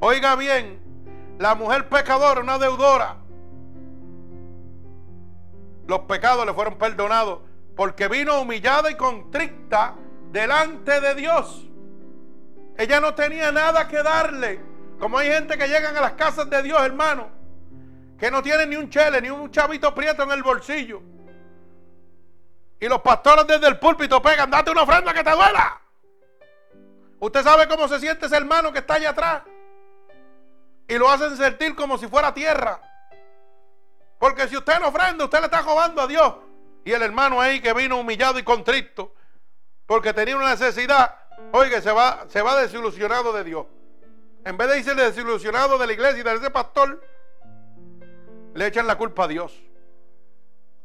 Oiga 0.01 0.35
bien, 0.35 0.81
la 1.39 1.55
mujer 1.55 1.89
pecadora, 1.89 2.41
una 2.41 2.59
deudora, 2.59 3.17
los 5.87 6.01
pecados 6.01 6.45
le 6.47 6.55
fueron 6.55 6.77
perdonados 6.77 7.41
porque 7.77 8.09
vino 8.09 8.41
humillada 8.41 8.91
y 8.91 8.97
contrita 8.97 9.95
delante 10.31 11.01
de 11.01 11.15
Dios. 11.15 11.69
Ella 12.77 13.01
no 13.01 13.15
tenía 13.15 13.53
nada 13.53 13.89
que 13.89 14.03
darle. 14.03 14.61
Como 14.99 15.19
hay 15.19 15.29
gente 15.29 15.59
que 15.59 15.67
llegan 15.67 15.97
a 15.97 16.01
las 16.01 16.13
casas 16.13 16.49
de 16.49 16.63
Dios, 16.63 16.81
hermano, 16.81 17.31
que 18.19 18.31
no 18.31 18.43
tienen 18.43 18.71
ni 18.71 18.77
un 18.77 18.89
chele, 18.89 19.21
ni 19.21 19.31
un 19.31 19.51
chavito 19.51 19.95
prieto 19.95 20.23
en 20.23 20.31
el 20.31 20.43
bolsillo. 20.43 21.03
Y 22.79 22.89
los 22.89 23.01
pastores 23.01 23.47
desde 23.47 23.69
el 23.69 23.79
púlpito 23.79 24.21
pegan, 24.21 24.51
date 24.51 24.71
una 24.71 24.83
ofrenda 24.83 25.13
que 25.13 25.23
te 25.23 25.31
duela. 25.31 25.81
Usted 27.21 27.43
sabe 27.43 27.69
cómo 27.69 27.87
se 27.87 28.01
siente 28.01 28.27
ese 28.27 28.37
hermano 28.37 28.73
que 28.73 28.81
está 28.81 28.95
allá 28.95 29.11
atrás. 29.11 29.43
Y 30.89 30.99
lo 30.99 31.09
hacen 31.09 31.37
sentir 31.37 31.77
como 31.77 31.97
si 31.97 32.09
fuera 32.09 32.35
tierra. 32.35 32.81
Porque 34.19 34.49
si 34.49 34.57
usted 34.57 34.81
no 34.81 34.89
ofrenda, 34.89 35.25
usted 35.25 35.39
le 35.39 35.45
está 35.45 35.63
robando 35.63 36.03
a 36.03 36.07
Dios. 36.07 36.35
Y 36.85 36.93
el 36.93 37.03
hermano 37.03 37.41
ahí 37.41 37.61
que 37.61 37.73
vino 37.73 37.99
humillado 37.99 38.39
y 38.39 38.43
contrito, 38.43 39.15
porque 39.87 40.13
tenía 40.13 40.37
una 40.37 40.51
necesidad, 40.51 41.15
oiga, 41.53 41.81
se 41.81 41.93
va, 41.93 42.25
se 42.29 42.43
va 42.43 42.61
desilusionado 42.61 43.33
de 43.33 43.45
Dios. 43.45 43.67
En 44.45 44.57
vez 44.57 44.69
de 44.69 44.79
irse 44.79 44.95
desilusionado 44.95 45.79
de 45.79 45.87
la 45.87 45.93
iglesia 45.93 46.21
y 46.21 46.23
de 46.25 46.35
ese 46.35 46.51
pastor, 46.51 47.01
le 48.55 48.67
echan 48.67 48.87
la 48.87 48.97
culpa 48.97 49.25
a 49.25 49.29
Dios. 49.29 49.63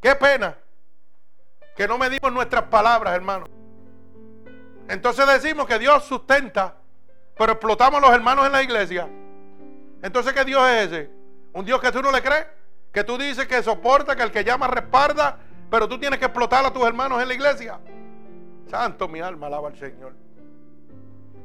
Qué 0.00 0.14
pena 0.14 0.56
que 1.76 1.88
no 1.88 1.98
medimos 1.98 2.32
nuestras 2.32 2.64
palabras, 2.64 3.14
hermano. 3.14 3.46
Entonces 4.88 5.26
decimos 5.26 5.66
que 5.66 5.78
Dios 5.78 6.04
sustenta, 6.04 6.76
pero 7.36 7.52
explotamos 7.52 8.02
a 8.02 8.06
los 8.06 8.14
hermanos 8.14 8.46
en 8.46 8.52
la 8.52 8.62
iglesia. 8.62 9.08
Entonces, 10.02 10.32
¿qué 10.32 10.44
Dios 10.44 10.66
es 10.68 10.86
ese? 10.86 11.10
¿Un 11.52 11.64
Dios 11.64 11.80
que 11.80 11.92
tú 11.92 12.00
no 12.00 12.10
le 12.10 12.22
crees? 12.22 12.46
Que 12.92 13.04
tú 13.04 13.18
dices 13.18 13.46
que 13.46 13.62
soporta, 13.62 14.16
que 14.16 14.22
el 14.22 14.30
que 14.30 14.44
llama 14.44 14.68
respalda, 14.68 15.38
pero 15.70 15.88
tú 15.88 15.98
tienes 15.98 16.18
que 16.18 16.26
explotar 16.26 16.64
a 16.64 16.72
tus 16.72 16.84
hermanos 16.84 17.20
en 17.20 17.28
la 17.28 17.34
iglesia. 17.34 17.78
Santo 18.70 19.08
mi 19.08 19.20
alma, 19.20 19.46
alaba 19.46 19.68
al 19.68 19.78
Señor. 19.78 20.14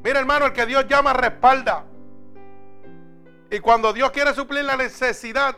Mira, 0.03 0.19
hermano, 0.19 0.45
el 0.45 0.53
que 0.53 0.65
Dios 0.65 0.85
llama 0.87 1.13
respalda. 1.13 1.85
Y 3.49 3.59
cuando 3.59 3.93
Dios 3.93 4.11
quiere 4.11 4.33
suplir 4.33 4.65
la 4.65 4.75
necesidad 4.75 5.55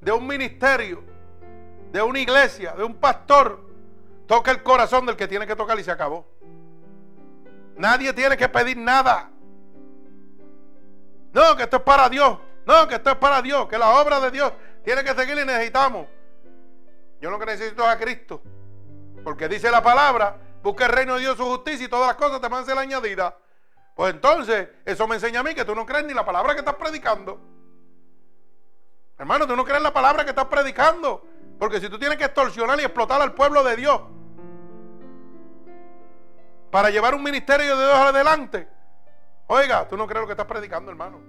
de 0.00 0.12
un 0.12 0.26
ministerio, 0.26 1.02
de 1.90 2.02
una 2.02 2.18
iglesia, 2.18 2.72
de 2.72 2.84
un 2.84 2.94
pastor, 2.94 3.60
toca 4.26 4.50
el 4.50 4.62
corazón 4.62 5.06
del 5.06 5.16
que 5.16 5.26
tiene 5.26 5.46
que 5.46 5.56
tocar 5.56 5.78
y 5.78 5.84
se 5.84 5.90
acabó. 5.90 6.26
Nadie 7.76 8.12
tiene 8.12 8.36
que 8.36 8.48
pedir 8.48 8.76
nada. 8.76 9.30
No, 11.32 11.56
que 11.56 11.64
esto 11.64 11.78
es 11.78 11.82
para 11.82 12.08
Dios. 12.08 12.38
No, 12.66 12.86
que 12.86 12.96
esto 12.96 13.10
es 13.10 13.16
para 13.16 13.42
Dios, 13.42 13.66
que 13.68 13.78
la 13.78 13.90
obra 14.00 14.20
de 14.20 14.30
Dios 14.30 14.52
tiene 14.84 15.02
que 15.02 15.14
seguir 15.14 15.36
y 15.38 15.44
necesitamos. 15.44 16.06
Yo 17.22 17.30
lo 17.30 17.38
que 17.38 17.46
necesito 17.46 17.84
es 17.84 17.88
a 17.88 17.96
Cristo. 17.96 18.42
Porque 19.22 19.48
dice 19.48 19.70
la 19.70 19.80
palabra, 19.80 20.36
busca 20.60 20.86
el 20.86 20.92
reino 20.92 21.14
de 21.14 21.20
Dios 21.20 21.36
su 21.36 21.44
justicia 21.44 21.86
y 21.86 21.88
todas 21.88 22.08
las 22.08 22.16
cosas 22.16 22.40
te 22.40 22.48
van 22.48 22.64
a 22.64 22.66
ser 22.66 22.76
añadidas. 22.76 23.32
Pues 23.94 24.12
entonces, 24.12 24.68
eso 24.84 25.06
me 25.06 25.14
enseña 25.14 25.38
a 25.38 25.42
mí 25.44 25.54
que 25.54 25.64
tú 25.64 25.72
no 25.72 25.86
crees 25.86 26.04
ni 26.04 26.14
la 26.14 26.24
palabra 26.24 26.52
que 26.54 26.58
estás 26.58 26.74
predicando. 26.74 27.40
Hermano, 29.16 29.46
tú 29.46 29.54
no 29.54 29.64
crees 29.64 29.80
la 29.80 29.92
palabra 29.92 30.24
que 30.24 30.30
estás 30.30 30.46
predicando. 30.46 31.24
Porque 31.60 31.78
si 31.78 31.88
tú 31.88 31.96
tienes 31.96 32.18
que 32.18 32.24
extorsionar 32.24 32.80
y 32.80 32.82
explotar 32.82 33.22
al 33.22 33.34
pueblo 33.34 33.62
de 33.62 33.76
Dios 33.76 34.00
para 36.72 36.90
llevar 36.90 37.14
un 37.14 37.22
ministerio 37.22 37.76
de 37.76 37.84
Dios 37.84 37.98
adelante, 37.98 38.66
oiga, 39.46 39.86
tú 39.86 39.96
no 39.96 40.08
crees 40.08 40.22
lo 40.22 40.26
que 40.26 40.32
estás 40.32 40.46
predicando, 40.46 40.90
hermano. 40.90 41.20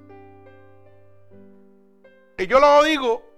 Y 2.35 2.47
yo 2.47 2.59
lo 2.59 2.81
digo 2.81 3.32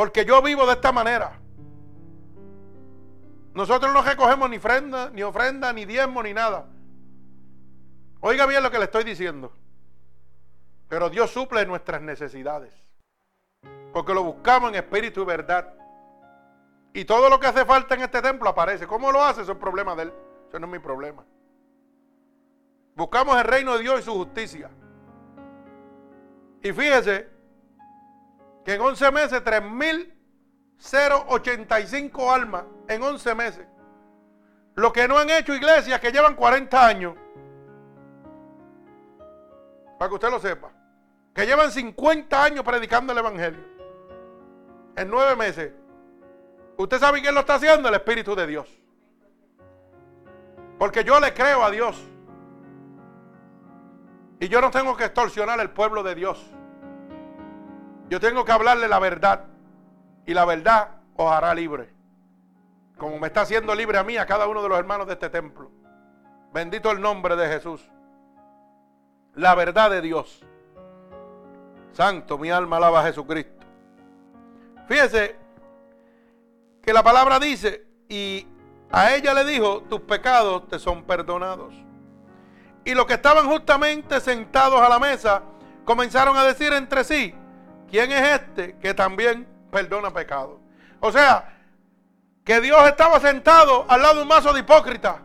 porque 0.00 0.24
yo 0.24 0.40
vivo 0.40 0.64
de 0.64 0.72
esta 0.72 0.92
manera. 0.92 1.38
Nosotros 3.52 3.92
no 3.92 4.00
recogemos 4.00 4.48
ni 4.48 4.56
ofrenda, 4.56 5.10
ni 5.10 5.22
ofrenda, 5.22 5.74
ni 5.74 5.84
diezmo, 5.84 6.22
ni 6.22 6.32
nada. 6.32 6.64
Oiga 8.20 8.46
bien 8.46 8.62
lo 8.62 8.70
que 8.70 8.78
le 8.78 8.84
estoy 8.84 9.04
diciendo. 9.04 9.52
Pero 10.88 11.10
Dios 11.10 11.30
suple 11.30 11.66
nuestras 11.66 12.00
necesidades. 12.00 12.72
Porque 13.92 14.14
lo 14.14 14.22
buscamos 14.22 14.70
en 14.70 14.76
espíritu 14.76 15.20
y 15.20 15.24
verdad. 15.26 15.74
Y 16.94 17.04
todo 17.04 17.28
lo 17.28 17.38
que 17.38 17.48
hace 17.48 17.66
falta 17.66 17.94
en 17.94 18.00
este 18.00 18.22
templo 18.22 18.48
aparece. 18.48 18.86
¿Cómo 18.86 19.12
lo 19.12 19.22
hace? 19.22 19.42
Eso 19.42 19.52
es 19.52 19.58
problema 19.58 19.94
de 19.94 20.04
él. 20.04 20.14
Eso 20.48 20.58
no 20.58 20.66
es 20.66 20.72
mi 20.72 20.78
problema. 20.78 21.26
Buscamos 22.96 23.36
el 23.36 23.44
reino 23.44 23.76
de 23.76 23.82
Dios 23.82 24.00
y 24.00 24.02
su 24.04 24.14
justicia. 24.14 24.70
Y 26.62 26.72
fíjese 26.72 27.39
que 28.64 28.74
en 28.74 28.80
11 28.80 29.10
meses 29.10 29.44
3.085 29.44 32.34
almas 32.34 32.64
en 32.88 33.02
11 33.02 33.34
meses. 33.34 33.66
Lo 34.74 34.92
que 34.92 35.08
no 35.08 35.18
han 35.18 35.30
hecho 35.30 35.54
iglesias 35.54 36.00
que 36.00 36.12
llevan 36.12 36.34
40 36.34 36.86
años. 36.86 37.14
Para 39.98 40.08
que 40.08 40.14
usted 40.14 40.30
lo 40.30 40.38
sepa. 40.38 40.70
Que 41.34 41.46
llevan 41.46 41.70
50 41.70 42.42
años 42.42 42.64
predicando 42.64 43.12
el 43.12 43.18
Evangelio. 43.18 43.62
En 44.96 45.10
9 45.10 45.36
meses. 45.36 45.72
¿Usted 46.76 46.98
sabe 46.98 47.20
quién 47.20 47.34
lo 47.34 47.40
está 47.40 47.54
haciendo? 47.54 47.88
El 47.88 47.94
Espíritu 47.94 48.34
de 48.34 48.46
Dios. 48.46 48.68
Porque 50.78 51.04
yo 51.04 51.20
le 51.20 51.34
creo 51.34 51.62
a 51.62 51.70
Dios. 51.70 52.02
Y 54.40 54.48
yo 54.48 54.62
no 54.62 54.70
tengo 54.70 54.96
que 54.96 55.04
extorsionar 55.04 55.60
al 55.60 55.70
pueblo 55.70 56.02
de 56.02 56.14
Dios. 56.14 56.50
Yo 58.10 58.18
tengo 58.18 58.44
que 58.44 58.52
hablarle 58.52 58.88
la 58.88 58.98
verdad. 58.98 59.44
Y 60.26 60.34
la 60.34 60.44
verdad 60.44 60.96
os 61.16 61.32
hará 61.32 61.54
libre. 61.54 61.94
Como 62.98 63.18
me 63.18 63.28
está 63.28 63.42
haciendo 63.42 63.74
libre 63.74 63.96
a 63.96 64.04
mí, 64.04 64.16
a 64.16 64.26
cada 64.26 64.46
uno 64.48 64.62
de 64.62 64.68
los 64.68 64.78
hermanos 64.78 65.06
de 65.06 65.14
este 65.14 65.30
templo. 65.30 65.70
Bendito 66.52 66.90
el 66.90 67.00
nombre 67.00 67.36
de 67.36 67.48
Jesús. 67.48 67.88
La 69.34 69.54
verdad 69.54 69.90
de 69.90 70.02
Dios. 70.02 70.44
Santo, 71.92 72.36
mi 72.36 72.50
alma 72.50 72.76
alaba 72.76 73.00
a 73.00 73.04
Jesucristo. 73.04 73.64
Fíjese 74.86 75.36
que 76.82 76.92
la 76.92 77.02
palabra 77.02 77.38
dice, 77.38 77.86
y 78.08 78.46
a 78.90 79.14
ella 79.14 79.34
le 79.34 79.44
dijo, 79.44 79.82
tus 79.82 80.00
pecados 80.00 80.66
te 80.68 80.80
son 80.80 81.04
perdonados. 81.04 81.74
Y 82.84 82.94
los 82.94 83.06
que 83.06 83.14
estaban 83.14 83.46
justamente 83.46 84.20
sentados 84.20 84.80
a 84.80 84.88
la 84.88 84.98
mesa 84.98 85.42
comenzaron 85.84 86.36
a 86.36 86.44
decir 86.44 86.72
entre 86.72 87.04
sí, 87.04 87.34
¿quién 87.90 88.12
es 88.12 88.40
este 88.40 88.76
que 88.78 88.94
también 88.94 89.46
perdona 89.70 90.10
pecados? 90.12 90.58
O 91.00 91.10
sea, 91.12 91.56
que 92.44 92.60
Dios 92.60 92.86
estaba 92.86 93.20
sentado 93.20 93.84
al 93.88 94.02
lado 94.02 94.16
de 94.16 94.22
un 94.22 94.28
mazo 94.28 94.52
de 94.52 94.60
hipócrita. 94.60 95.20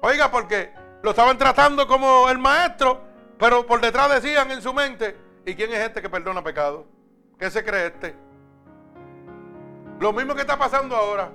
Oiga, 0.00 0.30
porque 0.30 0.72
lo 1.02 1.10
estaban 1.10 1.36
tratando 1.36 1.86
como 1.86 2.28
el 2.28 2.38
maestro, 2.38 3.00
pero 3.38 3.66
por 3.66 3.80
detrás 3.80 4.10
decían 4.10 4.50
en 4.50 4.62
su 4.62 4.72
mente, 4.72 5.16
¿y 5.44 5.54
quién 5.54 5.72
es 5.72 5.80
este 5.80 6.00
que 6.00 6.08
perdona 6.08 6.42
pecado? 6.42 6.86
¿Qué 7.38 7.50
se 7.50 7.64
cree 7.64 7.86
este? 7.86 8.14
Lo 9.98 10.12
mismo 10.12 10.34
que 10.34 10.42
está 10.42 10.58
pasando 10.58 10.96
ahora. 10.96 11.30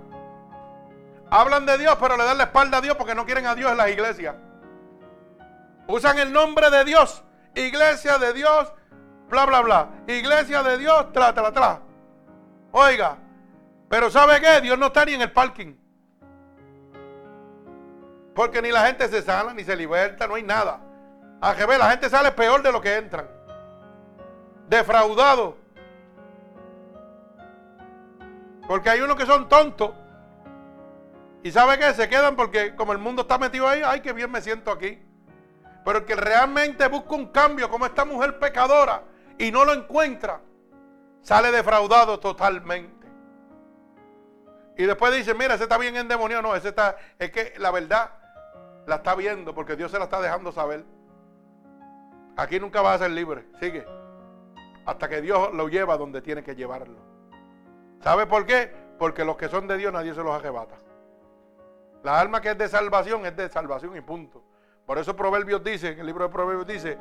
Hablan 1.30 1.66
de 1.66 1.78
Dios, 1.78 1.97
pero 1.99 2.18
le 2.18 2.24
dan 2.24 2.38
la 2.38 2.45
espalda 2.45 2.78
a 2.78 2.82
Dios 2.82 2.95
porque 2.95 3.16
no 3.16 3.26
quieren 3.26 3.45
a 3.45 3.56
Dios 3.56 3.72
en 3.72 3.78
las 3.78 3.89
iglesias. 3.89 4.36
Usan 5.92 6.18
el 6.20 6.32
nombre 6.32 6.70
de 6.70 6.86
Dios, 6.86 7.22
iglesia 7.54 8.18
de 8.18 8.32
Dios, 8.32 8.74
bla, 9.30 9.46
bla, 9.46 9.60
bla. 9.60 9.89
Iglesia 10.08 10.64
de 10.64 10.78
Dios, 10.78 11.12
tra, 11.12 11.34
tra, 11.34 11.52
tra. 11.52 11.82
Oiga, 12.72 13.18
pero 13.89 14.10
¿sabe 14.10 14.39
qué? 14.39 14.62
Dios 14.62 14.80
no 14.80 14.86
está 14.86 15.04
ni 15.04 15.16
en 15.16 15.22
el 15.24 15.34
parking. 15.34 15.76
Porque 18.34 18.62
ni 18.62 18.72
la 18.72 18.86
gente 18.86 19.10
se 19.10 19.22
sana, 19.22 19.54
ni 19.54 19.66
se 19.66 19.76
liberta, 19.76 20.28
no 20.28 20.36
hay 20.36 20.44
nada. 20.44 20.80
A 21.42 21.56
que 21.56 21.68
la 21.68 21.89
gente 21.89 22.10
sale 22.10 22.32
peor 22.32 22.64
de 22.64 22.72
lo 22.72 22.80
que 22.80 22.96
entran. 22.96 23.28
Defraudado. 24.70 25.58
Porque 28.66 28.89
hay 28.89 29.02
unos 29.02 29.18
que 29.18 29.26
son 29.26 29.50
tontos. 29.50 29.92
Y 31.44 31.52
sabe 31.52 31.78
qué? 31.78 31.94
Se 31.94 32.08
quedan 32.08 32.38
porque 32.38 32.78
como 32.78 32.94
el 32.94 32.98
mundo 32.98 33.24
está 33.24 33.38
metido 33.38 33.68
ahí, 33.68 33.82
ay, 33.84 34.00
qué 34.00 34.14
bien 34.14 34.32
me 34.32 34.42
siento 34.42 34.72
aquí. 34.72 35.11
Pero 35.84 36.05
que 36.05 36.15
realmente 36.15 36.88
busca 36.88 37.15
un 37.15 37.27
cambio, 37.27 37.69
como 37.69 37.86
esta 37.86 38.05
mujer 38.05 38.38
pecadora, 38.39 39.03
y 39.38 39.51
no 39.51 39.65
lo 39.65 39.73
encuentra, 39.73 40.41
sale 41.21 41.51
defraudado 41.51 42.19
totalmente. 42.19 43.07
Y 44.77 44.84
después 44.84 45.13
dice, 45.13 45.34
mira, 45.34 45.55
ese 45.55 45.63
está 45.63 45.77
bien 45.77 45.95
endemoniado. 45.95 46.41
No, 46.41 46.55
ese 46.55 46.69
está, 46.69 46.95
es 47.19 47.32
que 47.32 47.53
la 47.57 47.71
verdad 47.71 48.11
la 48.86 48.95
está 48.95 49.15
viendo 49.15 49.53
porque 49.53 49.75
Dios 49.75 49.91
se 49.91 49.99
la 49.99 50.05
está 50.05 50.21
dejando 50.21 50.51
saber. 50.51 50.86
Aquí 52.38 52.59
nunca 52.59 52.82
va 52.82 52.93
a 52.93 52.97
ser 52.97 53.11
libre. 53.11 53.45
Sigue. 53.59 53.86
Hasta 54.86 55.07
que 55.07 55.21
Dios 55.21 55.53
lo 55.53 55.67
lleva 55.67 55.97
donde 55.97 56.21
tiene 56.21 56.43
que 56.43 56.55
llevarlo. 56.55 56.97
¿Sabe 58.01 58.25
por 58.25 58.45
qué? 58.45 58.73
Porque 58.97 59.23
los 59.23 59.38
que 59.38 59.49
son 59.49 59.67
de 59.67 59.77
Dios 59.77 59.93
nadie 59.93 60.13
se 60.13 60.23
los 60.23 60.34
arrebata. 60.34 60.75
La 62.03 62.19
alma 62.19 62.41
que 62.41 62.51
es 62.51 62.57
de 62.57 62.67
salvación 62.67 63.25
es 63.25 63.36
de 63.36 63.49
salvación 63.49 63.95
y 63.95 64.01
punto. 64.01 64.43
Por 64.86 64.97
eso 64.97 65.15
Proverbios 65.15 65.63
dice, 65.63 65.89
en 65.89 65.99
el 65.99 66.05
libro 66.05 66.25
de 66.25 66.32
Proverbios 66.32 66.67
dice, 66.67 66.97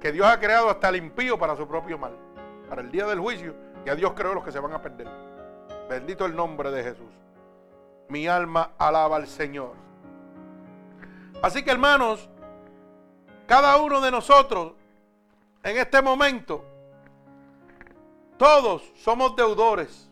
que 0.00 0.12
Dios 0.12 0.26
ha 0.26 0.38
creado 0.38 0.68
hasta 0.68 0.90
el 0.90 0.96
impío 0.96 1.38
para 1.38 1.56
su 1.56 1.66
propio 1.66 1.98
mal. 1.98 2.12
Para 2.68 2.82
el 2.82 2.90
día 2.90 3.06
del 3.06 3.20
juicio, 3.20 3.54
y 3.84 3.90
a 3.90 3.94
Dios 3.94 4.12
creó 4.14 4.34
los 4.34 4.44
que 4.44 4.52
se 4.52 4.60
van 4.60 4.72
a 4.72 4.82
perder. 4.82 5.08
Bendito 5.88 6.26
el 6.26 6.34
nombre 6.34 6.70
de 6.70 6.82
Jesús. 6.82 7.10
Mi 8.08 8.26
alma 8.26 8.72
alaba 8.78 9.16
al 9.16 9.26
Señor. 9.26 9.72
Así 11.42 11.62
que 11.62 11.70
hermanos, 11.70 12.28
cada 13.46 13.76
uno 13.76 14.00
de 14.00 14.10
nosotros 14.10 14.72
en 15.62 15.78
este 15.78 16.02
momento, 16.02 16.64
todos 18.36 18.82
somos 18.96 19.34
deudores. 19.36 20.10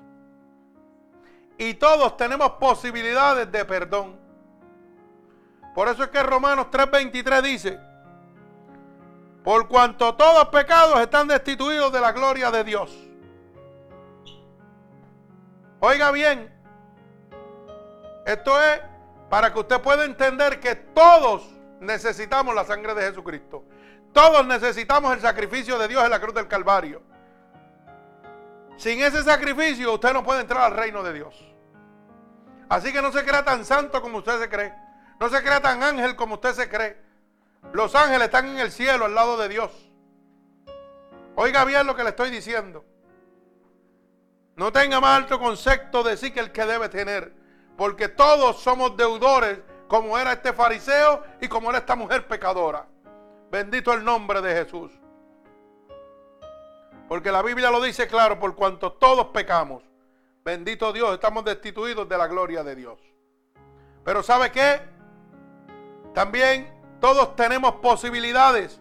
Y 1.59 1.74
todos 1.74 2.16
tenemos 2.16 2.53
posibilidades 2.53 3.53
de 3.53 3.64
perdón. 3.64 4.22
Por 5.75 5.89
eso 5.89 6.05
es 6.05 6.11
que 6.11 6.23
Romanos 6.23 6.66
3:23 6.70 7.43
dice, 7.43 7.81
por 9.43 9.68
cuanto 9.68 10.14
todos 10.14 10.49
pecados 10.49 11.01
están 11.01 11.27
destituidos 11.27 11.93
de 11.93 12.01
la 12.01 12.12
gloria 12.12 12.51
de 12.51 12.64
Dios. 12.64 12.97
Oiga 15.81 16.12
bien, 16.12 16.53
esto 18.25 18.61
es 18.62 18.81
para 19.29 19.53
que 19.53 19.59
usted 19.59 19.81
pueda 19.81 20.05
entender 20.05 20.61
que 20.61 20.77
todos 20.77 21.43
necesitamos 21.81 22.55
la 22.55 22.64
sangre 22.64 22.95
de 22.95 23.03
Jesucristo. 23.03 23.64
Todos 24.12 24.47
necesitamos 24.47 25.14
el 25.14 25.20
sacrificio 25.20 25.79
de 25.79 25.89
Dios 25.89 26.05
en 26.05 26.11
la 26.11 26.20
cruz 26.20 26.35
del 26.35 26.47
Calvario. 26.47 27.03
Sin 28.77 29.01
ese 29.03 29.23
sacrificio 29.23 29.95
usted 29.95 30.12
no 30.12 30.23
puede 30.23 30.43
entrar 30.43 30.62
al 30.62 30.77
reino 30.77 31.03
de 31.03 31.14
Dios. 31.14 31.35
Así 32.68 32.93
que 32.93 33.03
no 33.03 33.11
se 33.11 33.25
crea 33.25 33.45
tan 33.45 33.64
santo 33.64 34.01
como 34.01 34.18
usted 34.18 34.39
se 34.39 34.49
cree. 34.49 34.82
No 35.23 35.29
se 35.29 35.41
crea 35.41 35.61
tan 35.61 35.81
ángel 35.85 36.16
como 36.16 36.35
usted 36.35 36.53
se 36.53 36.68
cree. 36.68 36.97
Los 37.73 37.95
ángeles 37.95 38.25
están 38.25 38.49
en 38.49 38.59
el 38.59 38.73
cielo 38.73 39.05
al 39.05 39.14
lado 39.14 39.37
de 39.37 39.49
Dios. 39.49 39.70
Oiga 41.37 41.64
bien 41.64 41.87
lo 41.87 41.95
que 41.95 42.03
le 42.03 42.09
estoy 42.09 42.29
diciendo. 42.29 42.85
No 44.57 44.73
tenga 44.73 45.01
más 45.01 45.18
alto 45.18 45.39
concepto 45.39 46.03
de 46.03 46.16
sí 46.16 46.33
que 46.33 46.41
el 46.41 46.51
que 46.51 46.64
debe 46.64 46.89
tener. 46.89 47.33
Porque 47.77 48.09
todos 48.09 48.62
somos 48.62 48.97
deudores, 48.97 49.61
como 49.87 50.18
era 50.18 50.33
este 50.33 50.53
fariseo 50.53 51.23
y 51.41 51.47
como 51.47 51.70
era 51.70 51.79
esta 51.79 51.95
mujer 51.95 52.27
pecadora. 52.27 52.89
Bendito 53.49 53.93
el 53.93 54.03
nombre 54.03 54.43
de 54.43 54.64
Jesús. 54.64 54.91
Porque 57.07 57.31
la 57.31 57.43
Biblia 57.43 57.70
lo 57.70 57.81
dice 57.81 58.09
claro, 58.09 58.41
por 58.41 58.57
cuanto 58.57 58.91
todos 58.95 59.29
pecamos. 59.29 59.85
Bendito 60.45 60.93
Dios, 60.93 61.14
estamos 61.14 61.45
destituidos 61.45 62.09
de 62.09 62.18
la 62.18 62.27
gloria 62.27 62.64
de 62.64 62.75
Dios. 62.75 62.99
Pero 64.05 64.25
¿sabe 64.25 64.51
qué? 64.51 64.91
También 66.15 66.73
todos 67.01 67.35
tenemos 67.37 67.77
posibilidades. 67.77 68.81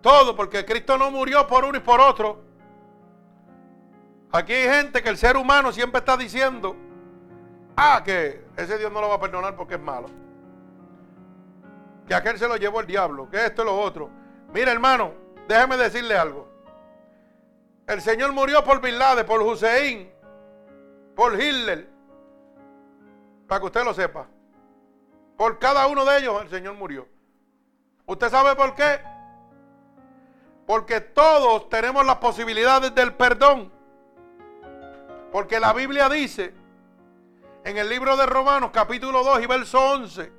Todo, 0.00 0.36
porque 0.36 0.64
Cristo 0.64 0.96
no 0.96 1.10
murió 1.10 1.46
por 1.46 1.64
uno 1.64 1.78
y 1.78 1.80
por 1.80 2.00
otro. 2.00 2.44
Aquí 4.30 4.52
hay 4.52 4.68
gente 4.68 5.02
que 5.02 5.08
el 5.08 5.16
ser 5.16 5.36
humano 5.36 5.72
siempre 5.72 5.98
está 5.98 6.16
diciendo, 6.16 6.76
ah, 7.76 8.02
que 8.04 8.44
ese 8.56 8.78
Dios 8.78 8.92
no 8.92 9.00
lo 9.00 9.08
va 9.08 9.16
a 9.16 9.20
perdonar 9.20 9.56
porque 9.56 9.74
es 9.74 9.80
malo. 9.80 10.08
Que 12.06 12.14
aquel 12.14 12.38
se 12.38 12.46
lo 12.46 12.56
llevó 12.56 12.80
el 12.80 12.86
diablo, 12.86 13.28
que 13.30 13.44
esto 13.46 13.62
y 13.62 13.64
lo 13.64 13.76
otro. 13.76 14.10
Mira, 14.52 14.70
hermano, 14.70 15.12
déjeme 15.48 15.76
decirle 15.76 16.16
algo. 16.16 16.48
El 17.86 18.00
Señor 18.00 18.32
murió 18.32 18.62
por 18.62 18.80
Bin 18.80 18.98
Laden, 18.98 19.26
por 19.26 19.40
Hussein, 19.42 20.12
por 21.14 21.40
Hitler. 21.40 21.88
Para 23.48 23.60
que 23.60 23.66
usted 23.66 23.84
lo 23.84 23.94
sepa. 23.94 24.28
Por 25.36 25.58
cada 25.58 25.86
uno 25.86 26.04
de 26.04 26.18
ellos 26.18 26.42
el 26.42 26.48
Señor 26.48 26.74
murió. 26.74 27.06
¿Usted 28.06 28.30
sabe 28.30 28.54
por 28.56 28.74
qué? 28.74 29.00
Porque 30.66 31.00
todos 31.00 31.68
tenemos 31.68 32.04
las 32.06 32.16
posibilidades 32.16 32.94
del 32.94 33.14
perdón. 33.14 33.70
Porque 35.30 35.60
la 35.60 35.72
Biblia 35.72 36.08
dice 36.08 36.54
en 37.64 37.76
el 37.76 37.88
libro 37.88 38.16
de 38.16 38.26
Romanos 38.26 38.70
capítulo 38.72 39.22
2 39.22 39.42
y 39.42 39.46
verso 39.46 39.80
11. 39.80 40.32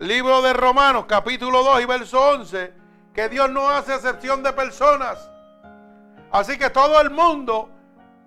Libro 0.00 0.42
de 0.42 0.52
Romanos 0.52 1.04
capítulo 1.06 1.62
2 1.62 1.82
y 1.82 1.84
verso 1.84 2.30
11. 2.30 2.72
Que 3.14 3.28
Dios 3.28 3.50
no 3.50 3.68
hace 3.68 3.94
excepción 3.94 4.42
de 4.42 4.52
personas. 4.52 5.30
Así 6.30 6.58
que 6.58 6.70
todo 6.70 7.00
el 7.00 7.10
mundo 7.10 7.70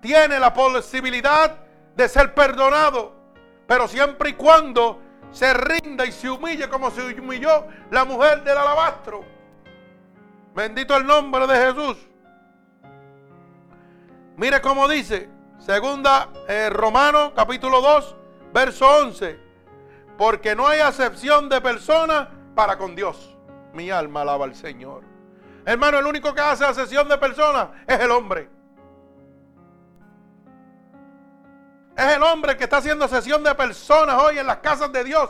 tiene 0.01 0.39
la 0.39 0.53
posibilidad 0.53 1.55
de 2.01 2.09
ser 2.09 2.33
perdonado. 2.33 3.13
Pero 3.67 3.87
siempre 3.87 4.31
y 4.31 4.33
cuando 4.33 4.99
se 5.31 5.53
rinda 5.53 6.05
y 6.05 6.11
se 6.11 6.29
humille 6.29 6.67
como 6.67 6.91
se 6.91 7.01
humilló 7.01 7.65
la 7.89 8.03
mujer 8.05 8.43
del 8.43 8.57
alabastro. 8.57 9.23
Bendito 10.53 10.95
el 10.97 11.05
nombre 11.05 11.47
de 11.47 11.55
Jesús. 11.55 11.97
Mire 14.35 14.59
cómo 14.61 14.87
dice, 14.87 15.29
segunda 15.59 16.29
eh, 16.47 16.69
Romano 16.69 17.33
capítulo 17.35 17.81
2, 17.81 18.15
verso 18.53 18.87
11. 19.03 19.39
Porque 20.17 20.55
no 20.55 20.67
hay 20.67 20.79
acepción 20.79 21.47
de 21.47 21.61
persona 21.61 22.29
para 22.55 22.77
con 22.77 22.95
Dios. 22.95 23.37
Mi 23.73 23.89
alma 23.89 24.21
alaba 24.21 24.45
al 24.45 24.55
Señor. 24.55 25.03
Hermano, 25.65 25.99
el 25.99 26.05
único 26.05 26.33
que 26.33 26.41
hace 26.41 26.65
acepción 26.65 27.07
de 27.07 27.17
personas 27.17 27.69
es 27.87 27.99
el 27.99 28.11
hombre. 28.11 28.49
Es 31.95 32.15
el 32.15 32.23
hombre 32.23 32.57
que 32.57 32.63
está 32.63 32.77
haciendo 32.77 33.07
sesión 33.07 33.43
de 33.43 33.53
personas 33.55 34.21
hoy 34.21 34.39
en 34.39 34.47
las 34.47 34.57
casas 34.57 34.91
de 34.91 35.03
Dios. 35.03 35.29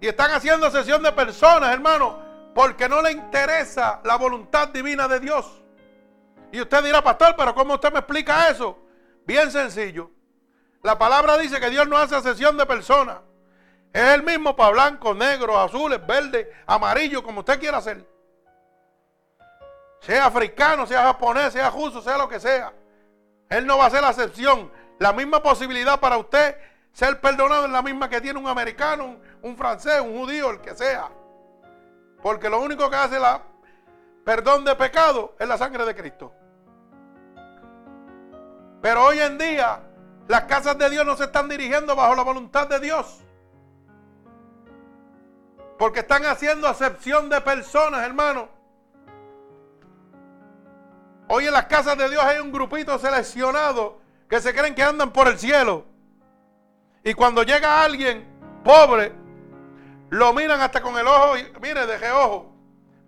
Y 0.00 0.08
están 0.08 0.32
haciendo 0.32 0.70
sesión 0.70 1.02
de 1.02 1.12
personas, 1.12 1.72
hermano, 1.72 2.22
porque 2.54 2.88
no 2.88 3.00
le 3.02 3.12
interesa 3.12 4.00
la 4.04 4.16
voluntad 4.16 4.68
divina 4.68 5.06
de 5.06 5.20
Dios. 5.20 5.62
Y 6.50 6.60
usted 6.60 6.82
dirá, 6.82 7.02
pastor, 7.02 7.34
pero 7.36 7.54
¿cómo 7.54 7.74
usted 7.74 7.92
me 7.92 8.00
explica 8.00 8.48
eso? 8.48 8.78
Bien 9.24 9.50
sencillo. 9.50 10.10
La 10.82 10.98
palabra 10.98 11.38
dice 11.38 11.60
que 11.60 11.70
Dios 11.70 11.86
no 11.86 11.96
hace 11.96 12.20
sesión 12.20 12.56
de 12.56 12.66
personas. 12.66 13.18
Es 13.92 14.02
el 14.02 14.22
mismo 14.22 14.56
para 14.56 14.70
blanco, 14.70 15.14
negro, 15.14 15.58
azules, 15.58 16.04
verde, 16.04 16.50
amarillo, 16.66 17.22
como 17.22 17.40
usted 17.40 17.60
quiera 17.60 17.78
hacer. 17.78 18.04
Sea 20.00 20.26
africano, 20.26 20.84
sea 20.86 21.04
japonés, 21.04 21.52
sea 21.52 21.70
justo, 21.70 22.02
sea 22.02 22.18
lo 22.18 22.28
que 22.28 22.40
sea. 22.40 22.72
Él 23.52 23.66
no 23.66 23.76
va 23.76 23.86
a 23.86 23.90
ser 23.90 24.00
la 24.00 24.10
excepción. 24.10 24.72
La 24.98 25.12
misma 25.12 25.42
posibilidad 25.42 26.00
para 26.00 26.16
usted 26.16 26.56
ser 26.92 27.20
perdonado 27.20 27.66
es 27.66 27.70
la 27.70 27.82
misma 27.82 28.08
que 28.08 28.20
tiene 28.20 28.38
un 28.38 28.48
americano, 28.48 29.16
un, 29.42 29.56
francés, 29.56 30.00
un 30.00 30.18
judío, 30.18 30.50
el 30.50 30.60
que 30.60 30.74
sea. 30.74 31.10
Porque 32.22 32.48
lo 32.48 32.60
único 32.60 32.88
que 32.88 32.96
hace 32.96 33.20
la 33.20 33.42
perdón 34.24 34.64
de 34.64 34.74
pecado 34.74 35.34
es 35.38 35.46
la 35.46 35.58
sangre 35.58 35.84
de 35.84 35.94
Cristo. 35.94 36.32
Pero 38.80 39.04
hoy 39.04 39.20
en 39.20 39.36
día 39.36 39.80
las 40.28 40.44
casas 40.44 40.78
de 40.78 40.88
Dios 40.88 41.04
no 41.04 41.14
se 41.14 41.24
están 41.24 41.48
dirigiendo 41.48 41.94
bajo 41.94 42.14
la 42.14 42.22
voluntad 42.22 42.68
de 42.68 42.80
Dios. 42.80 43.20
Porque 45.78 46.00
están 46.00 46.24
haciendo 46.24 46.68
acepción 46.68 47.28
de 47.28 47.40
personas, 47.42 48.02
hermano. 48.02 48.48
Hoy 51.34 51.46
en 51.46 51.54
las 51.54 51.64
casas 51.64 51.96
de 51.96 52.10
Dios 52.10 52.22
hay 52.22 52.40
un 52.40 52.52
grupito 52.52 52.98
seleccionado 52.98 53.98
que 54.28 54.38
se 54.38 54.52
creen 54.52 54.74
que 54.74 54.82
andan 54.82 55.14
por 55.14 55.26
el 55.28 55.38
cielo. 55.38 55.86
Y 57.02 57.14
cuando 57.14 57.42
llega 57.42 57.82
alguien 57.82 58.26
pobre, 58.62 59.14
lo 60.10 60.34
miran 60.34 60.60
hasta 60.60 60.82
con 60.82 60.94
el 60.98 61.06
ojo 61.06 61.38
y 61.38 61.50
mire, 61.62 61.86
deje 61.86 62.10
ojo. 62.10 62.52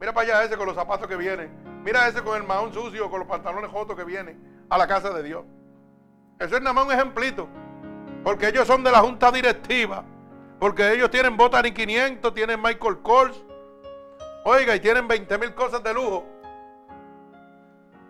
Mira 0.00 0.14
para 0.14 0.36
allá 0.38 0.44
ese 0.44 0.56
con 0.56 0.64
los 0.64 0.74
zapatos 0.74 1.06
que 1.06 1.16
viene. 1.16 1.50
Mira 1.84 2.08
ese 2.08 2.22
con 2.22 2.38
el 2.38 2.44
mahón 2.44 2.72
sucio, 2.72 3.10
con 3.10 3.18
los 3.18 3.28
pantalones 3.28 3.70
jotos 3.70 3.94
que 3.94 4.04
viene 4.04 4.38
a 4.70 4.78
la 4.78 4.88
casa 4.88 5.10
de 5.10 5.22
Dios. 5.22 5.44
Eso 6.38 6.56
es 6.56 6.62
nada 6.62 6.72
más 6.72 6.86
un 6.86 6.92
ejemplito. 6.92 7.46
Porque 8.22 8.48
ellos 8.48 8.66
son 8.66 8.82
de 8.82 8.90
la 8.90 9.00
junta 9.00 9.30
directiva. 9.30 10.02
Porque 10.58 10.94
ellos 10.94 11.10
tienen 11.10 11.36
Botany 11.36 11.72
500, 11.72 12.32
tienen 12.32 12.62
Michael 12.62 13.00
Kors. 13.02 13.36
Oiga, 14.44 14.74
y 14.74 14.80
tienen 14.80 15.06
20 15.06 15.36
mil 15.36 15.54
cosas 15.54 15.82
de 15.82 15.92
lujo. 15.92 16.34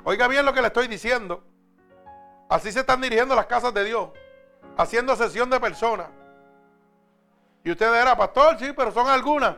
Oiga 0.05 0.29
bien 0.29 0.45
lo 0.45 0.53
que 0.53 0.61
le 0.61 0.69
estoy 0.69 0.87
diciendo. 0.87 1.43
Así 2.49 2.71
se 2.71 2.81
están 2.81 3.01
dirigiendo 3.01 3.35
las 3.35 3.47
casas 3.47 3.73
de 3.73 3.85
Dios, 3.85 4.11
haciendo 4.77 5.17
sesión 5.17 5.49
de 5.49 5.59
personas. 5.59 6.09
Y 7.65 7.71
usted 7.71 7.91
dirá, 7.91 8.17
pastor, 8.17 8.59
sí, 8.59 8.73
pero 8.77 8.93
son 8.93 9.09
algunas. 9.09 9.57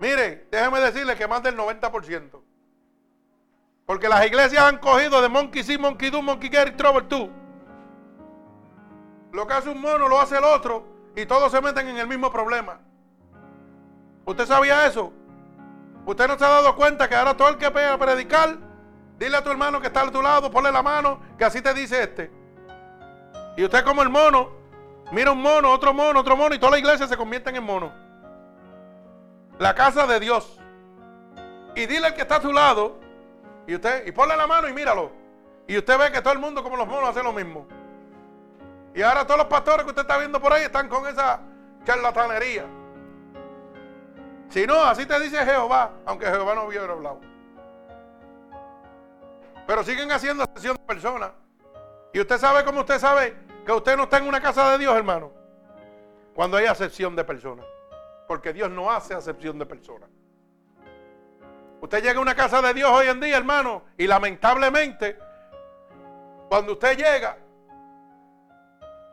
Mire, 0.00 0.48
déjeme 0.50 0.80
decirle 0.80 1.16
que 1.16 1.28
más 1.28 1.42
del 1.42 1.56
90%. 1.56 2.42
Porque 3.86 4.08
las 4.08 4.26
iglesias 4.26 4.64
han 4.64 4.78
cogido 4.78 5.22
de 5.22 5.28
monkey 5.28 5.62
sí, 5.62 5.78
monkey 5.78 6.10
do, 6.10 6.20
monkey 6.20 6.50
get, 6.50 6.76
trouble 6.76 7.02
too. 7.02 7.30
Lo 9.32 9.46
que 9.46 9.54
hace 9.54 9.70
un 9.70 9.80
mono 9.80 10.08
lo 10.08 10.20
hace 10.20 10.36
el 10.36 10.44
otro 10.44 10.84
y 11.14 11.24
todos 11.24 11.52
se 11.52 11.60
meten 11.60 11.88
en 11.88 11.98
el 11.98 12.08
mismo 12.08 12.30
problema. 12.30 12.80
¿Usted 14.24 14.46
sabía 14.46 14.86
eso? 14.86 15.12
¿Usted 16.04 16.26
no 16.26 16.36
se 16.36 16.44
ha 16.44 16.48
dado 16.48 16.76
cuenta 16.76 17.08
que 17.08 17.14
ahora 17.14 17.36
todo 17.36 17.48
el 17.48 17.56
que 17.56 17.70
pega 17.70 17.94
a 17.94 17.98
predicar 17.98 18.67
Dile 19.18 19.36
a 19.36 19.42
tu 19.42 19.50
hermano 19.50 19.80
que 19.80 19.88
está 19.88 20.02
a 20.02 20.10
tu 20.10 20.22
lado, 20.22 20.50
ponle 20.50 20.70
la 20.70 20.82
mano, 20.82 21.20
que 21.36 21.44
así 21.44 21.60
te 21.60 21.74
dice 21.74 22.04
este. 22.04 22.30
Y 23.56 23.64
usted 23.64 23.84
como 23.84 24.02
el 24.02 24.08
mono, 24.08 24.50
mira 25.10 25.32
un 25.32 25.42
mono, 25.42 25.72
otro 25.72 25.92
mono, 25.92 26.20
otro 26.20 26.36
mono, 26.36 26.54
y 26.54 26.58
toda 26.58 26.72
la 26.72 26.78
iglesia 26.78 27.08
se 27.08 27.16
convierte 27.16 27.50
en 27.50 27.64
mono. 27.64 27.92
La 29.58 29.74
casa 29.74 30.06
de 30.06 30.20
Dios. 30.20 30.60
Y 31.74 31.86
dile 31.86 32.06
al 32.06 32.14
que 32.14 32.22
está 32.22 32.36
a 32.36 32.40
tu 32.40 32.52
lado, 32.52 33.00
y 33.66 33.74
usted, 33.74 34.06
y 34.06 34.12
ponle 34.12 34.36
la 34.36 34.46
mano 34.46 34.68
y 34.68 34.72
míralo. 34.72 35.10
Y 35.66 35.76
usted 35.76 35.98
ve 35.98 36.12
que 36.12 36.22
todo 36.22 36.32
el 36.32 36.38
mundo 36.38 36.62
como 36.62 36.76
los 36.76 36.86
monos 36.86 37.10
hace 37.10 37.22
lo 37.22 37.32
mismo. 37.32 37.66
Y 38.94 39.02
ahora 39.02 39.26
todos 39.26 39.38
los 39.38 39.48
pastores 39.48 39.82
que 39.82 39.90
usted 39.90 40.02
está 40.02 40.16
viendo 40.18 40.40
por 40.40 40.52
ahí 40.52 40.62
están 40.62 40.88
con 40.88 41.06
esa 41.08 41.40
charlatanería. 41.84 42.64
Si 44.48 44.66
no, 44.66 44.80
así 44.82 45.04
te 45.04 45.18
dice 45.20 45.44
Jehová, 45.44 45.90
aunque 46.06 46.26
Jehová 46.26 46.54
no 46.54 46.64
hubiera 46.64 46.92
hablado. 46.92 47.20
Pero 49.68 49.84
siguen 49.84 50.10
haciendo 50.10 50.46
sesión 50.54 50.78
de 50.78 50.82
personas. 50.82 51.30
Y 52.14 52.18
usted 52.18 52.38
sabe 52.38 52.64
cómo 52.64 52.80
usted 52.80 52.98
sabe 52.98 53.36
que 53.66 53.70
usted 53.70 53.98
no 53.98 54.04
está 54.04 54.16
en 54.16 54.26
una 54.26 54.40
casa 54.40 54.72
de 54.72 54.78
Dios, 54.78 54.96
hermano. 54.96 55.30
Cuando 56.34 56.56
hay 56.56 56.64
acepción 56.64 57.14
de 57.14 57.22
personas. 57.22 57.66
Porque 58.26 58.54
Dios 58.54 58.70
no 58.70 58.90
hace 58.90 59.12
acepción 59.12 59.58
de 59.58 59.66
personas. 59.66 60.08
Usted 61.82 62.02
llega 62.02 62.18
a 62.18 62.22
una 62.22 62.34
casa 62.34 62.62
de 62.62 62.72
Dios 62.72 62.90
hoy 62.90 63.08
en 63.08 63.20
día, 63.20 63.36
hermano, 63.36 63.82
y 63.98 64.06
lamentablemente, 64.06 65.18
cuando 66.48 66.72
usted 66.72 66.96
llega, 66.96 67.36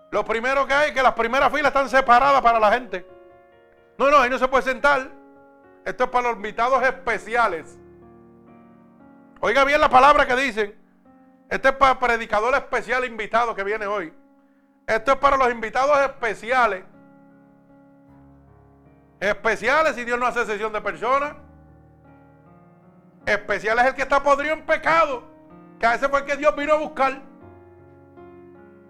lo 0.10 0.24
primero 0.24 0.66
que 0.66 0.74
hay 0.74 0.90
es 0.92 0.96
que 0.96 1.04
las 1.04 1.16
primeras 1.16 1.52
filas 1.52 1.68
están 1.68 1.90
separadas 1.90 2.42
para 2.42 2.62
la 2.62 2.72
gente. 2.72 3.06
No, 3.98 4.10
no, 4.10 4.20
ahí 4.20 4.30
no 4.30 4.40
se 4.40 4.48
puede 4.48 4.64
sentar. 4.64 5.12
Esto 5.84 6.06
es 6.06 6.10
para 6.10 6.30
los 6.30 6.38
invitados 6.38 6.82
especiales. 6.82 7.78
Oiga 9.46 9.64
bien 9.64 9.80
la 9.80 9.90
palabra 9.90 10.26
que 10.26 10.36
dicen. 10.36 10.76
Este 11.52 11.68
es 11.68 11.76
para 11.76 12.00
predicador 12.00 12.56
especial 12.56 13.06
invitado 13.06 13.54
que 13.54 13.64
viene 13.64 13.86
hoy. 13.86 14.12
Esto 14.88 15.12
es 15.12 15.18
para 15.20 15.38
los 15.38 15.52
invitados 15.52 16.00
especiales. 16.00 16.84
Especiales 19.20 19.94
si 19.94 20.04
Dios 20.04 20.18
no 20.18 20.26
hace 20.26 20.48
sesión 20.48 20.74
de 20.74 20.82
personas. 20.82 21.36
Especial 23.24 23.78
es 23.78 23.86
el 23.86 23.94
que 23.94 24.02
está 24.02 24.24
podrido 24.24 24.56
en 24.56 24.66
pecado. 24.66 25.22
Que 25.80 25.86
a 25.86 25.94
ese 25.94 26.10
fue 26.10 26.22
el 26.22 26.26
que 26.26 26.38
Dios 26.38 26.56
vino 26.56 26.74
a 26.74 26.78
buscar. 26.78 27.22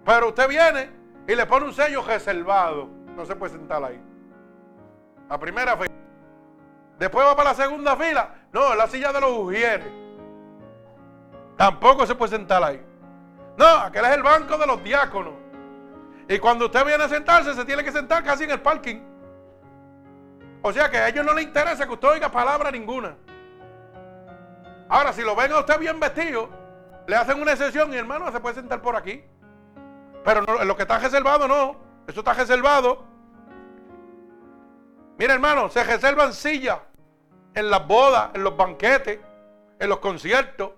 Pero 0.06 0.30
usted 0.30 0.48
viene 0.48 0.90
y 1.28 1.36
le 1.36 1.46
pone 1.48 1.66
un 1.66 1.74
sello 1.74 2.02
reservado. 2.02 2.88
No 3.14 3.26
se 3.26 3.36
puede 3.36 3.52
sentar 3.52 3.84
ahí. 3.84 4.02
La 5.30 5.38
primera 5.38 5.76
fila. 5.76 5.94
Después 6.98 7.28
va 7.28 7.36
para 7.36 7.50
la 7.50 7.56
segunda 7.56 7.98
fila. 7.98 8.36
No, 8.54 8.74
la 8.74 8.88
silla 8.88 9.12
de 9.12 9.20
los 9.20 9.32
ujieres. 9.32 10.05
Tampoco 11.58 12.06
se 12.06 12.16
puede 12.16 12.32
sentar 12.32 12.64
ahí. 12.64 12.82
No, 13.58 13.66
aquel 13.66 14.06
es 14.06 14.12
el 14.12 14.24
banco 14.24 14.58
de 14.58 14.68
los 14.68 14.84
diáconos. 14.84 15.34
Y 16.28 16.40
cuando 16.40 16.66
usted 16.66 16.86
viene 16.86 17.04
a 17.04 17.10
sentarse, 17.10 17.54
se 17.54 17.66
tiene 17.66 17.84
que 17.84 17.92
sentar 17.92 18.24
casi 18.24 18.44
en 18.44 18.52
el 18.52 18.62
parking. 18.62 19.00
O 20.62 20.74
sea 20.74 20.90
que 20.90 20.98
a 20.98 21.10
ellos 21.10 21.24
no 21.24 21.34
les 21.34 21.46
interesa 21.46 21.86
que 21.86 21.94
usted 21.94 22.08
oiga 22.08 22.30
palabra 22.30 22.72
ninguna. 22.72 23.16
Ahora, 24.90 25.14
si 25.14 25.22
lo 25.22 25.36
ven 25.36 25.52
a 25.52 25.60
usted 25.60 25.80
bien 25.80 26.00
vestido, 26.00 26.50
le 27.08 27.16
hacen 27.16 27.42
una 27.42 27.52
excepción 27.52 27.94
y 27.94 27.98
hermano 27.98 28.32
se 28.32 28.40
puede 28.40 28.56
sentar 28.56 28.82
por 28.82 28.96
aquí. 28.96 29.24
Pero 30.24 30.42
no, 30.42 30.64
lo 30.64 30.76
que 30.76 30.82
está 30.82 30.98
reservado, 30.98 31.48
no. 31.48 31.76
Eso 32.08 32.20
está 32.20 32.34
reservado. 32.34 33.04
Mira, 35.18 35.34
hermano, 35.34 35.70
se 35.70 35.84
reservan 35.84 36.34
sillas 36.34 36.80
en 37.54 37.70
las 37.70 37.88
bodas, 37.88 38.32
en 38.34 38.44
los 38.44 38.58
banquetes, 38.58 39.20
en 39.80 39.90
los 39.90 40.00
conciertos. 40.00 40.72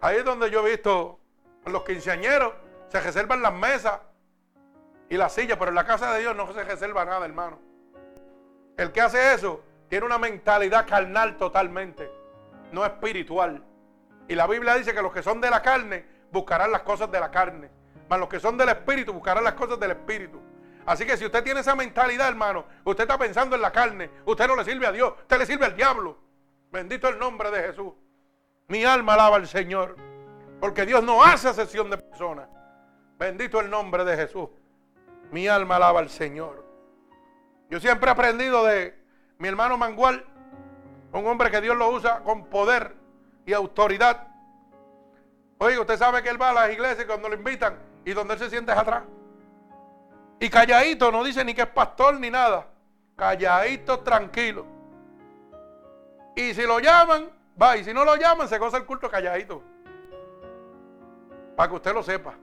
Ahí 0.00 0.18
es 0.18 0.24
donde 0.24 0.50
yo 0.50 0.66
he 0.66 0.70
visto 0.70 1.18
los 1.66 1.84
quinceañeros, 1.84 2.54
se 2.88 3.00
reservan 3.00 3.42
las 3.42 3.52
mesas 3.52 4.00
y 5.08 5.16
las 5.16 5.32
sillas, 5.32 5.58
pero 5.58 5.70
en 5.70 5.74
la 5.74 5.84
casa 5.84 6.12
de 6.12 6.20
Dios 6.20 6.36
no 6.36 6.52
se 6.52 6.64
reserva 6.64 7.04
nada, 7.04 7.24
hermano. 7.26 7.58
El 8.76 8.92
que 8.92 9.00
hace 9.00 9.34
eso 9.34 9.62
tiene 9.88 10.06
una 10.06 10.18
mentalidad 10.18 10.86
carnal 10.86 11.36
totalmente, 11.36 12.10
no 12.72 12.84
espiritual. 12.84 13.64
Y 14.28 14.34
la 14.34 14.46
Biblia 14.46 14.74
dice 14.74 14.94
que 14.94 15.02
los 15.02 15.12
que 15.12 15.22
son 15.22 15.40
de 15.40 15.50
la 15.50 15.62
carne 15.62 16.04
buscarán 16.30 16.70
las 16.70 16.82
cosas 16.82 17.10
de 17.10 17.18
la 17.18 17.30
carne, 17.30 17.70
mas 18.08 18.20
los 18.20 18.28
que 18.28 18.38
son 18.38 18.56
del 18.56 18.68
espíritu 18.68 19.12
buscarán 19.12 19.44
las 19.44 19.54
cosas 19.54 19.80
del 19.80 19.90
espíritu. 19.92 20.40
Así 20.86 21.04
que 21.04 21.16
si 21.16 21.26
usted 21.26 21.42
tiene 21.42 21.60
esa 21.60 21.74
mentalidad, 21.74 22.28
hermano, 22.28 22.64
usted 22.84 23.04
está 23.04 23.18
pensando 23.18 23.56
en 23.56 23.62
la 23.62 23.72
carne, 23.72 24.10
usted 24.24 24.46
no 24.46 24.56
le 24.56 24.64
sirve 24.64 24.86
a 24.86 24.92
Dios, 24.92 25.12
usted 25.20 25.38
le 25.38 25.46
sirve 25.46 25.66
al 25.66 25.76
diablo. 25.76 26.18
Bendito 26.70 27.08
el 27.08 27.18
nombre 27.18 27.50
de 27.50 27.62
Jesús. 27.62 27.92
Mi 28.68 28.84
alma 28.84 29.14
alaba 29.14 29.36
al 29.36 29.48
Señor, 29.48 29.96
porque 30.60 30.84
Dios 30.84 31.02
no 31.02 31.24
hace 31.24 31.48
excepción 31.48 31.88
de 31.88 31.96
personas. 31.96 32.48
Bendito 33.18 33.60
el 33.60 33.70
nombre 33.70 34.04
de 34.04 34.14
Jesús. 34.14 34.50
Mi 35.32 35.48
alma 35.48 35.76
alaba 35.76 36.00
al 36.00 36.10
Señor. 36.10 36.66
Yo 37.70 37.80
siempre 37.80 38.08
he 38.08 38.12
aprendido 38.12 38.64
de 38.64 38.94
mi 39.38 39.48
hermano 39.48 39.78
Mangual, 39.78 40.22
un 41.12 41.26
hombre 41.26 41.50
que 41.50 41.62
Dios 41.62 41.76
lo 41.76 41.88
usa 41.88 42.20
con 42.20 42.44
poder 42.44 42.94
y 43.46 43.54
autoridad. 43.54 44.28
Oiga, 45.56 45.80
usted 45.80 45.96
sabe 45.96 46.22
que 46.22 46.28
él 46.28 46.40
va 46.40 46.50
a 46.50 46.52
las 46.52 46.70
iglesias 46.70 47.06
cuando 47.06 47.30
lo 47.30 47.36
invitan 47.36 47.78
y 48.04 48.12
donde 48.12 48.34
él 48.34 48.40
se 48.40 48.50
siente 48.50 48.72
es 48.72 48.78
atrás. 48.78 49.04
Y 50.40 50.50
calladito, 50.50 51.10
no 51.10 51.24
dice 51.24 51.42
ni 51.42 51.54
que 51.54 51.62
es 51.62 51.68
pastor 51.68 52.20
ni 52.20 52.30
nada. 52.30 52.66
Calladito, 53.16 54.00
tranquilo. 54.00 54.66
Y 56.36 56.52
si 56.52 56.62
lo 56.62 56.78
llaman, 56.80 57.37
va. 57.60 57.76
Y 57.76 57.84
si 57.84 57.92
no 57.92 58.04
lo 58.04 58.16
llaman, 58.16 58.48
se 58.48 58.58
goza 58.58 58.76
el 58.76 58.84
culto 58.84 59.10
calladito. 59.10 59.62
Para 61.56 61.68
que 61.68 61.74
usted 61.76 61.94
lo 61.94 62.02
sepa. 62.02 62.34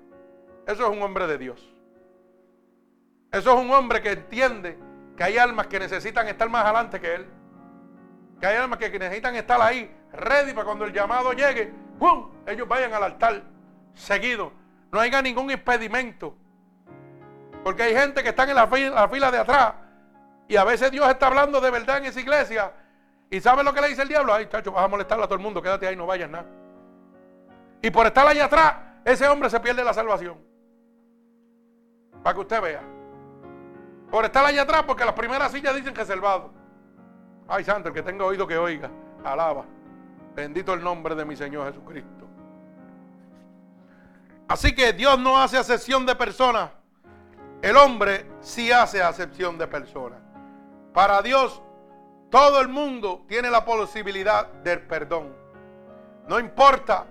Eso 0.68 0.84
es 0.84 0.90
un 0.90 1.02
hombre 1.02 1.28
de 1.28 1.38
Dios. 1.38 1.74
Eso 3.32 3.54
es 3.54 3.60
un 3.60 3.72
hombre 3.72 4.02
que 4.02 4.12
entiende 4.12 4.78
que 5.16 5.24
hay 5.24 5.38
almas 5.38 5.68
que 5.68 5.80
necesitan 5.80 6.28
estar 6.28 6.50
más 6.50 6.66
adelante 6.66 7.00
que 7.00 7.16
él. 7.16 7.28
Que 8.40 8.48
hay 8.48 8.58
almas 8.58 8.80
que 8.80 8.90
necesitan 8.98 9.36
estar 9.36 9.62
ahí, 9.62 9.94
ready 10.12 10.54
para 10.54 10.66
cuando 10.66 10.86
el 10.86 10.94
llamado 10.94 11.32
llegue, 11.34 11.72
¡pum! 11.98 12.30
ellos 12.46 12.68
vayan 12.68 12.94
al 12.94 13.04
altar 13.04 13.44
seguido. 13.94 14.52
No 14.92 15.00
haya 15.00 15.22
ningún 15.22 15.52
impedimento. 15.52 16.36
Porque 17.64 17.84
hay 17.84 17.96
gente 17.96 18.22
que 18.22 18.30
está 18.30 18.44
en 18.44 18.56
la 18.56 18.68
fila, 18.68 19.32
de 19.32 19.38
atrás 19.38 19.74
y 20.48 20.56
a 20.58 20.64
veces 20.64 20.92
Dios 20.92 21.10
está 21.10 21.28
hablando 21.28 21.60
de 21.60 21.72
verdad 21.72 21.98
en 21.98 22.06
esa 22.06 22.20
iglesia. 22.20 22.72
¿Y 23.36 23.42
sabe 23.42 23.66
lo 23.66 23.74
que 23.74 23.82
le 23.82 23.90
dice 23.90 24.02
el 24.02 24.08
diablo? 24.08 24.34
Ay, 24.34 24.48
chacho, 24.48 24.72
vas 24.72 24.86
a 24.86 24.88
molestar 24.88 25.20
a 25.20 25.24
todo 25.24 25.36
el 25.36 25.42
mundo, 25.42 25.62
quédate 25.62 25.86
ahí, 25.86 25.94
no 25.98 26.06
vayas 26.06 26.30
nada. 26.30 26.46
Y 27.82 27.92
por 27.92 28.06
estar 28.06 28.26
allá 28.26 28.46
atrás, 28.46 28.76
ese 29.04 29.28
hombre 29.28 29.50
se 29.50 29.60
pierde 29.60 29.84
la 29.84 29.94
salvación. 29.94 30.38
Para 32.24 32.34
que 32.34 32.40
usted 32.40 32.62
vea. 32.62 32.82
Por 34.10 34.24
estar 34.24 34.46
allá 34.46 34.62
atrás, 34.62 34.84
porque 34.84 35.04
las 35.04 35.16
primeras 35.16 35.52
sillas 35.52 35.76
dicen 35.76 35.94
reservado. 35.94 36.54
Ay, 37.46 37.66
santo, 37.66 37.90
el 37.90 37.94
que 37.94 38.02
tenga 38.02 38.24
oído 38.24 38.48
que 38.48 38.58
oiga. 38.58 38.90
Alaba. 39.22 39.66
Bendito 40.34 40.74
el 40.74 40.82
nombre 40.82 41.14
de 41.14 41.26
mi 41.26 41.36
Señor 41.36 41.68
Jesucristo. 41.68 42.30
Así 44.48 44.74
que 44.74 44.94
Dios 44.94 45.20
no 45.20 45.38
hace 45.42 45.58
acepción 45.58 46.06
de 46.06 46.16
personas. 46.16 46.72
El 47.62 47.76
hombre 47.76 48.32
sí 48.40 48.72
hace 48.72 49.04
acepción 49.04 49.58
de 49.58 49.68
personas. 49.68 50.20
Para 50.94 51.22
Dios, 51.22 51.62
todo 52.30 52.62
el 52.62 52.68
mundo 52.68 53.24
tiene 53.28 53.50
la 53.50 53.64
posibilidad 53.66 54.48
del 54.64 54.82
perdón. 54.82 55.36
No 56.28 56.40
importa 56.40 57.06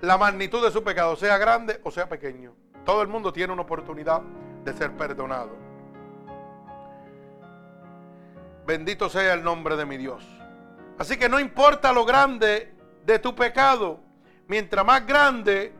la 0.00 0.18
magnitud 0.18 0.62
de 0.64 0.70
su 0.70 0.82
pecado, 0.82 1.16
sea 1.16 1.38
grande 1.38 1.80
o 1.84 1.90
sea 1.90 2.08
pequeño. 2.08 2.54
Todo 2.84 3.02
el 3.02 3.08
mundo 3.08 3.32
tiene 3.32 3.52
una 3.52 3.62
oportunidad 3.62 4.20
de 4.64 4.72
ser 4.72 4.92
perdonado. 4.96 5.50
Bendito 8.66 9.08
sea 9.08 9.34
el 9.34 9.42
nombre 9.42 9.76
de 9.76 9.86
mi 9.86 9.96
Dios. 9.96 10.26
Así 10.98 11.16
que 11.16 11.28
no 11.28 11.40
importa 11.40 11.92
lo 11.92 12.04
grande 12.04 12.74
de 13.04 13.18
tu 13.18 13.34
pecado, 13.34 14.00
mientras 14.46 14.84
más 14.84 15.06
grande 15.06 15.72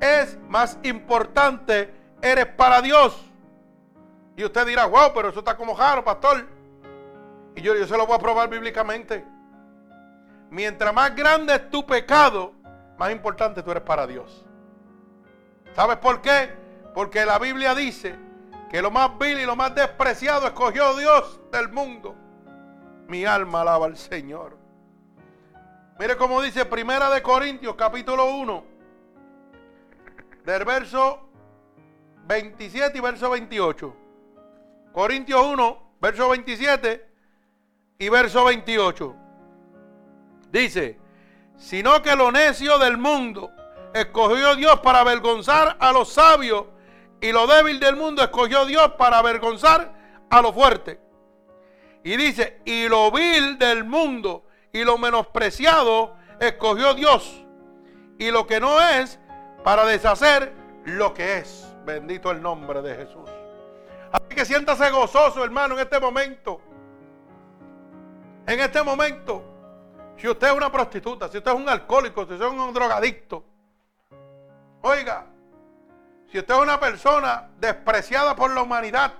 es, 0.00 0.38
más 0.48 0.78
importante 0.82 1.92
eres 2.20 2.46
para 2.46 2.82
Dios. 2.82 3.22
Y 4.36 4.44
usted 4.44 4.66
dirá, 4.66 4.84
wow, 4.86 5.12
pero 5.14 5.30
eso 5.30 5.38
está 5.38 5.56
como 5.56 5.74
jaro, 5.74 6.04
pastor. 6.04 6.46
Y 7.56 7.62
yo, 7.62 7.74
yo 7.74 7.86
se 7.86 7.96
lo 7.96 8.06
voy 8.06 8.16
a 8.16 8.20
probar 8.20 8.50
bíblicamente. 8.50 9.24
Mientras 10.50 10.94
más 10.94 11.16
grande 11.16 11.54
es 11.54 11.70
tu 11.70 11.84
pecado, 11.84 12.52
más 12.98 13.10
importante 13.10 13.62
tú 13.62 13.70
eres 13.70 13.82
para 13.82 14.06
Dios. 14.06 14.46
¿Sabes 15.74 15.96
por 15.96 16.20
qué? 16.20 16.54
Porque 16.94 17.24
la 17.24 17.38
Biblia 17.38 17.74
dice 17.74 18.14
que 18.70 18.82
lo 18.82 18.90
más 18.90 19.18
vil 19.18 19.40
y 19.40 19.46
lo 19.46 19.56
más 19.56 19.74
despreciado 19.74 20.46
escogió 20.46 20.96
Dios 20.96 21.40
del 21.50 21.70
mundo. 21.70 22.14
Mi 23.08 23.24
alma 23.24 23.62
alaba 23.62 23.86
al 23.86 23.96
Señor. 23.96 24.58
Mire 25.98 26.16
cómo 26.18 26.42
dice 26.42 26.66
Primera 26.66 27.08
de 27.08 27.22
Corintios 27.22 27.74
capítulo 27.74 28.36
1, 28.36 28.64
del 30.44 30.64
verso 30.66 31.26
27 32.26 32.98
y 32.98 33.00
verso 33.00 33.30
28. 33.30 33.96
Corintios 34.92 35.42
1, 35.42 35.92
verso 36.00 36.28
27 36.28 37.15
y 37.98 38.08
verso 38.08 38.44
28. 38.44 39.14
Dice, 40.50 40.98
sino 41.56 42.02
que 42.02 42.14
lo 42.16 42.30
necio 42.30 42.78
del 42.78 42.98
mundo 42.98 43.50
escogió 43.94 44.54
Dios 44.56 44.80
para 44.80 45.00
avergonzar 45.00 45.76
a 45.80 45.92
los 45.92 46.12
sabios 46.12 46.66
y 47.20 47.32
lo 47.32 47.46
débil 47.46 47.80
del 47.80 47.96
mundo 47.96 48.22
escogió 48.22 48.66
Dios 48.66 48.92
para 48.98 49.18
avergonzar 49.18 49.92
a 50.30 50.42
lo 50.42 50.52
fuerte. 50.52 51.00
Y 52.04 52.16
dice, 52.16 52.60
y 52.64 52.88
lo 52.88 53.10
vil 53.10 53.58
del 53.58 53.84
mundo 53.84 54.44
y 54.72 54.84
lo 54.84 54.98
menospreciado 54.98 56.14
escogió 56.38 56.94
Dios. 56.94 57.44
Y 58.18 58.30
lo 58.30 58.46
que 58.46 58.60
no 58.60 58.80
es 58.80 59.18
para 59.64 59.84
deshacer 59.84 60.52
lo 60.84 61.14
que 61.14 61.38
es. 61.38 61.66
Bendito 61.84 62.30
el 62.30 62.42
nombre 62.42 62.82
de 62.82 62.94
Jesús. 62.94 63.28
Así 64.12 64.34
que 64.34 64.44
siéntase 64.44 64.90
gozoso, 64.90 65.42
hermano, 65.42 65.74
en 65.74 65.80
este 65.80 65.98
momento. 65.98 66.60
En 68.46 68.60
este 68.60 68.82
momento. 68.82 69.42
Si 70.16 70.26
usted 70.28 70.46
es 70.48 70.54
una 70.54 70.72
prostituta, 70.72 71.28
si 71.28 71.38
usted 71.38 71.50
es 71.50 71.56
un 71.56 71.68
alcohólico, 71.68 72.24
si 72.24 72.32
usted 72.32 72.46
es 72.46 72.52
un 72.52 72.72
drogadicto. 72.72 73.44
Oiga, 74.80 75.26
si 76.30 76.38
usted 76.38 76.54
es 76.54 76.60
una 76.60 76.80
persona 76.80 77.50
despreciada 77.58 78.34
por 78.34 78.50
la 78.52 78.62
humanidad, 78.62 79.12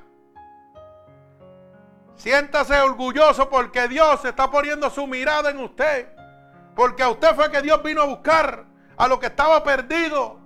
siéntase 2.15 2.81
orgulloso 2.81 3.51
porque 3.51 3.89
Dios 3.89 4.25
está 4.25 4.51
poniendo 4.51 4.89
su 4.89 5.07
mirada 5.07 5.51
en 5.51 5.59
usted. 5.59 6.09
Porque 6.75 7.03
a 7.03 7.11
usted 7.11 7.35
fue 7.35 7.51
que 7.51 7.61
Dios 7.61 7.83
vino 7.83 8.03
a 8.03 8.07
buscar 8.07 8.65
a 8.97 9.09
lo 9.09 9.21
que 9.21 9.27
estaba 9.27 9.63
perdido. 9.63 10.39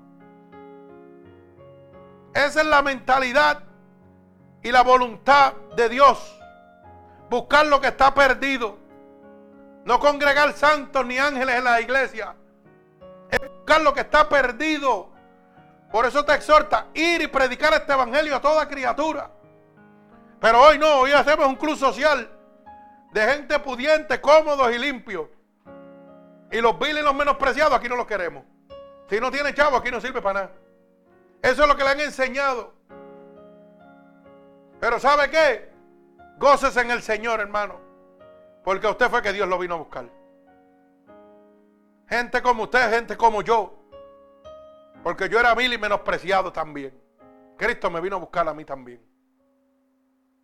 Esa 2.35 2.61
es 2.61 2.67
la 2.67 2.83
mentalidad 2.83 3.63
y 4.63 4.73
la 4.73 4.83
voluntad 4.83 5.53
de 5.77 5.89
Dios. 5.89 6.40
Buscar 7.31 7.65
lo 7.67 7.81
que 7.81 7.87
está 7.87 8.13
perdido. 8.13 8.77
No 9.85 10.01
congregar 10.01 10.53
santos 10.53 11.07
ni 11.07 11.17
ángeles 11.17 11.57
en 11.57 11.65
la 11.65 11.81
iglesia. 11.81 12.35
Es 13.31 13.39
buscar 13.39 13.81
lo 13.83 13.95
que 13.95 14.01
está 14.01 14.29
perdido. 14.29 15.11
Por 15.93 16.07
eso 16.07 16.25
te 16.25 16.35
exhorta 16.35 16.89
ir 16.93 17.23
y 17.23 17.29
predicar 17.29 17.73
este 17.73 17.93
evangelio 17.93 18.35
a 18.35 18.41
toda 18.41 18.69
criatura. 18.69 19.31
Pero 20.41 20.61
hoy 20.61 20.79
no, 20.79 20.93
hoy 20.97 21.13
hacemos 21.13 21.47
un 21.47 21.55
club 21.55 21.77
social 21.77 22.29
de 23.13 23.21
gente 23.23 23.61
pudiente, 23.61 24.21
cómodos 24.21 24.73
y 24.73 24.79
limpios. 24.79 25.29
Y 26.51 26.61
los 26.61 26.77
viles 26.81 26.99
y 26.99 27.05
los 27.05 27.15
menospreciados 27.15 27.75
aquí 27.79 27.89
no 27.89 27.95
los 27.95 28.07
queremos. 28.07 28.43
Si 29.09 29.21
no 29.21 29.31
tiene 29.31 29.55
chavo, 29.55 29.77
aquí 29.77 29.93
no 29.93 30.01
sirve 30.01 30.21
para 30.21 30.41
nada. 30.41 30.53
Eso 31.43 31.63
es 31.63 31.69
lo 31.69 31.77
que 31.77 31.85
le 31.85 31.91
han 31.91 32.01
enseñado. 32.01 32.75
Pero 34.81 34.99
¿sabe 34.99 35.31
qué? 35.31 35.70
Goces 36.41 36.75
en 36.79 36.91
el 36.91 37.03
Señor, 37.03 37.39
hermano. 37.39 37.75
Porque 38.65 38.87
usted 38.87 39.11
fue 39.11 39.21
que 39.21 39.35
Dios 39.35 39.47
lo 39.47 39.59
vino 39.59 39.75
a 39.75 39.79
buscar. 39.79 40.07
Gente 42.09 42.41
como 42.41 42.63
usted, 42.63 42.91
gente 42.91 43.15
como 43.15 43.43
yo. 43.43 43.75
Porque 45.03 45.29
yo 45.29 45.39
era 45.39 45.55
vil 45.55 45.75
y 45.75 45.77
menospreciado 45.77 46.51
también. 46.51 46.99
Cristo 47.59 47.91
me 47.91 48.01
vino 48.01 48.17
a 48.17 48.21
buscar 48.21 48.49
a 48.49 48.55
mí 48.55 48.65
también. 48.65 49.03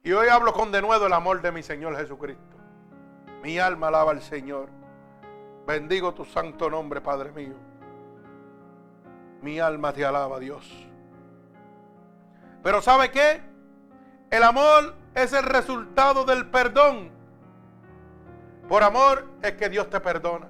Y 0.02 0.12
hoy 0.12 0.28
hablo 0.28 0.52
con 0.52 0.70
denuedo 0.70 1.06
el 1.06 1.14
amor 1.14 1.40
de 1.40 1.50
mi 1.50 1.62
Señor 1.62 1.96
Jesucristo. 1.96 2.58
Mi 3.42 3.58
alma 3.58 3.88
alaba 3.88 4.10
al 4.10 4.20
Señor. 4.20 4.68
Bendigo 5.66 6.12
tu 6.12 6.26
santo 6.26 6.68
nombre, 6.68 7.00
Padre 7.00 7.32
mío. 7.32 7.56
Mi 9.40 9.58
alma 9.60 9.94
te 9.94 10.04
alaba, 10.04 10.38
Dios. 10.38 10.70
Pero 12.62 12.82
¿sabe 12.82 13.10
qué? 13.10 13.40
El 14.30 14.42
amor 14.42 15.05
es 15.16 15.32
el 15.32 15.44
resultado 15.44 16.24
del 16.24 16.46
perdón. 16.50 17.10
Por 18.68 18.82
amor 18.82 19.26
es 19.42 19.52
que 19.52 19.70
Dios 19.70 19.88
te 19.88 19.98
perdona. 19.98 20.48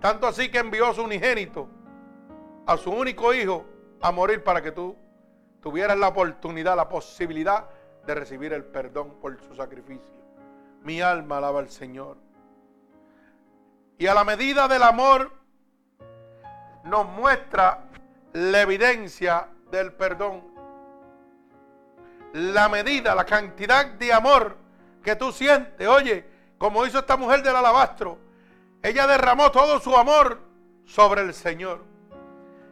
Tanto 0.00 0.26
así 0.26 0.50
que 0.50 0.58
envió 0.58 0.88
a 0.88 0.94
su 0.94 1.04
unigénito, 1.04 1.68
a 2.66 2.76
su 2.76 2.90
único 2.90 3.32
hijo, 3.32 3.64
a 4.00 4.10
morir 4.10 4.42
para 4.42 4.60
que 4.60 4.72
tú 4.72 4.96
tuvieras 5.60 5.96
la 5.96 6.08
oportunidad, 6.08 6.74
la 6.74 6.88
posibilidad 6.88 7.68
de 8.04 8.14
recibir 8.16 8.52
el 8.52 8.64
perdón 8.64 9.20
por 9.20 9.40
su 9.40 9.54
sacrificio. 9.54 10.02
Mi 10.82 11.00
alma 11.00 11.38
alaba 11.38 11.60
al 11.60 11.70
Señor. 11.70 12.16
Y 13.98 14.08
a 14.08 14.14
la 14.14 14.24
medida 14.24 14.66
del 14.66 14.82
amor 14.82 15.30
nos 16.82 17.06
muestra 17.06 17.84
la 18.32 18.62
evidencia 18.62 19.46
del 19.70 19.92
perdón. 19.92 20.51
La 22.32 22.68
medida, 22.68 23.14
la 23.14 23.24
cantidad 23.24 23.86
de 23.86 24.12
amor 24.12 24.56
que 25.02 25.16
tú 25.16 25.32
sientes. 25.32 25.86
Oye, 25.86 26.24
como 26.58 26.86
hizo 26.86 27.00
esta 27.00 27.16
mujer 27.16 27.42
del 27.42 27.56
alabastro, 27.56 28.18
ella 28.82 29.06
derramó 29.06 29.50
todo 29.50 29.78
su 29.80 29.96
amor 29.96 30.40
sobre 30.84 31.22
el 31.22 31.34
Señor. 31.34 31.84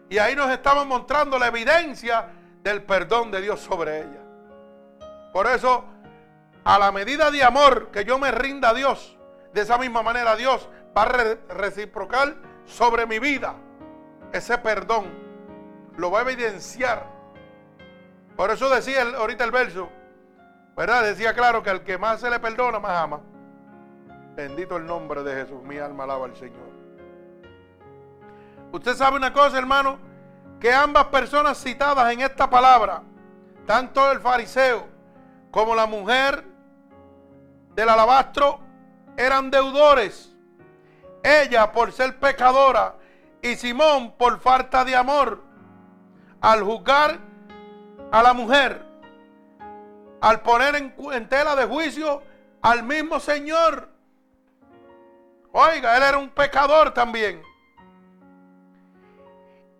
Y 0.09 0.19
ahí 0.19 0.35
nos 0.35 0.51
estamos 0.51 0.87
mostrando 0.87 1.39
la 1.39 1.49
evidencia 1.49 2.29
del 2.63 2.83
perdón 2.83 3.31
de 3.31 3.41
Dios 3.41 3.61
sobre 3.61 4.01
ella. 4.01 4.21
Por 5.33 5.47
eso, 5.47 5.85
a 6.65 6.79
la 6.79 6.91
medida 6.91 7.31
de 7.31 7.45
amor 7.45 7.91
que 7.91 8.05
yo 8.05 8.19
me 8.19 8.31
rinda 8.31 8.71
a 8.71 8.75
Dios, 8.75 9.17
de 9.53 9.63
esa 9.63 9.79
misma 9.79 10.03
manera 10.03 10.37
Dios 10.37 10.69
va 10.97 11.03
a 11.03 11.37
reciprocar 11.55 12.37
sobre 12.67 13.07
mi 13.07 13.19
vida 13.19 13.55
ese 14.33 14.59
perdón. 14.59 15.07
Lo 15.97 16.11
va 16.11 16.21
a 16.21 16.23
evidenciar. 16.23 17.20
Por 18.41 18.51
eso 18.51 18.71
decía 18.71 19.03
ahorita 19.03 19.45
el 19.45 19.51
verso, 19.51 19.91
¿verdad? 20.75 21.03
Decía 21.03 21.35
claro 21.35 21.63
que 21.63 21.69
al 21.69 21.85
que 21.85 21.99
más 21.99 22.21
se 22.21 22.31
le 22.31 22.41
perdona, 22.41 22.79
más 22.81 22.99
ama. 22.99 23.21
Bendito 24.35 24.79
el 24.79 24.87
nombre 24.87 25.23
de 25.23 25.43
Jesús. 25.43 25.63
Mi 25.63 25.77
alma 25.77 26.05
alaba 26.05 26.25
al 26.25 26.35
Señor. 26.35 26.71
Usted 28.73 28.95
sabe 28.95 29.19
una 29.19 29.35
cosa, 29.35 29.59
hermano, 29.59 29.99
que 30.59 30.73
ambas 30.73 31.05
personas 31.09 31.63
citadas 31.63 32.11
en 32.15 32.23
esta 32.23 32.49
palabra, 32.49 33.03
tanto 33.67 34.11
el 34.11 34.21
fariseo 34.21 34.89
como 35.51 35.75
la 35.75 35.85
mujer 35.85 36.43
del 37.75 37.91
alabastro, 37.91 38.59
eran 39.19 39.51
deudores. 39.51 40.35
Ella 41.23 41.71
por 41.73 41.93
ser 41.93 42.19
pecadora 42.19 42.95
y 43.43 43.57
Simón 43.57 44.13
por 44.17 44.41
falta 44.41 44.83
de 44.83 44.97
amor. 44.97 45.43
Al 46.41 46.63
juzgar 46.63 47.29
a 48.13 48.23
la 48.23 48.33
mujer, 48.33 48.85
al 50.21 50.41
poner 50.41 50.75
en, 50.77 51.29
tela 51.29 51.57
de 51.57 51.65
juicio 51.65 52.23
al 52.63 52.83
mismo 52.83 53.21
Señor. 53.21 53.89
Oiga, 55.53 55.97
él 55.97 56.03
era 56.03 56.19
un 56.19 56.31
pecador 56.31 56.93
también. 56.93 57.43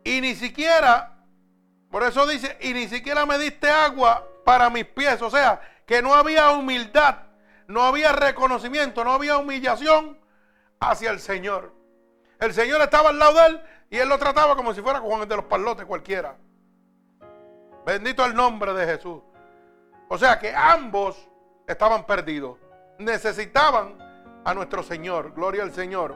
Y 0.05 0.21
ni 0.21 0.35
siquiera, 0.35 1.17
por 1.91 2.03
eso 2.03 2.27
dice, 2.27 2.57
y 2.61 2.73
ni 2.73 2.89
siquiera 2.89 3.27
me 3.27 3.39
diste 3.39 3.69
agua 3.71 4.27
para 4.45 4.71
mis 4.71 4.87
pies. 4.87 5.21
O 5.23 5.31
sea, 5.31 5.61
que 5.87 6.03
no 6.03 6.15
había 6.15 6.51
humildad, 6.51 7.19
no 7.67 7.83
había 7.83 8.13
reconocimiento, 8.13 9.05
no 9.05 9.13
había 9.13 9.37
humillación 9.37 10.19
hacia 10.81 11.11
el 11.11 11.21
Señor. 11.21 11.75
El 12.39 12.55
Señor 12.55 12.81
estaba 12.81 13.11
al 13.11 13.19
lado 13.19 13.35
de 13.35 13.47
él 13.47 13.61
y 13.91 13.99
él 13.99 14.09
lo 14.09 14.19
trataba 14.19 14.57
como 14.57 14.73
si 14.73 14.81
fuera 14.81 15.01
Juan 15.01 15.29
de 15.29 15.37
los 15.37 15.45
Palotes 15.45 15.85
cualquiera. 15.85 16.37
Bendito 17.91 18.25
el 18.25 18.37
nombre 18.37 18.73
de 18.73 18.87
Jesús. 18.87 19.21
O 20.07 20.17
sea 20.17 20.39
que 20.39 20.55
ambos 20.55 21.29
estaban 21.67 22.07
perdidos. 22.07 22.57
Necesitaban 23.01 23.99
a 24.45 24.55
nuestro 24.55 24.85
Señor. 24.85 25.33
Gloria 25.35 25.65
al 25.65 25.73
Señor. 25.73 26.15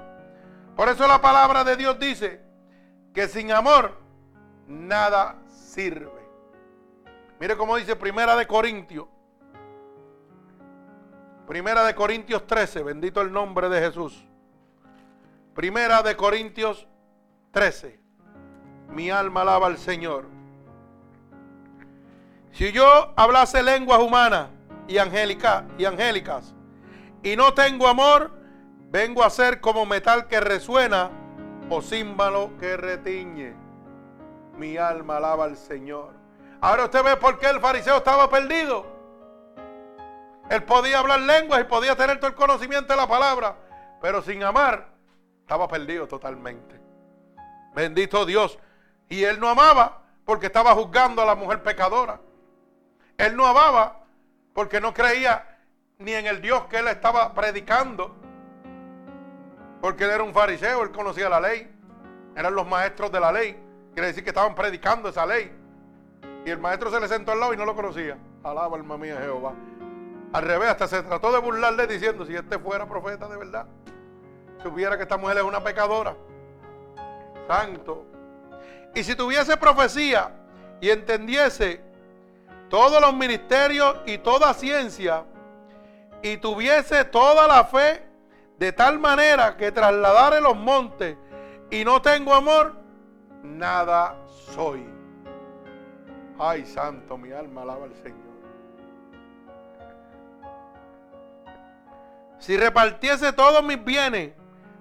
Por 0.76 0.88
eso 0.88 1.04
la 1.08 1.20
palabra 1.20 1.64
de 1.64 1.74
Dios 1.74 1.98
dice 1.98 2.40
que 3.12 3.26
sin 3.26 3.50
amor 3.50 3.98
nada 4.68 5.42
sirve. 5.48 6.22
Mire 7.40 7.56
cómo 7.56 7.74
dice 7.74 7.96
Primera 7.96 8.36
de 8.36 8.46
Corintios. 8.46 9.08
Primera 11.44 11.82
de 11.82 11.94
Corintios 11.96 12.46
13, 12.46 12.84
bendito 12.84 13.20
el 13.20 13.32
nombre 13.32 13.68
de 13.68 13.80
Jesús. 13.80 14.24
Primera 15.56 16.04
de 16.04 16.14
Corintios 16.14 16.86
13. 17.50 17.98
Mi 18.90 19.10
alma 19.10 19.40
alaba 19.40 19.66
al 19.66 19.76
Señor. 19.76 20.43
Si 22.54 22.70
yo 22.70 23.12
hablase 23.16 23.64
lenguas 23.64 23.98
humanas 23.98 24.46
y, 24.86 24.98
angélica, 24.98 25.64
y 25.76 25.86
angélicas 25.86 26.54
y 27.20 27.34
no 27.34 27.52
tengo 27.52 27.88
amor, 27.88 28.30
vengo 28.90 29.24
a 29.24 29.30
ser 29.30 29.60
como 29.60 29.84
metal 29.84 30.28
que 30.28 30.38
resuena 30.38 31.10
o 31.68 31.82
címbalo 31.82 32.56
que 32.60 32.76
retiñe. 32.76 33.56
Mi 34.56 34.76
alma 34.76 35.16
alaba 35.16 35.46
al 35.46 35.56
Señor. 35.56 36.12
Ahora 36.60 36.84
usted 36.84 37.02
ve 37.02 37.16
por 37.16 37.40
qué 37.40 37.48
el 37.48 37.58
fariseo 37.58 37.96
estaba 37.96 38.30
perdido. 38.30 38.86
Él 40.48 40.62
podía 40.62 41.00
hablar 41.00 41.22
lenguas 41.22 41.60
y 41.60 41.64
podía 41.64 41.96
tener 41.96 42.18
todo 42.18 42.28
el 42.28 42.36
conocimiento 42.36 42.92
de 42.92 42.96
la 42.96 43.08
palabra, 43.08 43.56
pero 44.00 44.22
sin 44.22 44.44
amar 44.44 44.86
estaba 45.40 45.66
perdido 45.66 46.06
totalmente. 46.06 46.80
Bendito 47.74 48.24
Dios. 48.24 48.60
Y 49.08 49.24
él 49.24 49.40
no 49.40 49.48
amaba 49.48 50.02
porque 50.24 50.46
estaba 50.46 50.72
juzgando 50.74 51.20
a 51.20 51.24
la 51.24 51.34
mujer 51.34 51.60
pecadora. 51.60 52.20
Él 53.18 53.36
no 53.36 53.46
amaba 53.46 54.00
porque 54.52 54.80
no 54.80 54.92
creía 54.92 55.58
ni 55.98 56.12
en 56.12 56.26
el 56.26 56.40
Dios 56.40 56.64
que 56.66 56.78
él 56.78 56.88
estaba 56.88 57.32
predicando. 57.34 58.14
Porque 59.80 60.04
él 60.04 60.10
era 60.10 60.22
un 60.22 60.32
fariseo, 60.32 60.82
él 60.82 60.90
conocía 60.90 61.28
la 61.28 61.40
ley. 61.40 61.70
Eran 62.36 62.54
los 62.54 62.66
maestros 62.66 63.12
de 63.12 63.20
la 63.20 63.30
ley. 63.30 63.56
Quiere 63.92 64.08
decir 64.08 64.24
que 64.24 64.30
estaban 64.30 64.54
predicando 64.54 65.08
esa 65.08 65.24
ley. 65.26 65.52
Y 66.44 66.50
el 66.50 66.58
maestro 66.58 66.90
se 66.90 67.00
le 67.00 67.08
sentó 67.08 67.32
al 67.32 67.40
lado 67.40 67.54
y 67.54 67.56
no 67.56 67.64
lo 67.64 67.74
conocía. 67.74 68.18
Alaba 68.42 68.76
alma 68.76 68.98
mía 68.98 69.18
Jehová. 69.20 69.54
Al 70.32 70.42
revés, 70.42 70.68
hasta 70.68 70.88
se 70.88 71.02
trató 71.02 71.32
de 71.32 71.38
burlarle 71.38 71.86
diciendo, 71.86 72.26
si 72.26 72.34
este 72.34 72.58
fuera 72.58 72.88
profeta 72.88 73.28
de 73.28 73.36
verdad, 73.36 73.66
supiera 74.62 74.96
que 74.96 75.04
esta 75.04 75.16
mujer 75.16 75.38
es 75.38 75.44
una 75.44 75.62
pecadora. 75.62 76.16
Santo. 77.46 78.04
Y 78.94 79.04
si 79.04 79.14
tuviese 79.14 79.56
profecía 79.56 80.32
y 80.80 80.90
entendiese 80.90 81.80
todos 82.74 83.00
los 83.00 83.14
ministerios 83.14 83.98
y 84.04 84.18
toda 84.18 84.52
ciencia, 84.52 85.24
y 86.22 86.38
tuviese 86.38 87.04
toda 87.04 87.46
la 87.46 87.66
fe 87.66 88.04
de 88.58 88.72
tal 88.72 88.98
manera 88.98 89.56
que 89.56 89.70
trasladare 89.70 90.40
los 90.40 90.56
montes 90.56 91.16
y 91.70 91.84
no 91.84 92.02
tengo 92.02 92.34
amor, 92.34 92.74
nada 93.44 94.16
soy. 94.26 94.84
Ay, 96.36 96.66
santo, 96.66 97.16
mi 97.16 97.30
alma 97.30 97.62
alaba 97.62 97.84
al 97.84 97.94
Señor. 97.94 98.34
Si 102.40 102.56
repartiese 102.56 103.32
todos 103.32 103.62
mis 103.62 103.84
bienes 103.84 104.32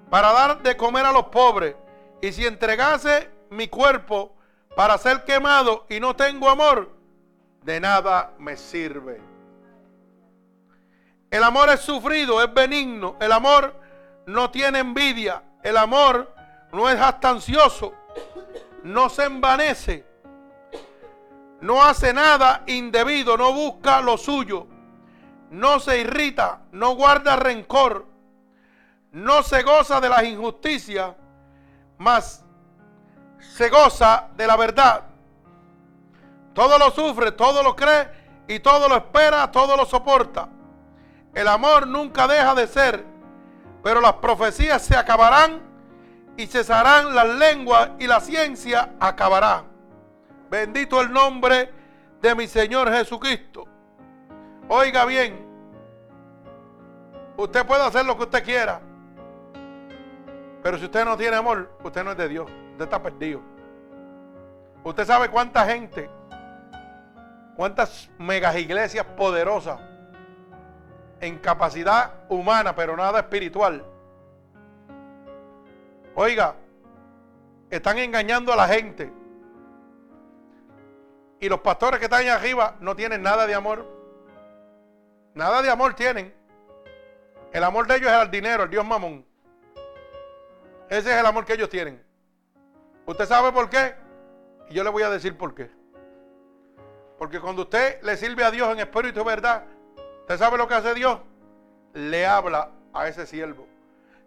para 0.10 0.34
dar 0.34 0.64
de 0.64 0.76
comer 0.76 1.06
a 1.06 1.12
los 1.12 1.26
pobres, 1.26 1.76
y 2.24 2.32
si 2.32 2.48
entregase 2.48 3.30
mi 3.52 3.68
cuerpo 3.68 4.34
para 4.76 4.98
ser 4.98 5.26
quemado 5.26 5.86
y 5.90 6.00
no 6.00 6.16
tengo 6.16 6.50
amor, 6.50 7.03
de 7.64 7.80
nada 7.80 8.34
me 8.38 8.58
sirve. 8.58 9.22
El 11.32 11.44
amor 11.44 11.70
es 11.70 11.80
sufrido, 11.80 12.44
es 12.44 12.54
benigno. 12.54 13.16
El 13.20 13.32
amor 13.32 13.74
no 14.28 14.52
tiene 14.52 14.80
envidia. 14.80 15.42
El 15.64 15.78
amor 15.78 16.34
no 16.72 16.90
es 16.90 17.00
jactancioso. 17.00 17.94
No 18.84 19.10
se 19.10 19.24
envanece. 19.24 20.06
No 21.62 21.84
hace 21.84 22.14
nada 22.14 22.64
indebido. 22.68 23.38
No 23.38 23.54
busca 23.54 24.02
lo 24.02 24.18
suyo. 24.18 24.68
No 25.50 25.80
se 25.80 26.02
irrita. 26.02 26.62
No 26.72 26.96
guarda 26.96 27.36
rencor. 27.36 28.06
No 29.12 29.42
se 29.42 29.64
goza 29.64 30.02
de 30.02 30.10
las 30.10 30.24
injusticias. 30.24 31.16
Mas 31.98 32.46
se 33.40 33.70
goza 33.70 34.28
de 34.36 34.46
la 34.46 34.58
verdad. 34.58 35.13
Todo 36.54 36.78
lo 36.78 36.92
sufre, 36.92 37.32
todo 37.32 37.64
lo 37.64 37.76
cree 37.76 38.10
y 38.48 38.60
todo 38.60 38.88
lo 38.88 38.98
espera, 38.98 39.52
todo 39.52 39.76
lo 39.76 39.86
soporta. 39.86 40.50
El 41.34 41.48
amor 41.48 41.88
nunca 41.88 42.28
deja 42.28 42.54
de 42.54 42.68
ser, 42.68 43.06
pero 43.82 44.00
las 44.02 44.14
profecías 44.14 44.82
se 44.82 44.96
acabarán 44.96 45.62
y 46.38 46.46
cesarán 46.48 47.16
las 47.16 47.28
lenguas 47.28 47.92
y 48.00 48.08
la 48.08 48.20
ciencia 48.20 48.94
acabará. 49.00 49.64
Bendito 50.50 51.02
el 51.02 51.12
nombre 51.12 51.74
de 52.22 52.36
mi 52.36 52.48
Señor 52.48 52.92
Jesucristo. 52.92 53.66
Oiga 54.70 55.06
bien, 55.06 55.54
Usted 57.36 57.66
puede 57.66 57.84
hacer 57.84 58.06
lo 58.06 58.16
que 58.16 58.24
usted 58.24 58.44
quiera. 58.44 58.80
Pero 60.62 60.78
si 60.78 60.86
usted 60.86 61.04
no 61.04 61.18
tiene 61.18 61.36
amor, 61.36 61.70
usted 61.84 62.04
no 62.04 62.12
es 62.12 62.18
de 62.18 62.30
Dios. 62.30 62.50
Usted 62.72 62.86
está 62.86 63.02
perdido. 63.02 63.42
Usted 64.84 65.06
sabe 65.06 65.30
cuánta 65.30 65.66
gente, 65.66 66.10
cuántas 67.56 68.10
megas 68.18 68.56
iglesias 68.58 69.06
poderosas 69.18 69.80
en 71.20 71.40
capacidad 71.40 72.12
humana, 72.30 72.76
pero 72.76 72.98
nada 72.98 73.20
espiritual. 73.20 73.86
Oiga, 76.16 76.56
están 77.70 77.98
engañando 77.98 78.52
a 78.52 78.56
la 78.56 78.68
gente. 78.68 79.12
Y 81.40 81.50
los 81.50 81.60
pastores 81.62 82.00
que 82.00 82.06
están 82.06 82.22
allá 82.22 82.36
arriba 82.36 82.76
no 82.80 82.96
tienen 82.96 83.22
nada 83.22 83.48
de 83.48 83.56
amor. 83.56 83.86
Nada 85.34 85.62
de 85.62 85.70
amor 85.70 85.94
tienen. 85.94 86.34
El 87.52 87.64
amor 87.64 87.88
de 87.88 87.98
ellos 87.98 88.12
es 88.12 88.22
el 88.22 88.32
dinero, 88.32 88.64
el 88.64 88.70
Dios 88.70 88.86
mamón. 88.86 89.26
Ese 90.90 91.12
es 91.12 91.20
el 91.20 91.26
amor 91.26 91.46
que 91.46 91.54
ellos 91.54 91.70
tienen. 91.70 92.04
¿Usted 93.06 93.26
sabe 93.26 93.52
por 93.52 93.70
qué? 93.70 93.96
Y 94.70 94.74
yo 94.74 94.84
le 94.84 94.90
voy 94.90 95.04
a 95.04 95.10
decir 95.10 95.38
por 95.38 95.54
qué. 95.56 95.70
Porque 97.24 97.40
cuando 97.40 97.62
usted 97.62 98.02
le 98.02 98.18
sirve 98.18 98.44
a 98.44 98.52
Dios 98.52 98.70
en 98.74 98.82
espíritu 98.82 99.22
y 99.22 99.24
verdad, 99.24 99.64
¿usted 100.24 100.38
sabe 100.38 100.58
lo 100.58 100.68
que 100.68 100.74
hace 100.74 100.94
Dios? 100.94 101.20
Le 101.94 102.26
habla 102.26 102.72
a 102.94 103.08
ese 103.08 103.26
siervo. 103.26 103.66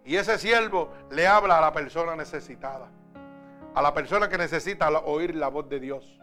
Y 0.03 0.15
ese 0.15 0.39
siervo 0.39 0.91
le 1.11 1.27
habla 1.27 1.59
a 1.59 1.61
la 1.61 1.71
persona 1.71 2.15
necesitada. 2.15 2.89
A 3.75 3.83
la 3.83 3.93
persona 3.93 4.27
que 4.27 4.39
necesita 4.39 4.89
oír 4.89 5.35
la 5.35 5.47
voz 5.47 5.69
de 5.69 5.79
Dios. 5.79 6.19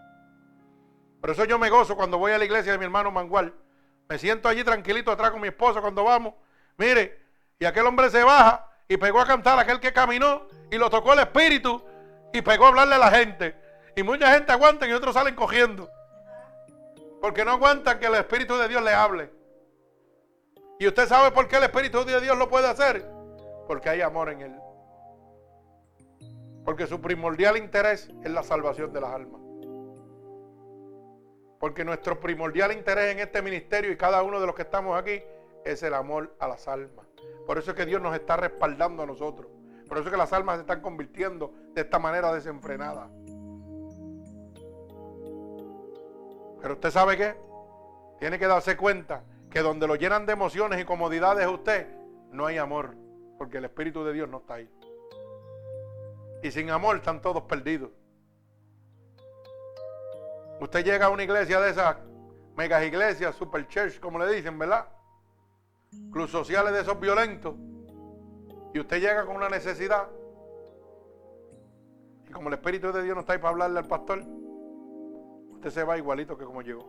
Por 1.21 1.31
eso 1.31 1.45
yo 1.45 1.61
me 1.61 1.71
gozo 1.71 1.95
cuando 1.95 2.19
voy 2.19 2.33
a 2.33 2.39
la 2.39 2.45
iglesia 2.45 2.73
de 2.73 2.79
mi 2.79 2.87
hermano 2.87 3.13
Mangual. 3.13 3.55
Me 4.09 4.19
siento 4.19 4.49
allí 4.49 4.65
tranquilito 4.65 5.13
atrás 5.13 5.31
con 5.31 5.41
mi 5.41 5.47
esposa 5.47 5.81
cuando 5.81 6.03
vamos. 6.03 6.35
Mire, 6.77 7.21
y 7.61 7.67
aquel 7.67 7.87
hombre 7.87 8.11
se 8.11 8.25
baja 8.25 8.69
y 8.89 8.97
pegó 8.97 9.21
a 9.21 9.27
cantar 9.27 9.61
aquel 9.61 9.79
que 9.79 9.93
caminó 9.93 10.49
y 10.73 10.77
lo 10.77 10.91
tocó 10.91 11.13
el 11.13 11.21
espíritu 11.21 11.81
y 12.33 12.43
pegó 12.43 12.65
a 12.65 12.69
hablarle 12.71 12.97
a 12.97 12.99
la 12.99 13.13
gente. 13.13 13.55
Y 13.95 14.03
mucha 14.03 14.33
gente 14.35 14.51
aguanta 14.51 14.89
y 14.89 14.93
otros 14.93 15.15
salen 15.15 15.37
cogiendo. 15.37 15.89
Porque 17.25 17.43
no 17.43 17.53
aguantan 17.53 17.99
que 17.99 18.05
el 18.05 18.17
Espíritu 18.17 18.55
de 18.59 18.69
Dios 18.69 18.83
le 18.83 18.93
hable. 18.93 19.31
Y 20.79 20.87
usted 20.87 21.09
sabe 21.09 21.31
por 21.31 21.49
qué 21.49 21.57
el 21.57 21.63
Espíritu 21.63 22.05
de 22.05 22.21
Dios 22.21 22.37
lo 22.37 22.51
puede 22.51 22.69
hacer. 22.69 23.03
Porque 23.67 23.89
hay 23.89 24.03
amor 24.03 24.29
en 24.29 24.43
él. 24.43 24.55
Porque 26.67 26.87
su 26.87 27.01
primordial 27.01 27.57
interés 27.57 28.11
es 28.23 28.31
la 28.31 28.43
salvación 28.43 28.93
de 28.93 29.01
las 29.01 29.11
almas. 29.15 29.41
Porque 31.59 31.83
nuestro 31.83 32.21
primordial 32.21 32.73
interés 32.73 33.13
en 33.13 33.21
este 33.21 33.41
ministerio 33.41 33.91
y 33.91 33.97
cada 33.97 34.23
uno 34.23 34.39
de 34.39 34.45
los 34.45 34.55
que 34.55 34.61
estamos 34.61 34.95
aquí 35.01 35.23
es 35.65 35.83
el 35.83 35.95
amor 35.95 36.37
a 36.41 36.47
las 36.47 36.69
almas. 36.69 37.07
Por 37.47 37.57
eso 37.57 37.71
es 37.71 37.77
que 37.79 37.87
Dios 37.87 38.03
nos 38.03 38.15
está 38.15 38.37
respaldando 38.37 39.03
a 39.03 39.07
nosotros. 39.07 39.51
Por 39.89 39.97
eso 39.97 40.09
es 40.09 40.13
que 40.13 40.19
las 40.19 40.35
almas 40.35 40.57
se 40.57 40.61
están 40.61 40.83
convirtiendo 40.83 41.55
de 41.73 41.81
esta 41.81 41.99
manera 41.99 42.31
desenfrenada. 42.35 43.09
Pero 46.65 46.77
usted 46.77 46.91
sabe 46.91 47.19
qué? 47.19 47.37
Tiene 48.19 48.39
que 48.39 48.47
darse 48.47 48.75
cuenta 48.75 49.23
que 49.51 49.61
donde 49.61 49.87
lo 49.87 49.97
llenan 49.97 50.25
de 50.25 50.33
emociones 50.33 50.81
y 50.81 50.87
comodidades 50.87 51.47
usted, 51.47 51.87
no 52.31 52.47
hay 52.47 52.57
amor. 52.57 52.97
Porque 53.37 53.59
el 53.59 53.67
Espíritu 53.67 54.03
de 54.03 54.15
Dios 54.15 54.31
no 54.31 54.39
está 54.39 54.55
ahí. 54.55 54.71
Y 56.43 56.51
sin 56.51 56.71
amor 56.71 56.97
están 56.97 57.21
todos 57.21 57.43
perdidos. 57.43 57.91
Usted 60.59 60.87
llega 60.87 61.05
a 61.05 61.11
una 61.11 61.25
iglesia 61.25 61.61
de 61.61 61.69
esas 61.69 61.99
megas 62.57 62.83
iglesias, 62.83 63.37
super 63.37 63.69
church, 63.69 64.01
como 64.01 64.19
le 64.19 64.33
dicen, 64.33 64.59
¿verdad? 64.59 64.89
Clubes 66.13 66.31
sociales 66.31 66.73
de 66.73 66.81
esos 66.81 66.99
violentos. 66.99 67.57
Y 68.73 68.81
usted 68.81 69.01
llega 69.01 69.27
con 69.27 69.37
una 69.37 69.51
necesidad. 69.51 70.09
Y 72.27 72.33
como 72.33 72.49
el 72.49 72.55
Espíritu 72.55 72.91
de 72.91 73.03
Dios 73.03 73.15
no 73.15 73.21
está 73.21 73.35
ahí 73.35 73.39
para 73.39 73.51
hablarle 73.51 73.81
al 73.81 73.87
pastor, 73.87 74.25
usted 75.65 75.81
se 75.81 75.85
va 75.85 75.97
igualito 75.97 76.37
que 76.37 76.45
como 76.45 76.61
llegó. 76.61 76.85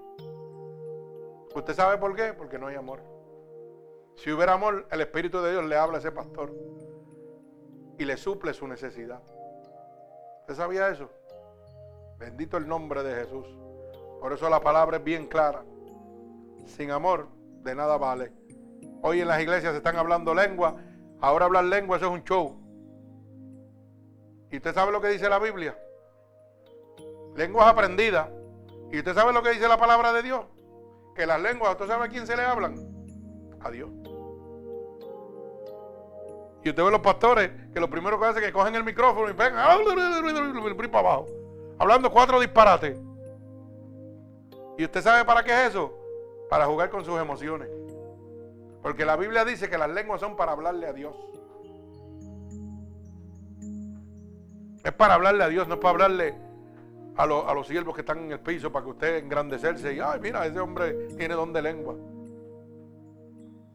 ¿Usted 1.55 1.73
sabe 1.73 1.97
por 1.97 2.13
qué? 2.13 2.34
Porque 2.34 2.59
no 2.59 2.67
hay 2.67 2.76
amor. 2.76 2.99
Si 4.17 4.30
hubiera 4.34 4.51
amor, 4.51 4.86
el 4.91 4.99
Espíritu 4.99 5.41
de 5.41 5.51
Dios 5.51 5.63
le 5.63 5.78
habla 5.78 5.95
a 5.95 5.99
ese 5.99 6.11
pastor 6.11 6.53
y 7.97 8.03
le 8.03 8.17
suple 8.17 8.53
su 8.53 8.67
necesidad. 8.67 9.21
¿Usted 10.41 10.55
sabía 10.55 10.89
eso? 10.89 11.09
Bendito 12.17 12.57
el 12.57 12.67
nombre 12.67 13.01
de 13.01 13.15
Jesús. 13.15 13.47
Por 14.19 14.34
eso 14.34 14.49
la 14.49 14.59
palabra 14.59 14.97
es 14.97 15.03
bien 15.05 15.28
clara. 15.28 15.63
Sin 16.65 16.91
amor, 16.91 17.30
de 17.63 17.76
nada 17.76 17.97
vale. 17.97 18.34
Hoy 19.03 19.21
en 19.21 19.30
las 19.30 19.41
iglesias 19.41 19.71
se 19.71 19.78
están 19.78 19.95
hablando 19.95 20.36
lengua. 20.36 20.76
Ahora 21.21 21.45
hablar 21.45 21.63
lengua, 21.63 21.95
eso 21.95 22.07
es 22.07 22.11
un 22.11 22.26
show. 22.26 22.57
¿Y 24.51 24.57
usted 24.57 24.73
sabe 24.73 24.91
lo 24.91 24.99
que 24.99 25.07
dice 25.07 25.30
la 25.30 25.39
Biblia? 25.39 25.78
Lenguas 27.38 27.67
aprendidas. 27.67 28.28
¿Y 28.91 28.99
usted 28.99 29.13
sabe 29.13 29.33
lo 29.33 29.43
que 29.43 29.51
dice 29.51 29.67
la 29.67 29.77
palabra 29.77 30.13
de 30.13 30.23
Dios? 30.23 30.45
Que 31.15 31.25
las 31.25 31.41
lenguas, 31.41 31.71
¿usted 31.71 31.88
sabe 31.88 32.05
a 32.05 32.09
quién 32.09 32.27
se 32.27 32.36
le 32.36 32.43
hablan? 32.43 32.75
A 33.61 33.71
Dios. 33.71 33.89
Y 36.63 36.69
usted 36.69 36.83
ve 36.83 36.91
los 36.91 37.01
pastores 37.01 37.51
que 37.73 37.79
lo 37.79 37.89
primero 37.89 38.19
que 38.19 38.25
hacen 38.25 38.43
es 38.43 38.47
que 38.47 38.53
cogen 38.53 38.75
el 38.75 38.83
micrófono 38.83 39.29
y 39.29 39.33
pegan 39.33 39.53
para 40.91 40.99
abajo. 40.99 41.25
Hablando 41.77 42.11
cuatro 42.11 42.39
disparates. 42.39 42.97
¿Y 44.77 44.83
usted 44.83 45.01
sabe 45.01 45.23
para 45.25 45.43
qué 45.43 45.51
es 45.51 45.69
eso? 45.69 45.93
Para 46.49 46.65
jugar 46.65 46.89
con 46.89 47.05
sus 47.05 47.19
emociones. 47.19 47.69
Porque 48.81 49.05
la 49.05 49.15
Biblia 49.15 49.45
dice 49.45 49.69
que 49.69 49.77
las 49.77 49.89
lenguas 49.89 50.19
son 50.19 50.36
para 50.36 50.51
hablarle 50.51 50.88
a 50.88 50.93
Dios. 50.93 51.15
Es 54.83 54.91
para 54.93 55.16
hablarle 55.16 55.43
a 55.43 55.47
Dios, 55.47 55.67
no 55.67 55.75
es 55.75 55.79
para 55.79 55.91
hablarle 55.91 56.45
a, 57.17 57.54
los 57.54 57.67
siervos 57.67 57.96
que 57.96 58.01
están 58.01 58.20
en 58.20 58.32
el 58.32 58.39
piso 58.39 58.71
para 58.71 58.83
que 58.83 58.92
usted 58.92 59.17
engrandecerse 59.17 59.93
y, 59.93 60.00
ay, 60.00 60.20
mira, 60.21 60.46
ese 60.46 60.59
hombre 60.59 61.08
tiene 61.16 61.33
don 61.33 61.54
de 61.54 61.62
lengua. 61.62 61.96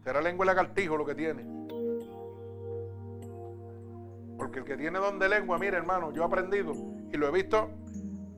Será 0.05 0.21
lengua 0.21 0.45
de 0.45 0.47
lagartijo 0.47 0.97
lo 0.97 1.07
que 1.07 1.15
tiene. 1.15 1.45
Porque 4.37 4.61
el 4.61 4.65
que 4.65 4.77
tiene 4.77 4.99
don 4.99 5.19
de 5.19 5.29
lengua, 5.29 5.59
mire 5.59 5.77
hermano, 5.77 6.13
yo 6.13 6.23
he 6.23 6.25
aprendido 6.25 6.73
y 7.13 7.17
lo 7.17 7.29
he 7.29 7.31
visto 7.31 7.71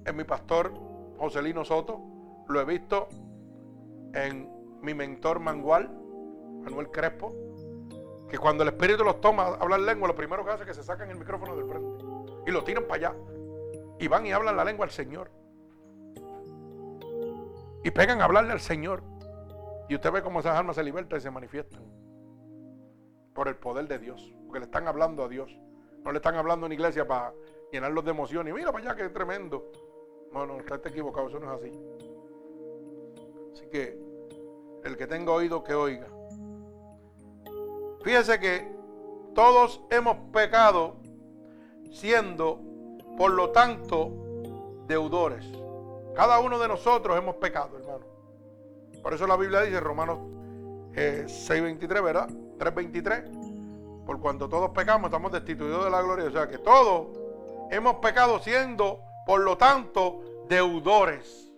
en 0.04 0.16
mi 0.16 0.24
pastor 0.24 0.72
Joselino 1.18 1.64
Soto, 1.64 2.00
lo 2.48 2.60
he 2.60 2.64
visto 2.64 3.08
en 4.14 4.50
mi 4.82 4.94
mentor 4.94 5.38
Mangual, 5.40 5.90
Manuel 6.62 6.90
Crespo, 6.90 7.32
que 8.28 8.38
cuando 8.38 8.62
el 8.62 8.70
Espíritu 8.70 9.04
los 9.04 9.20
toma 9.20 9.44
a 9.44 9.54
hablar 9.54 9.80
lengua, 9.80 10.08
lo 10.08 10.16
primero 10.16 10.44
que 10.44 10.50
hace 10.50 10.62
es 10.62 10.68
que 10.68 10.74
se 10.74 10.82
sacan 10.82 11.10
el 11.10 11.18
micrófono 11.18 11.56
del 11.56 11.66
frente 11.66 12.04
y 12.46 12.50
lo 12.50 12.64
tiran 12.64 12.84
para 12.84 13.10
allá. 13.10 13.16
Y 13.98 14.08
van 14.08 14.26
y 14.26 14.32
hablan 14.32 14.56
la 14.56 14.64
lengua 14.64 14.86
al 14.86 14.90
Señor. 14.90 15.30
Y 17.84 17.90
pegan 17.90 18.20
a 18.20 18.24
hablarle 18.24 18.52
al 18.52 18.60
Señor. 18.60 19.02
Y 19.88 19.94
usted 19.94 20.12
ve 20.12 20.22
cómo 20.22 20.40
esas 20.40 20.56
almas 20.56 20.76
se 20.76 20.82
libertan 20.82 21.18
y 21.18 21.22
se 21.22 21.30
manifiestan. 21.30 21.82
Por 23.34 23.48
el 23.48 23.56
poder 23.56 23.88
de 23.88 23.98
Dios. 23.98 24.34
Porque 24.46 24.60
le 24.60 24.64
están 24.66 24.88
hablando 24.88 25.24
a 25.24 25.28
Dios. 25.28 25.56
No 26.04 26.12
le 26.12 26.18
están 26.18 26.36
hablando 26.36 26.66
una 26.66 26.74
iglesia 26.74 27.06
para 27.06 27.32
llenarlos 27.70 28.04
de 28.04 28.10
emoción. 28.10 28.48
Y 28.48 28.52
mira 28.52 28.72
para 28.72 28.84
allá 28.84 28.96
que 28.96 29.08
tremendo. 29.08 29.70
No, 30.32 30.46
no, 30.46 30.58
está 30.58 30.76
equivocado. 30.88 31.28
Eso 31.28 31.40
no 31.40 31.54
es 31.54 31.60
así. 31.60 31.72
Así 33.52 33.66
que 33.70 33.98
el 34.84 34.96
que 34.96 35.06
tenga 35.06 35.32
oído 35.32 35.62
que 35.62 35.74
oiga. 35.74 36.06
Fíjese 38.02 38.40
que 38.40 38.72
todos 39.34 39.82
hemos 39.90 40.16
pecado 40.32 40.96
siendo, 41.90 42.60
por 43.16 43.32
lo 43.32 43.50
tanto, 43.50 44.10
deudores. 44.86 45.44
Cada 46.14 46.40
uno 46.40 46.58
de 46.58 46.68
nosotros 46.68 47.16
hemos 47.16 47.36
pecado, 47.36 47.78
hermano. 47.78 48.04
Por 49.02 49.14
eso 49.14 49.26
la 49.26 49.36
Biblia 49.36 49.62
dice, 49.62 49.80
Romanos 49.80 50.18
6.23, 50.92 51.96
eh, 51.96 52.00
¿verdad? 52.00 52.28
3.23. 52.58 54.04
Por 54.04 54.20
cuanto 54.20 54.48
todos 54.48 54.70
pecamos, 54.70 55.08
estamos 55.08 55.32
destituidos 55.32 55.84
de 55.84 55.90
la 55.90 56.02
gloria. 56.02 56.26
O 56.26 56.30
sea 56.30 56.48
que 56.48 56.58
todos 56.58 57.08
hemos 57.70 57.96
pecado 57.96 58.38
siendo, 58.40 59.00
por 59.26 59.40
lo 59.40 59.56
tanto, 59.56 60.20
deudores. 60.48 61.50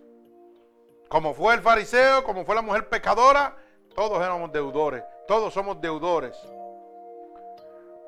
Como 1.09 1.33
fue 1.33 1.53
el 1.53 1.61
fariseo, 1.61 2.23
como 2.23 2.45
fue 2.45 2.55
la 2.55 2.61
mujer 2.61 2.89
pecadora, 2.89 3.55
todos 3.93 4.19
éramos 4.19 4.51
deudores. 4.51 5.03
Todos 5.27 5.53
somos 5.53 5.79
deudores. 5.81 6.35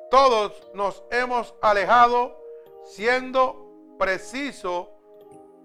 Todos 0.10 0.72
nos 0.74 1.04
hemos 1.12 1.54
alejado 1.62 2.47
siendo 2.86 3.96
preciso 3.98 4.90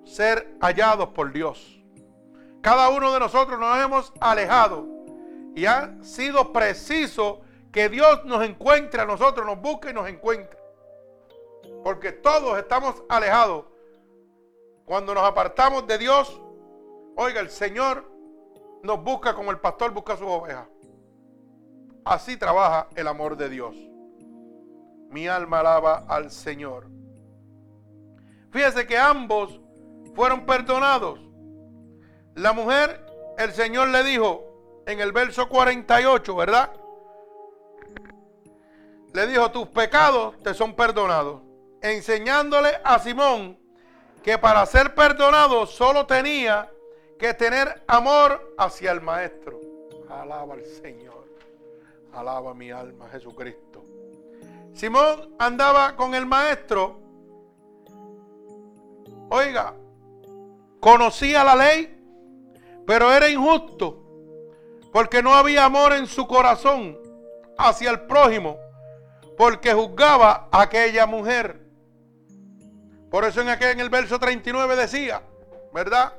ser 0.05 0.57
hallados 0.61 1.09
por 1.11 1.33
Dios. 1.33 1.81
Cada 2.61 2.91
uno 2.91 3.13
de 3.13 3.21
nosotros 3.21 3.59
nos 3.59 3.77
hemos 3.85 4.13
alejado 4.21 4.87
y 5.55 5.67
ha 5.67 5.97
sido 6.03 6.53
preciso 6.53 7.41
que 7.73 7.89
Dios 7.89 8.25
nos 8.25 8.45
encuentre 8.45 9.03
a 9.03 9.07
nosotros, 9.07 9.47
nos 9.47 9.61
busque 9.61 9.91
y 9.91 9.95
nos 9.95 10.09
encuentre. 10.09 10.59
Porque 11.83 12.13
todos 12.13 12.59
estamos 12.59 13.03
alejados. 13.09 13.65
Cuando 14.85 15.15
nos 15.15 15.25
apartamos 15.25 15.87
de 15.87 15.99
Dios, 15.99 16.41
oiga, 17.17 17.41
el 17.41 17.51
Señor 17.51 18.05
nos 18.83 19.03
busca 19.03 19.35
como 19.35 19.51
el 19.51 19.59
pastor 19.59 19.93
busca 19.93 20.15
a 20.15 20.17
sus 20.17 20.29
ovejas. 20.29 20.69
Así 22.05 22.37
trabaja 22.37 22.89
el 22.95 23.07
amor 23.09 23.37
de 23.37 23.49
Dios. 23.49 23.75
Mi 25.09 25.29
alma 25.29 25.61
alaba 25.61 26.05
al 26.09 26.31
Señor. 26.31 26.87
Fíjese 28.53 28.87
que 28.87 28.99
ambos 28.99 29.61
fueron 30.15 30.45
perdonados. 30.45 31.19
La 32.35 32.53
mujer, 32.53 33.05
el 33.39 33.53
Señor 33.53 33.89
le 33.89 34.05
dijo 34.05 34.83
en 34.87 35.01
el 35.01 35.13
verso 35.13 35.49
48, 35.49 36.37
¿verdad? 36.37 36.73
Le 39.13 39.27
dijo, 39.27 39.51
tus 39.51 39.69
pecados 39.69 40.39
te 40.43 40.55
son 40.55 40.75
perdonados. 40.75 41.43
Enseñándole 41.81 42.71
a 42.85 42.99
Simón 42.99 43.59
que 44.23 44.39
para 44.39 44.65
ser 44.67 44.95
perdonado 44.95 45.67
solo 45.67 46.07
tenía 46.07 46.71
que 47.19 47.35
tener 47.35 47.83
amor 47.87 48.55
hacia 48.59 48.93
el 48.93 49.01
Maestro. 49.01 49.61
Alaba 50.09 50.55
al 50.55 50.65
Señor. 50.65 51.25
Alaba 52.13 52.55
mi 52.55 52.71
alma 52.71 53.09
Jesucristo. 53.11 53.85
Simón 54.75 55.35
andaba 55.39 55.97
con 55.97 56.15
el 56.15 56.27
Maestro. 56.27 57.02
Oiga, 59.35 59.73
conocía 60.79 61.43
la 61.43 61.57
ley, 61.57 61.99
pero 62.87 63.11
era 63.11 63.31
injusto 63.31 63.99
porque 64.93 65.23
no 65.23 65.33
había 65.33 65.65
amor 65.65 65.95
en 65.95 66.07
su 66.07 66.27
corazón 66.27 66.99
hacia 67.57 67.91
el 67.93 68.03
prójimo, 68.03 68.59
porque 69.39 69.73
juzgaba 69.73 70.51
a 70.53 70.61
aquella 70.61 71.07
mujer. 71.07 71.63
Por 73.11 73.25
eso 73.25 73.41
en 73.41 73.49
aquel 73.49 73.81
el 73.81 73.89
verso 73.89 74.19
39 74.19 74.77
decía, 74.77 75.23
¿verdad? 75.73 76.13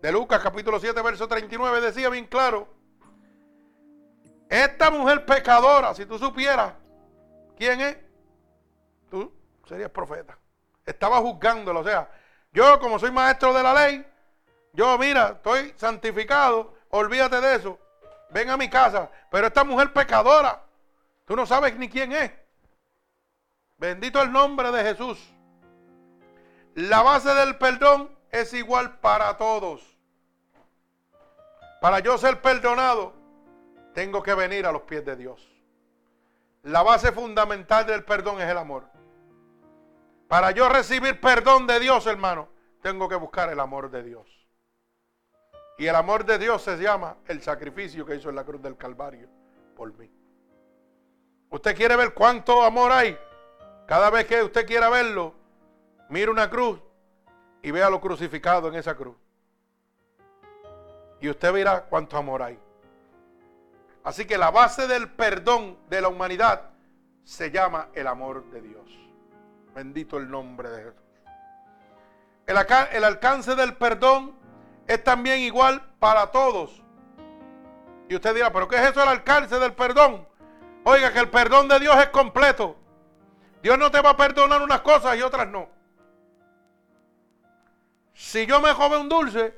De 0.00 0.10
Lucas 0.10 0.40
capítulo 0.42 0.80
7, 0.80 1.02
verso 1.02 1.28
39 1.28 1.82
decía 1.82 2.08
bien 2.08 2.26
claro, 2.26 2.66
esta 4.48 4.90
mujer 4.90 5.26
pecadora, 5.26 5.94
si 5.94 6.06
tú 6.06 6.18
supieras 6.18 6.72
quién 7.58 7.82
es, 7.82 7.98
tú 9.10 9.30
serías 9.68 9.90
profeta. 9.90 10.38
Estaba 10.86 11.18
juzgándolo, 11.18 11.80
o 11.80 11.84
sea, 11.84 12.08
yo 12.54 12.78
como 12.78 12.98
soy 12.98 13.10
maestro 13.10 13.52
de 13.52 13.62
la 13.62 13.74
ley, 13.74 14.06
yo 14.72 14.96
mira, 14.96 15.32
estoy 15.36 15.74
santificado, 15.76 16.72
olvídate 16.88 17.40
de 17.40 17.56
eso, 17.56 17.78
ven 18.30 18.48
a 18.48 18.56
mi 18.56 18.70
casa, 18.70 19.10
pero 19.30 19.48
esta 19.48 19.64
mujer 19.64 19.92
pecadora, 19.92 20.62
tú 21.26 21.34
no 21.34 21.46
sabes 21.46 21.76
ni 21.76 21.88
quién 21.88 22.12
es. 22.12 22.30
Bendito 23.76 24.22
el 24.22 24.30
nombre 24.30 24.70
de 24.70 24.82
Jesús. 24.84 25.18
La 26.74 27.02
base 27.02 27.34
del 27.34 27.58
perdón 27.58 28.16
es 28.30 28.54
igual 28.54 28.98
para 29.00 29.36
todos. 29.36 29.82
Para 31.80 31.98
yo 31.98 32.16
ser 32.18 32.40
perdonado, 32.40 33.14
tengo 33.94 34.22
que 34.22 34.34
venir 34.34 34.64
a 34.64 34.72
los 34.72 34.82
pies 34.82 35.04
de 35.04 35.16
Dios. 35.16 35.46
La 36.62 36.82
base 36.82 37.10
fundamental 37.12 37.84
del 37.84 38.04
perdón 38.04 38.40
es 38.40 38.48
el 38.48 38.58
amor. 38.58 38.93
Para 40.34 40.50
yo 40.50 40.68
recibir 40.68 41.20
perdón 41.20 41.64
de 41.68 41.78
Dios, 41.78 42.08
hermano, 42.08 42.48
tengo 42.82 43.08
que 43.08 43.14
buscar 43.14 43.52
el 43.52 43.60
amor 43.60 43.88
de 43.88 44.02
Dios. 44.02 44.26
Y 45.78 45.86
el 45.86 45.94
amor 45.94 46.24
de 46.24 46.38
Dios 46.38 46.60
se 46.60 46.76
llama 46.76 47.18
el 47.28 47.40
sacrificio 47.40 48.04
que 48.04 48.16
hizo 48.16 48.30
en 48.30 48.34
la 48.34 48.42
cruz 48.42 48.60
del 48.60 48.76
Calvario 48.76 49.28
por 49.76 49.96
mí. 49.96 50.10
¿Usted 51.50 51.76
quiere 51.76 51.94
ver 51.94 52.14
cuánto 52.14 52.64
amor 52.64 52.90
hay? 52.90 53.16
Cada 53.86 54.10
vez 54.10 54.26
que 54.26 54.42
usted 54.42 54.66
quiera 54.66 54.88
verlo, 54.88 55.36
mire 56.08 56.32
una 56.32 56.50
cruz 56.50 56.80
y 57.62 57.70
vea 57.70 57.88
lo 57.88 58.00
crucificado 58.00 58.66
en 58.66 58.74
esa 58.74 58.96
cruz. 58.96 59.16
Y 61.20 61.28
usted 61.28 61.52
verá 61.52 61.84
cuánto 61.84 62.16
amor 62.16 62.42
hay. 62.42 62.58
Así 64.02 64.24
que 64.24 64.36
la 64.36 64.50
base 64.50 64.88
del 64.88 65.12
perdón 65.12 65.78
de 65.88 66.00
la 66.00 66.08
humanidad 66.08 66.70
se 67.22 67.52
llama 67.52 67.90
el 67.94 68.08
amor 68.08 68.42
de 68.50 68.62
Dios. 68.62 69.03
Bendito 69.74 70.18
el 70.18 70.30
nombre 70.30 70.70
de 70.70 70.84
Jesús. 70.84 71.04
El, 72.46 73.04
alcance 73.04 73.54
del 73.54 73.76
perdón 73.76 74.36
es 74.86 75.02
también 75.02 75.40
igual 75.40 75.82
para 75.98 76.30
todos. 76.30 76.82
Y 78.08 78.14
usted 78.14 78.34
dirá, 78.34 78.52
pero 78.52 78.68
¿qué 78.68 78.76
es 78.76 78.90
eso 78.90 79.02
el 79.02 79.08
alcance 79.08 79.58
del 79.58 79.72
perdón? 79.72 80.28
Oiga, 80.84 81.12
que 81.12 81.18
el 81.18 81.30
perdón 81.30 81.68
de 81.68 81.80
Dios 81.80 81.96
es 81.96 82.08
completo. 82.10 82.76
Dios 83.62 83.78
no 83.78 83.90
te 83.90 84.00
va 84.02 84.10
a 84.10 84.16
perdonar 84.16 84.60
unas 84.60 84.82
cosas 84.82 85.16
y 85.16 85.22
otras 85.22 85.48
no. 85.48 85.68
Si 88.12 88.46
yo 88.46 88.60
me 88.60 88.72
jove 88.72 88.98
un 88.98 89.08
dulce 89.08 89.54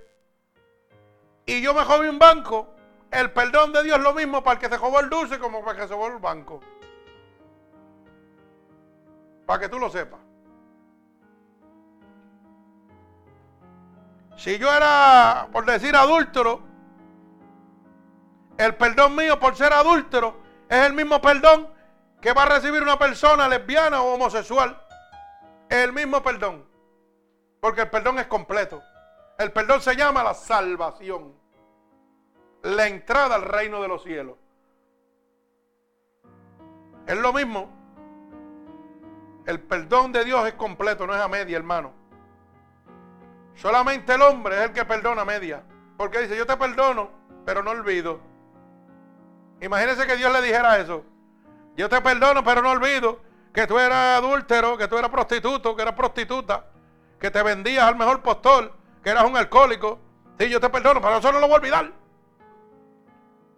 y 1.45 1.61
yo 1.61 1.75
me 1.75 1.85
jove 1.85 2.09
un 2.09 2.19
banco, 2.19 2.73
el 3.11 3.33
perdón 3.33 3.73
de 3.73 3.83
Dios 3.83 3.99
es 3.99 4.03
lo 4.03 4.15
mismo 4.15 4.43
para 4.43 4.55
el 4.55 4.61
que 4.61 4.69
se 4.73 4.79
jovó 4.79 5.01
el 5.01 5.11
dulce 5.11 5.39
como 5.39 5.61
para 5.61 5.73
el 5.73 5.83
que 5.83 5.89
se 5.89 5.95
jovó 5.95 6.07
el 6.07 6.19
banco. 6.19 6.61
Para 9.47 9.61
que 9.61 9.69
tú 9.69 9.79
lo 9.79 9.89
sepas. 9.89 10.21
Si 14.37 14.59
yo 14.59 14.73
era, 14.73 15.49
por 15.51 15.65
decir, 15.65 15.97
adúltero, 15.97 16.61
el 18.59 18.75
perdón 18.75 19.17
mío 19.17 19.39
por 19.39 19.57
ser 19.57 19.73
adúltero 19.73 20.37
es 20.69 20.79
el 20.87 20.93
mismo 20.93 21.21
perdón 21.21 21.69
que 22.21 22.33
va 22.33 22.43
a 22.43 22.47
recibir 22.47 22.83
una 22.83 22.99
persona 22.99 23.49
lesbiana 23.49 24.03
o 24.03 24.15
homosexual. 24.15 24.83
El 25.69 25.93
mismo 25.93 26.23
perdón. 26.23 26.67
Porque 27.61 27.83
el 27.83 27.91
perdón 27.91 28.19
es 28.19 28.27
completo. 28.27 28.83
El 29.39 29.53
perdón 29.53 29.81
se 29.81 29.97
llama 29.97 30.23
la 30.23 30.35
salvación. 30.35 31.35
La 32.63 32.87
entrada 32.87 33.37
al 33.37 33.43
reino 33.43 33.81
de 33.81 33.89
los 33.89 34.03
cielos. 34.03 34.37
Es 37.07 37.17
lo 37.17 37.33
mismo. 37.33 37.76
El 39.47 39.61
perdón 39.61 40.13
de 40.13 40.25
Dios 40.25 40.47
es 40.47 40.55
completo, 40.55 41.07
no 41.07 41.15
es 41.15 41.21
a 41.21 41.29
media, 41.29 41.57
hermano. 41.57 41.93
Solamente 43.55 44.15
el 44.15 44.23
hombre 44.23 44.57
es 44.57 44.63
el 44.63 44.73
que 44.73 44.85
perdona 44.85 45.23
a 45.23 45.25
media. 45.25 45.63
Porque 45.97 46.19
dice, 46.19 46.37
yo 46.37 46.47
te 46.47 46.57
perdono, 46.57 47.11
pero 47.45 47.63
no 47.63 47.71
olvido. 47.71 48.21
Imagínense 49.61 50.07
que 50.07 50.17
Dios 50.17 50.33
le 50.33 50.43
dijera 50.43 50.79
eso. 50.79 51.05
Yo 51.77 51.89
te 51.89 52.01
perdono, 52.01 52.45
pero 52.45 52.61
no 52.61 52.73
olvido 52.73 53.21
que 53.55 53.67
tú 53.67 53.79
eras 53.79 54.19
adúltero, 54.19 54.77
que 54.77 54.89
tú 54.89 54.99
eras 54.99 55.11
prostituto, 55.11 55.75
que 55.75 55.83
eras 55.83 55.95
prostituta 55.95 56.67
que 57.19 57.31
te 57.31 57.43
vendías 57.43 57.85
al 57.85 57.97
mejor 57.97 58.23
postor, 58.23 58.73
que 59.03 59.11
eras 59.11 59.25
un 59.25 59.37
alcohólico. 59.37 59.99
Sí, 60.39 60.49
yo 60.49 60.61
te 60.61 60.69
perdono, 60.69 61.01
pero 61.01 61.17
eso 61.17 61.33
no 61.33 61.41
lo 61.41 61.47
voy 61.47 61.55
a 61.55 61.59
olvidar. 61.59 61.93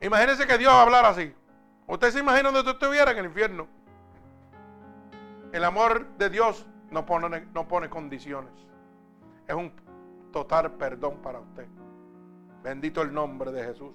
Imagínese 0.00 0.46
que 0.46 0.58
Dios 0.58 0.72
hablara 0.72 1.08
así. 1.08 1.34
Usted 1.86 2.12
se 2.12 2.20
imagina 2.20 2.50
donde 2.50 2.62
tú 2.62 2.70
estuviera 2.70 3.10
en 3.10 3.18
el 3.18 3.24
infierno. 3.26 3.66
El 5.52 5.64
amor 5.64 6.06
de 6.18 6.28
Dios 6.28 6.66
no 6.90 7.06
pone, 7.06 7.88
condiciones. 7.88 8.52
Es 9.46 9.54
un 9.54 9.72
total 10.32 10.72
perdón 10.72 11.18
para 11.22 11.40
usted. 11.40 11.66
Bendito 12.62 13.02
el 13.02 13.12
nombre 13.12 13.50
de 13.52 13.64
Jesús. 13.64 13.92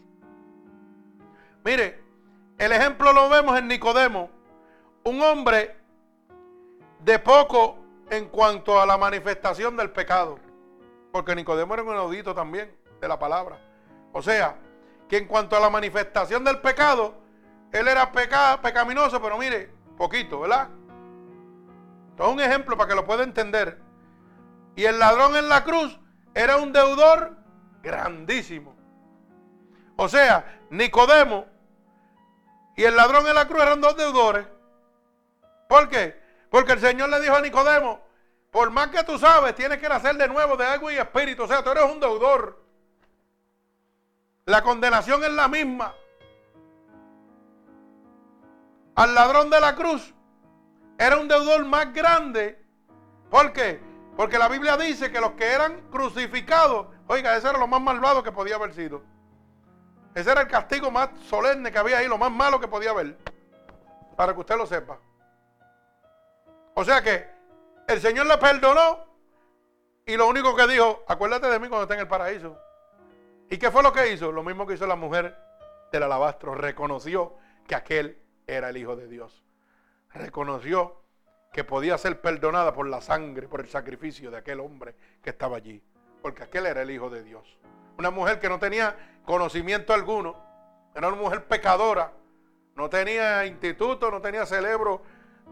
Mire, 1.63 2.01
el 2.57 2.71
ejemplo 2.71 3.13
lo 3.13 3.29
vemos 3.29 3.57
en 3.57 3.67
Nicodemo. 3.67 4.29
Un 5.03 5.21
hombre 5.21 5.75
de 6.99 7.19
poco 7.19 7.77
en 8.09 8.29
cuanto 8.29 8.81
a 8.81 8.85
la 8.85 8.97
manifestación 8.97 9.77
del 9.77 9.91
pecado. 9.91 10.39
Porque 11.11 11.35
Nicodemo 11.35 11.73
era 11.73 11.83
un 11.83 11.95
audito 11.95 12.33
también 12.33 12.75
de 12.99 13.07
la 13.07 13.19
palabra. 13.19 13.59
O 14.11 14.21
sea, 14.21 14.55
que 15.07 15.17
en 15.17 15.27
cuanto 15.27 15.55
a 15.55 15.59
la 15.59 15.69
manifestación 15.69 16.43
del 16.43 16.59
pecado, 16.59 17.13
él 17.71 17.87
era 17.87 18.11
pecaminoso, 18.61 19.21
pero 19.21 19.37
mire, 19.37 19.71
poquito, 19.97 20.39
¿verdad? 20.39 20.69
Esto 22.13 22.27
es 22.27 22.31
un 22.31 22.39
ejemplo 22.39 22.77
para 22.77 22.89
que 22.89 22.95
lo 22.95 23.05
pueda 23.05 23.23
entender. 23.23 23.81
Y 24.75 24.85
el 24.85 24.99
ladrón 24.99 25.35
en 25.35 25.49
la 25.49 25.63
cruz 25.63 25.99
era 26.35 26.57
un 26.57 26.71
deudor 26.71 27.35
grandísimo. 27.81 28.75
O 29.95 30.07
sea, 30.07 30.61
Nicodemo 30.69 31.47
y 32.75 32.83
el 32.83 32.95
ladrón 32.95 33.27
en 33.27 33.33
la 33.33 33.47
cruz 33.47 33.63
eran 33.63 33.81
dos 33.81 33.97
deudores. 33.97 34.45
¿Por 35.67 35.89
qué? 35.89 36.21
Porque 36.51 36.73
el 36.73 36.79
Señor 36.79 37.09
le 37.09 37.19
dijo 37.19 37.35
a 37.35 37.41
Nicodemo, 37.41 37.99
por 38.51 38.69
más 38.69 38.89
que 38.89 39.03
tú 39.03 39.17
sabes, 39.17 39.55
tienes 39.55 39.79
que 39.79 39.89
nacer 39.89 40.15
de 40.15 40.27
nuevo 40.27 40.55
de 40.55 40.67
agua 40.67 40.93
y 40.93 40.97
espíritu. 40.97 41.43
O 41.43 41.47
sea, 41.47 41.63
tú 41.63 41.71
eres 41.71 41.85
un 41.85 41.99
deudor. 41.99 42.63
La 44.45 44.61
condenación 44.61 45.23
es 45.23 45.31
la 45.31 45.47
misma. 45.47 45.95
Al 48.93 49.15
ladrón 49.15 49.49
de 49.49 49.59
la 49.59 49.73
cruz 49.73 50.13
era 50.97 51.17
un 51.17 51.27
deudor 51.27 51.65
más 51.65 51.93
grande. 51.93 52.59
¿Por 53.29 53.53
qué? 53.53 53.79
Porque 54.15 54.37
la 54.37 54.47
Biblia 54.47 54.77
dice 54.77 55.11
que 55.11 55.19
los 55.19 55.31
que 55.31 55.51
eran 55.51 55.81
crucificados, 55.89 56.87
oiga, 57.07 57.35
ese 57.35 57.49
era 57.49 57.57
lo 57.57 57.67
más 57.67 57.81
malvado 57.81 58.21
que 58.23 58.31
podía 58.31 58.55
haber 58.55 58.73
sido. 58.73 59.01
Ese 60.13 60.31
era 60.31 60.41
el 60.41 60.47
castigo 60.47 60.91
más 60.91 61.09
solemne 61.27 61.71
que 61.71 61.79
había 61.79 61.97
ahí, 61.97 62.07
lo 62.07 62.17
más 62.17 62.31
malo 62.31 62.59
que 62.59 62.67
podía 62.67 62.91
haber. 62.91 63.17
Para 64.15 64.33
que 64.33 64.39
usted 64.39 64.55
lo 64.55 64.67
sepa. 64.67 64.99
O 66.75 66.85
sea 66.85 67.01
que 67.01 67.27
el 67.87 67.99
Señor 67.99 68.27
le 68.27 68.37
perdonó 68.37 69.05
y 70.05 70.15
lo 70.15 70.27
único 70.27 70.55
que 70.55 70.67
dijo, 70.67 71.03
acuérdate 71.07 71.47
de 71.47 71.59
mí 71.59 71.67
cuando 71.67 71.83
esté 71.83 71.95
en 71.95 72.01
el 72.01 72.07
paraíso. 72.07 72.57
¿Y 73.49 73.57
qué 73.57 73.71
fue 73.71 73.83
lo 73.83 73.91
que 73.93 74.11
hizo? 74.11 74.31
Lo 74.31 74.43
mismo 74.43 74.65
que 74.67 74.73
hizo 74.73 74.85
la 74.85 74.95
mujer 74.95 75.37
del 75.91 76.03
alabastro. 76.03 76.55
Reconoció 76.55 77.35
que 77.67 77.75
aquel 77.75 78.21
era 78.45 78.69
el 78.69 78.77
Hijo 78.77 78.95
de 78.95 79.07
Dios. 79.07 79.43
Reconoció 80.13 81.01
que 81.51 81.63
podía 81.63 81.97
ser 81.97 82.21
perdonada 82.21 82.73
por 82.73 82.87
la 82.87 83.01
sangre, 83.01 83.47
por 83.47 83.61
el 83.61 83.69
sacrificio 83.69 84.31
de 84.31 84.37
aquel 84.37 84.59
hombre 84.59 84.95
que 85.21 85.29
estaba 85.29 85.57
allí, 85.57 85.81
porque 86.21 86.43
aquel 86.43 86.65
era 86.65 86.81
el 86.81 86.91
Hijo 86.91 87.09
de 87.09 87.23
Dios. 87.23 87.57
Una 87.97 88.09
mujer 88.09 88.39
que 88.39 88.49
no 88.49 88.59
tenía 88.59 89.21
conocimiento 89.25 89.93
alguno, 89.93 90.35
era 90.95 91.07
una 91.07 91.17
mujer 91.17 91.45
pecadora, 91.45 92.11
no 92.75 92.89
tenía 92.89 93.45
instituto, 93.45 94.09
no 94.09 94.19
tenía 94.19 94.45
cerebro 94.45 95.01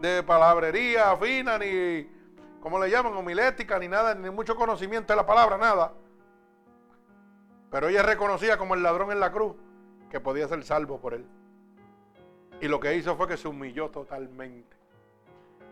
de 0.00 0.22
palabrería 0.22 1.16
fina, 1.16 1.58
ni, 1.58 2.08
como 2.60 2.78
le 2.78 2.90
llaman, 2.90 3.14
homilética, 3.14 3.78
ni 3.78 3.88
nada, 3.88 4.14
ni 4.14 4.30
mucho 4.30 4.56
conocimiento 4.56 5.12
de 5.12 5.16
la 5.16 5.26
palabra, 5.26 5.56
nada. 5.56 5.92
Pero 7.70 7.88
ella 7.88 8.02
reconocía 8.02 8.58
como 8.58 8.74
el 8.74 8.82
ladrón 8.82 9.12
en 9.12 9.20
la 9.20 9.32
cruz 9.32 9.54
que 10.10 10.20
podía 10.20 10.46
ser 10.46 10.62
salvo 10.64 11.00
por 11.00 11.14
él. 11.14 11.26
Y 12.62 12.68
lo 12.68 12.78
que 12.78 12.94
hizo 12.94 13.16
fue 13.16 13.26
que 13.26 13.36
se 13.36 13.48
humilló 13.48 13.90
totalmente. 13.90 14.76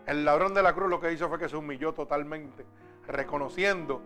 El 0.05 0.25
ladrón 0.25 0.53
de 0.53 0.61
la 0.61 0.73
cruz 0.73 0.89
lo 0.89 0.99
que 0.99 1.13
hizo 1.13 1.29
fue 1.29 1.39
que 1.39 1.47
se 1.47 1.55
humilló 1.55 1.93
totalmente, 1.93 2.65
reconociendo 3.07 4.01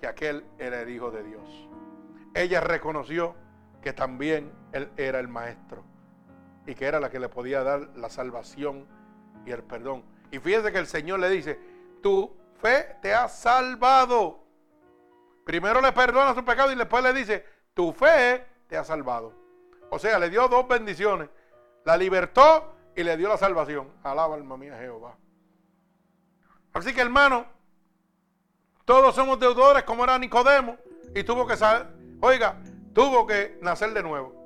que 0.00 0.08
aquel 0.08 0.44
era 0.58 0.80
el 0.80 0.90
Hijo 0.90 1.12
de 1.12 1.22
Dios. 1.22 1.68
Ella 2.34 2.60
reconoció 2.60 3.36
que 3.80 3.92
también 3.92 4.50
él 4.72 4.90
era 4.96 5.20
el 5.20 5.28
Maestro 5.28 5.84
y 6.66 6.74
que 6.74 6.86
era 6.86 6.98
la 6.98 7.10
que 7.10 7.20
le 7.20 7.28
podía 7.28 7.62
dar 7.62 7.90
la 7.94 8.10
salvación 8.10 8.88
y 9.46 9.52
el 9.52 9.62
perdón. 9.62 10.02
Y 10.32 10.40
fíjese 10.40 10.72
que 10.72 10.78
el 10.78 10.88
Señor 10.88 11.20
le 11.20 11.30
dice, 11.30 11.60
tu 12.02 12.36
fe 12.60 12.96
te 13.00 13.14
ha 13.14 13.28
salvado. 13.28 14.42
Primero 15.44 15.80
le 15.80 15.92
perdona 15.92 16.34
su 16.34 16.44
pecado 16.44 16.72
y 16.72 16.74
después 16.74 17.04
le 17.04 17.12
dice, 17.12 17.44
tu 17.72 17.92
fe 17.92 18.44
te 18.66 18.76
ha 18.76 18.82
salvado. 18.82 19.32
O 19.90 19.98
sea, 20.00 20.18
le 20.18 20.28
dio 20.28 20.48
dos 20.48 20.66
bendiciones. 20.66 21.28
La 21.84 21.96
libertó 21.96 22.74
y 22.94 23.02
le 23.02 23.16
dio 23.16 23.28
la 23.28 23.36
salvación. 23.36 23.88
Alaba 24.02 24.34
alma 24.34 24.56
mía 24.56 24.76
Jehová. 24.78 25.16
Así 26.72 26.94
que 26.94 27.00
hermano, 27.00 27.46
todos 28.84 29.14
somos 29.14 29.38
deudores 29.38 29.82
como 29.84 30.04
era 30.04 30.18
Nicodemo 30.18 30.76
y 31.14 31.24
tuvo 31.24 31.46
que 31.46 31.54
oiga, 32.20 32.60
tuvo 32.92 33.26
que 33.26 33.58
nacer 33.60 33.92
de 33.92 34.02
nuevo. 34.02 34.40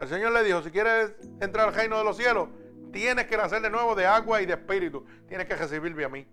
El 0.00 0.08
Señor 0.08 0.32
le 0.32 0.44
dijo, 0.44 0.62
si 0.62 0.70
quieres 0.70 1.12
entrar 1.40 1.68
al 1.68 1.74
reino 1.74 1.98
de 1.98 2.04
los 2.04 2.16
cielos, 2.16 2.48
tienes 2.92 3.26
que 3.26 3.36
nacer 3.36 3.60
de 3.60 3.70
nuevo 3.70 3.94
de 3.94 4.06
agua 4.06 4.40
y 4.40 4.46
de 4.46 4.54
espíritu. 4.54 5.04
Tienes 5.26 5.46
que 5.46 5.56
recibirme 5.56 6.04
a 6.04 6.08
mí. 6.08 6.26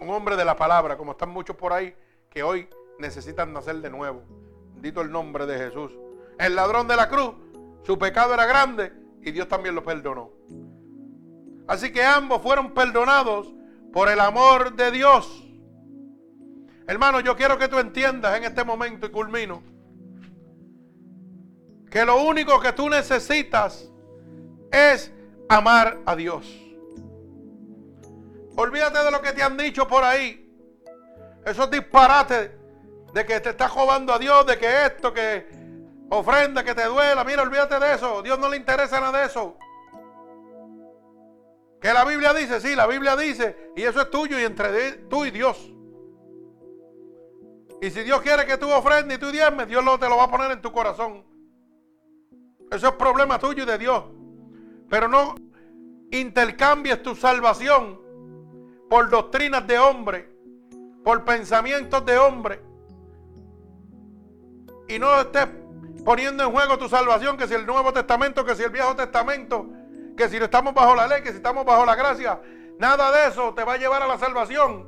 Un 0.00 0.10
hombre 0.10 0.36
de 0.36 0.44
la 0.44 0.56
palabra, 0.56 0.96
como 0.96 1.12
están 1.12 1.30
muchos 1.30 1.54
por 1.56 1.72
ahí, 1.72 1.94
que 2.30 2.42
hoy 2.42 2.68
necesitan 2.98 3.52
nacer 3.52 3.76
de 3.76 3.90
nuevo. 3.90 4.22
Bendito 4.72 5.00
el 5.02 5.10
nombre 5.10 5.46
de 5.46 5.58
Jesús. 5.58 5.92
El 6.38 6.54
ladrón 6.54 6.88
de 6.88 6.96
la 6.96 7.08
cruz, 7.08 7.34
su 7.86 7.96
pecado 7.96 8.34
era 8.34 8.46
grande 8.46 8.92
y 9.22 9.30
Dios 9.30 9.46
también 9.46 9.76
lo 9.76 9.84
perdonó. 9.84 10.32
Así 11.68 11.92
que 11.92 12.02
ambos 12.02 12.42
fueron 12.42 12.74
perdonados 12.74 13.54
por 13.92 14.08
el 14.08 14.18
amor 14.18 14.74
de 14.74 14.90
Dios. 14.90 15.44
Hermano, 16.88 17.20
yo 17.20 17.36
quiero 17.36 17.56
que 17.56 17.68
tú 17.68 17.78
entiendas 17.78 18.36
en 18.36 18.44
este 18.44 18.64
momento 18.64 19.06
y 19.06 19.10
culmino 19.10 19.62
que 21.90 22.04
lo 22.04 22.22
único 22.22 22.60
que 22.60 22.72
tú 22.72 22.90
necesitas 22.90 23.88
es 24.72 25.12
amar 25.48 26.00
a 26.04 26.16
Dios. 26.16 26.44
Olvídate 28.56 28.98
de 28.98 29.10
lo 29.12 29.22
que 29.22 29.32
te 29.32 29.42
han 29.42 29.56
dicho 29.56 29.86
por 29.86 30.02
ahí. 30.02 30.42
Esos 31.44 31.70
disparates 31.70 32.50
de 33.14 33.24
que 33.24 33.38
te 33.40 33.50
estás 33.50 33.70
jugando 33.70 34.12
a 34.12 34.18
Dios, 34.18 34.44
de 34.44 34.58
que 34.58 34.86
esto, 34.86 35.12
que 35.12 35.65
ofrenda, 36.10 36.64
que 36.64 36.74
te 36.74 36.84
duela. 36.84 37.24
Mira, 37.24 37.42
olvídate 37.42 37.78
de 37.78 37.94
eso. 37.94 38.22
Dios 38.22 38.38
no 38.38 38.48
le 38.48 38.56
interesa 38.56 39.00
nada 39.00 39.20
de 39.20 39.26
eso. 39.26 39.56
Que 41.80 41.92
la 41.92 42.04
Biblia 42.04 42.32
dice, 42.32 42.60
sí, 42.60 42.74
la 42.74 42.86
Biblia 42.86 43.16
dice, 43.16 43.72
y 43.76 43.82
eso 43.82 44.00
es 44.00 44.10
tuyo 44.10 44.38
y 44.40 44.44
entre 44.44 44.92
tú 45.08 45.24
y 45.24 45.30
Dios. 45.30 45.72
Y 47.82 47.90
si 47.90 48.02
Dios 48.02 48.22
quiere 48.22 48.46
que 48.46 48.56
tú 48.56 48.70
ofrendes 48.70 49.18
y 49.18 49.20
tú 49.20 49.30
diezmes, 49.30 49.68
Dios 49.68 49.84
lo, 49.84 49.98
te 49.98 50.08
lo 50.08 50.16
va 50.16 50.24
a 50.24 50.30
poner 50.30 50.50
en 50.50 50.62
tu 50.62 50.72
corazón. 50.72 51.24
Eso 52.70 52.88
es 52.88 52.94
problema 52.94 53.38
tuyo 53.38 53.62
y 53.62 53.66
de 53.66 53.78
Dios. 53.78 54.04
Pero 54.88 55.08
no 55.08 55.34
intercambies 56.10 57.02
tu 57.02 57.14
salvación 57.14 58.00
por 58.88 59.10
doctrinas 59.10 59.66
de 59.66 59.78
hombre 59.78 60.36
por 61.06 61.24
pensamientos 61.24 62.04
de 62.04 62.18
hombre. 62.18 62.60
Y 64.88 64.98
no 64.98 65.20
estés 65.20 65.46
poniendo 66.06 66.44
en 66.44 66.52
juego 66.52 66.78
tu 66.78 66.88
salvación, 66.88 67.36
que 67.36 67.48
si 67.48 67.54
el 67.54 67.66
Nuevo 67.66 67.92
Testamento, 67.92 68.44
que 68.44 68.54
si 68.54 68.62
el 68.62 68.70
Viejo 68.70 68.94
Testamento, 68.94 69.66
que 70.16 70.28
si 70.28 70.36
estamos 70.36 70.72
bajo 70.72 70.94
la 70.94 71.08
ley, 71.08 71.20
que 71.20 71.30
si 71.30 71.38
estamos 71.38 71.66
bajo 71.66 71.84
la 71.84 71.96
gracia. 71.96 72.40
Nada 72.78 73.10
de 73.10 73.28
eso 73.28 73.52
te 73.54 73.64
va 73.64 73.72
a 73.72 73.76
llevar 73.76 74.04
a 74.04 74.06
la 74.06 74.16
salvación. 74.16 74.86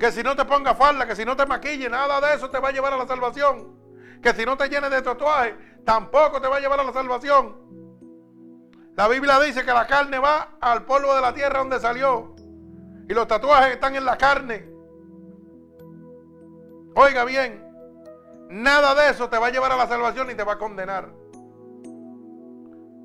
Que 0.00 0.10
si 0.10 0.22
no 0.22 0.34
te 0.34 0.46
ponga 0.46 0.74
falda, 0.74 1.06
que 1.06 1.14
si 1.14 1.26
no 1.26 1.36
te 1.36 1.44
maquille, 1.44 1.90
nada 1.90 2.22
de 2.22 2.36
eso 2.36 2.48
te 2.48 2.58
va 2.58 2.70
a 2.70 2.72
llevar 2.72 2.94
a 2.94 2.96
la 2.96 3.06
salvación. 3.06 3.76
Que 4.22 4.32
si 4.32 4.46
no 4.46 4.56
te 4.56 4.70
llenes 4.70 4.90
de 4.90 5.02
tatuajes, 5.02 5.54
tampoco 5.84 6.40
te 6.40 6.48
va 6.48 6.56
a 6.56 6.60
llevar 6.60 6.80
a 6.80 6.84
la 6.84 6.94
salvación. 6.94 7.54
La 8.96 9.08
Biblia 9.08 9.38
dice 9.40 9.62
que 9.62 9.74
la 9.74 9.86
carne 9.86 10.18
va 10.18 10.56
al 10.58 10.86
polvo 10.86 11.14
de 11.14 11.20
la 11.20 11.34
tierra 11.34 11.58
donde 11.58 11.78
salió. 11.80 12.34
Y 13.10 13.12
los 13.12 13.28
tatuajes 13.28 13.74
están 13.74 13.94
en 13.94 14.06
la 14.06 14.16
carne. 14.16 14.70
Oiga 16.94 17.26
bien, 17.26 17.65
nada 18.50 18.94
de 18.94 19.10
eso 19.10 19.28
te 19.28 19.38
va 19.38 19.48
a 19.48 19.50
llevar 19.50 19.72
a 19.72 19.76
la 19.76 19.86
salvación 19.86 20.28
ni 20.28 20.34
te 20.34 20.44
va 20.44 20.54
a 20.54 20.58
condenar. 20.58 21.10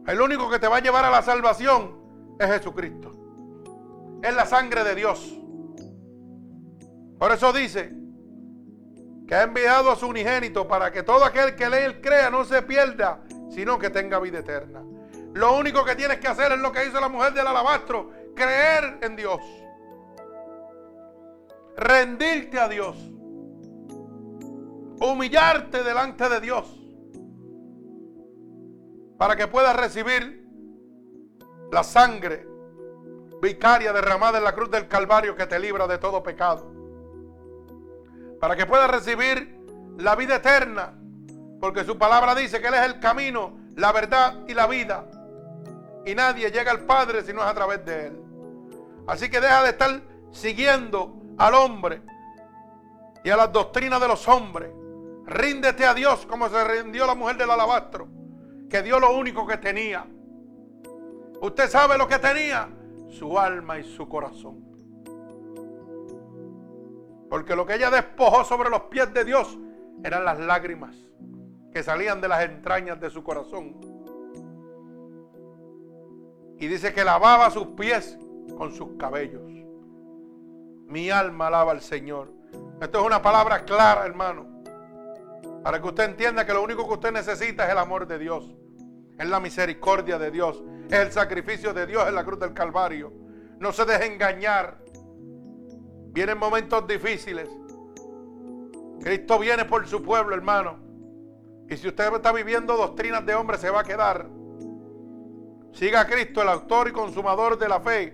El 0.08 0.22
único 0.22 0.50
que 0.50 0.60
te 0.60 0.68
va 0.68 0.78
a 0.78 0.80
llevar 0.82 1.06
a 1.06 1.10
la 1.10 1.22
salvación 1.22 2.00
es 2.40 2.48
Jesucristo. 2.48 3.12
Es 4.24 4.36
la 4.36 4.46
sangre 4.46 4.84
de 4.84 4.96
Dios. 4.96 5.38
Por 7.20 7.32
eso 7.32 7.54
dice 7.54 7.92
que 9.28 9.36
ha 9.36 9.44
enviado 9.44 9.92
a 9.92 9.96
su 9.96 10.08
unigénito 10.08 10.68
para 10.68 10.92
que 10.92 11.04
todo 11.04 11.24
aquel 11.24 11.56
que 11.56 11.70
lee 11.70 12.02
crea 12.02 12.30
no 12.30 12.44
se 12.44 12.62
pierda, 12.64 13.24
sino 13.50 13.78
que 13.78 13.90
tenga 13.90 14.20
vida 14.20 14.40
eterna. 14.40 14.84
Lo 15.34 15.58
único 15.58 15.86
que 15.86 15.96
tienes 15.96 16.20
que 16.20 16.28
hacer 16.28 16.52
es 16.52 16.60
lo 16.60 16.72
que 16.72 16.86
hizo 16.86 17.00
la 17.00 17.08
mujer 17.08 17.34
del 17.34 17.48
alabastro, 17.48 18.10
creer 18.36 19.00
en 19.02 19.16
Dios 19.16 19.40
rendirte 21.82 22.60
a 22.60 22.68
Dios, 22.68 22.96
humillarte 25.02 25.84
delante 25.84 26.30
de 26.30 26.40
Dios, 26.40 26.80
para 29.18 29.36
que 29.36 29.48
puedas 29.48 29.76
recibir 29.76 30.48
la 31.72 31.84
sangre 31.84 32.48
vicaria 33.42 33.92
derramada 33.94 34.38
en 34.38 34.44
la 34.44 34.54
cruz 34.54 34.70
del 34.70 34.88
Calvario 34.88 35.36
que 35.36 35.48
te 35.48 35.60
libra 35.60 35.88
de 35.88 35.98
todo 35.98 36.22
pecado, 36.22 36.72
para 38.40 38.56
que 38.56 38.68
puedas 38.68 38.90
recibir 38.90 39.60
la 39.98 40.16
vida 40.16 40.36
eterna, 40.36 40.94
porque 41.60 41.84
su 41.84 41.98
palabra 41.98 42.36
dice 42.36 42.62
que 42.62 42.68
Él 42.68 42.76
es 42.76 42.86
el 42.86 43.00
camino, 43.00 43.58
la 43.76 43.92
verdad 43.92 44.46
y 44.48 44.54
la 44.54 44.68
vida, 44.68 45.10
y 46.06 46.14
nadie 46.14 46.52
llega 46.52 46.72
al 46.72 46.82
Padre 46.82 47.24
si 47.24 47.34
no 47.34 47.42
es 47.42 47.48
a 47.48 47.54
través 47.54 47.84
de 47.86 48.08
Él. 48.08 48.22
Así 49.08 49.30
que 49.30 49.42
deja 49.42 49.64
de 49.64 49.70
estar 49.70 50.02
siguiendo 50.32 51.16
al 51.38 51.56
hombre 51.56 52.04
y 53.24 53.30
a 53.32 53.36
las 53.36 53.52
doctrinas 53.52 54.00
de 54.00 54.08
los 54.08 54.28
hombres. 54.28 54.81
Ríndete 55.32 55.86
a 55.86 55.94
Dios 55.94 56.26
como 56.26 56.50
se 56.50 56.62
rindió 56.66 57.08
la 57.08 57.16
mujer 57.16 57.38
del 57.38 57.50
alabastro, 57.50 58.06
que 58.70 58.82
dio 58.82 59.00
lo 59.00 59.16
único 59.16 59.48
que 59.48 59.58
tenía. 59.58 60.06
Usted 61.40 61.70
sabe 61.70 61.98
lo 61.98 62.06
que 62.06 62.20
tenía, 62.20 62.68
su 63.08 63.40
alma 63.40 63.80
y 63.80 63.84
su 63.86 64.10
corazón. 64.10 64.62
Porque 67.30 67.56
lo 67.56 67.66
que 67.66 67.76
ella 67.76 67.90
despojó 67.90 68.44
sobre 68.44 68.70
los 68.70 68.82
pies 68.82 69.14
de 69.14 69.24
Dios 69.24 69.58
eran 70.04 70.26
las 70.26 70.38
lágrimas 70.38 70.98
que 71.72 71.82
salían 71.82 72.20
de 72.20 72.28
las 72.28 72.44
entrañas 72.44 73.00
de 73.00 73.10
su 73.10 73.24
corazón. 73.24 73.80
Y 76.60 76.68
dice 76.68 76.94
que 76.94 77.06
lavaba 77.06 77.50
sus 77.52 77.68
pies 77.68 78.20
con 78.58 78.74
sus 78.74 78.98
cabellos. 78.98 79.50
Mi 80.88 81.10
alma 81.10 81.48
alaba 81.48 81.72
al 81.72 81.82
Señor. 81.82 82.34
Esto 82.82 83.00
es 83.00 83.06
una 83.06 83.22
palabra 83.22 83.64
clara, 83.64 84.06
hermano. 84.06 84.51
Para 85.64 85.82
que 85.82 85.88
usted 85.88 86.06
entienda 86.06 86.46
que 86.46 86.54
lo 86.54 86.64
único 86.64 86.88
que 86.88 86.94
usted 86.94 87.12
necesita 87.12 87.66
es 87.66 87.72
el 87.72 87.78
amor 87.78 88.08
de 88.08 88.18
Dios. 88.18 88.56
Es 89.18 89.28
la 89.28 89.40
misericordia 89.40 90.18
de 90.18 90.32
Dios. 90.32 90.64
Es 90.90 91.00
el 91.00 91.12
sacrificio 91.12 91.74
de 91.74 91.86
Dios 91.86 92.08
en 92.08 92.16
la 92.16 92.24
cruz 92.24 92.40
del 92.40 92.54
Calvario. 92.54 93.14
No 93.60 93.72
se 93.72 93.86
deje 93.86 94.08
engañar. 94.08 94.84
Vienen 96.14 96.38
momentos 96.38 96.88
difíciles. 96.88 97.48
Cristo 99.02 99.40
viene 99.40 99.66
por 99.66 99.88
su 99.88 100.02
pueblo, 100.02 100.36
hermano. 100.36 100.80
Y 101.70 101.78
si 101.78 101.88
usted 101.88 102.14
está 102.14 102.32
viviendo 102.32 102.76
doctrinas 102.76 103.26
de 103.26 103.36
hombre, 103.36 103.58
se 103.58 103.70
va 103.70 103.82
a 103.82 103.84
quedar. 103.84 104.28
Siga 105.74 106.02
a 106.02 106.08
Cristo, 106.08 106.42
el 106.42 106.50
autor 106.50 106.90
y 106.90 106.92
consumador 106.92 107.58
de 107.58 107.70
la 107.70 107.80
fe. 107.80 108.14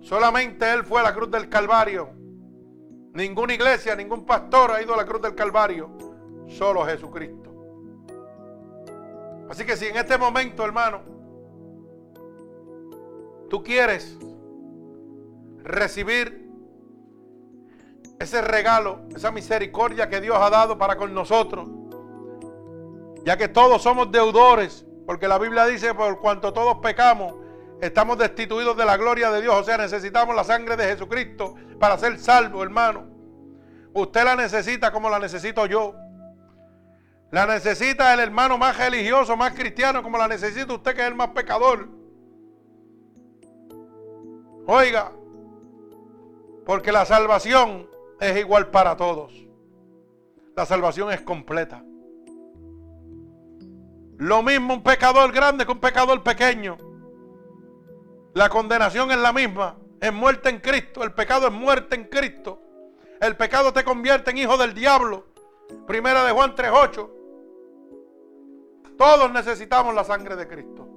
Solamente 0.00 0.70
Él 0.72 0.84
fue 0.84 1.00
a 1.00 1.04
la 1.04 1.14
cruz 1.14 1.30
del 1.30 1.48
Calvario. 1.48 2.10
Ninguna 3.12 3.54
iglesia, 3.54 3.94
ningún 3.94 4.26
pastor 4.26 4.72
ha 4.72 4.82
ido 4.82 4.94
a 4.94 4.96
la 4.96 5.06
cruz 5.06 5.22
del 5.22 5.34
Calvario. 5.34 5.96
Solo 6.48 6.84
Jesucristo. 6.84 7.50
Así 9.48 9.64
que 9.64 9.76
si 9.76 9.86
en 9.86 9.96
este 9.96 10.16
momento, 10.18 10.64
hermano, 10.64 11.02
tú 13.50 13.62
quieres 13.62 14.18
recibir 15.62 16.50
ese 18.18 18.40
regalo, 18.42 19.00
esa 19.14 19.30
misericordia 19.30 20.08
que 20.08 20.20
Dios 20.20 20.36
ha 20.40 20.50
dado 20.50 20.78
para 20.78 20.96
con 20.96 21.14
nosotros, 21.14 21.68
ya 23.24 23.36
que 23.36 23.48
todos 23.48 23.82
somos 23.82 24.10
deudores, 24.12 24.86
porque 25.06 25.28
la 25.28 25.38
Biblia 25.38 25.66
dice, 25.66 25.94
por 25.94 26.20
cuanto 26.20 26.52
todos 26.52 26.78
pecamos, 26.78 27.34
estamos 27.80 28.18
destituidos 28.18 28.76
de 28.76 28.84
la 28.84 28.96
gloria 28.96 29.30
de 29.30 29.42
Dios, 29.42 29.54
o 29.54 29.64
sea, 29.64 29.76
necesitamos 29.76 30.34
la 30.34 30.44
sangre 30.44 30.76
de 30.76 30.84
Jesucristo 30.84 31.54
para 31.78 31.98
ser 31.98 32.18
salvos, 32.18 32.62
hermano. 32.62 33.04
Usted 33.92 34.24
la 34.24 34.36
necesita 34.36 34.90
como 34.90 35.08
la 35.08 35.18
necesito 35.18 35.66
yo. 35.66 35.94
La 37.34 37.46
necesita 37.46 38.14
el 38.14 38.20
hermano 38.20 38.56
más 38.56 38.78
religioso, 38.78 39.36
más 39.36 39.54
cristiano, 39.54 40.04
como 40.04 40.16
la 40.16 40.28
necesita 40.28 40.72
usted 40.72 40.94
que 40.94 41.00
es 41.00 41.08
el 41.08 41.16
más 41.16 41.30
pecador. 41.30 41.88
Oiga, 44.68 45.10
porque 46.64 46.92
la 46.92 47.04
salvación 47.04 47.90
es 48.20 48.38
igual 48.38 48.70
para 48.70 48.96
todos. 48.96 49.32
La 50.54 50.64
salvación 50.64 51.10
es 51.10 51.22
completa. 51.22 51.82
Lo 54.16 54.44
mismo 54.44 54.74
un 54.74 54.84
pecador 54.84 55.32
grande 55.32 55.66
que 55.66 55.72
un 55.72 55.80
pecador 55.80 56.22
pequeño. 56.22 56.78
La 58.32 58.48
condenación 58.48 59.10
es 59.10 59.18
la 59.18 59.32
misma. 59.32 59.76
Es 60.00 60.12
muerte 60.12 60.50
en 60.50 60.60
Cristo. 60.60 61.02
El 61.02 61.12
pecado 61.14 61.48
es 61.48 61.52
muerte 61.52 61.96
en 61.96 62.04
Cristo. 62.04 62.62
El 63.20 63.36
pecado 63.36 63.72
te 63.72 63.82
convierte 63.82 64.30
en 64.30 64.38
hijo 64.38 64.56
del 64.56 64.72
diablo. 64.72 65.26
Primera 65.88 66.22
de 66.22 66.30
Juan 66.30 66.54
3.8. 66.54 67.13
Todos 68.96 69.30
necesitamos 69.30 69.94
la 69.94 70.04
sangre 70.04 70.36
de 70.36 70.46
Cristo. 70.46 70.88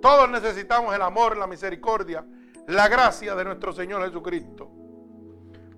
Todos 0.00 0.28
necesitamos 0.28 0.94
el 0.94 1.02
amor, 1.02 1.36
la 1.36 1.46
misericordia, 1.46 2.24
la 2.68 2.88
gracia 2.88 3.34
de 3.34 3.44
nuestro 3.44 3.72
Señor 3.72 4.04
Jesucristo. 4.04 4.70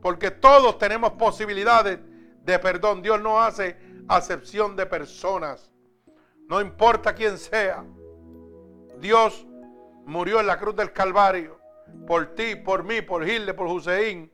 Porque 0.02 0.30
todos 0.30 0.78
tenemos 0.78 1.12
posibilidades 1.12 1.98
de 2.42 2.58
perdón. 2.58 3.02
Dios 3.02 3.20
no 3.20 3.40
hace 3.40 3.76
acepción 4.08 4.76
de 4.76 4.86
personas. 4.86 5.72
No 6.46 6.60
importa 6.60 7.14
quién 7.14 7.38
sea. 7.38 7.84
Dios 8.98 9.46
murió 10.04 10.40
en 10.40 10.46
la 10.46 10.58
cruz 10.58 10.76
del 10.76 10.92
Calvario. 10.92 11.58
Por 12.06 12.34
ti, 12.34 12.56
por 12.56 12.84
mí, 12.84 13.00
por 13.02 13.26
Hitler, 13.26 13.56
por 13.56 13.66
Hussein, 13.66 14.30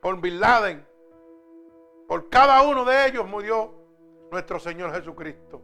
por 0.00 0.20
Bin 0.20 0.40
Laden. 0.40 0.86
Por 2.06 2.28
cada 2.28 2.62
uno 2.62 2.84
de 2.84 3.06
ellos 3.08 3.26
murió 3.26 3.74
nuestro 4.30 4.60
Señor 4.60 4.92
Jesucristo. 4.94 5.62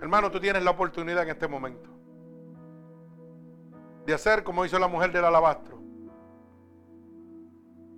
Hermano, 0.00 0.30
tú 0.30 0.40
tienes 0.40 0.62
la 0.62 0.70
oportunidad 0.70 1.22
en 1.24 1.30
este 1.30 1.46
momento 1.46 1.90
de 4.06 4.14
hacer 4.14 4.42
como 4.42 4.64
hizo 4.64 4.78
la 4.78 4.88
mujer 4.88 5.12
del 5.12 5.24
alabastro. 5.24 5.78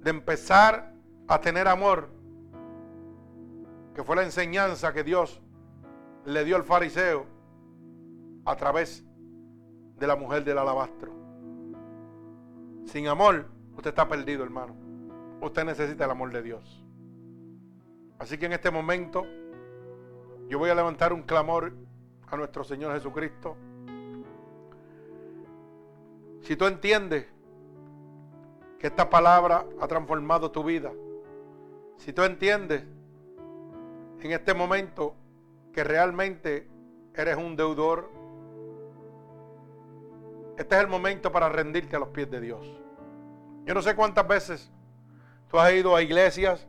De 0.00 0.10
empezar 0.10 0.92
a 1.28 1.40
tener 1.40 1.68
amor, 1.68 2.08
que 3.94 4.02
fue 4.02 4.16
la 4.16 4.22
enseñanza 4.22 4.92
que 4.92 5.04
Dios 5.04 5.40
le 6.24 6.44
dio 6.44 6.56
al 6.56 6.64
fariseo 6.64 7.26
a 8.44 8.56
través 8.56 9.04
de 9.96 10.06
la 10.06 10.16
mujer 10.16 10.44
del 10.44 10.58
alabastro. 10.58 11.12
Sin 12.84 13.06
amor, 13.06 13.48
usted 13.76 13.90
está 13.90 14.08
perdido, 14.08 14.42
hermano. 14.42 14.74
Usted 15.40 15.64
necesita 15.64 16.04
el 16.04 16.10
amor 16.10 16.32
de 16.32 16.42
Dios. 16.42 16.84
Así 18.18 18.38
que 18.38 18.46
en 18.46 18.52
este 18.52 18.70
momento 18.70 19.24
yo 20.48 20.58
voy 20.58 20.70
a 20.70 20.74
levantar 20.74 21.12
un 21.12 21.22
clamor 21.22 21.72
a 22.32 22.36
nuestro 22.36 22.64
Señor 22.64 22.94
Jesucristo 22.94 23.56
si 26.42 26.56
tú 26.56 26.66
entiendes 26.66 27.26
que 28.78 28.88
esta 28.88 29.08
palabra 29.08 29.64
ha 29.80 29.86
transformado 29.86 30.50
tu 30.50 30.64
vida, 30.64 30.92
si 31.98 32.12
tú 32.12 32.24
entiendes 32.24 32.84
en 34.20 34.32
este 34.32 34.52
momento 34.52 35.14
que 35.72 35.84
realmente 35.84 36.68
eres 37.14 37.36
un 37.36 37.54
deudor, 37.54 38.10
este 40.58 40.74
es 40.74 40.80
el 40.80 40.88
momento 40.88 41.30
para 41.30 41.48
rendirte 41.48 41.94
a 41.94 42.00
los 42.00 42.08
pies 42.08 42.28
de 42.30 42.40
Dios. 42.40 42.66
Yo 43.64 43.74
no 43.74 43.82
sé 43.82 43.94
cuántas 43.94 44.26
veces 44.26 44.70
tú 45.48 45.60
has 45.60 45.72
ido 45.72 45.94
a 45.94 46.02
iglesias 46.02 46.66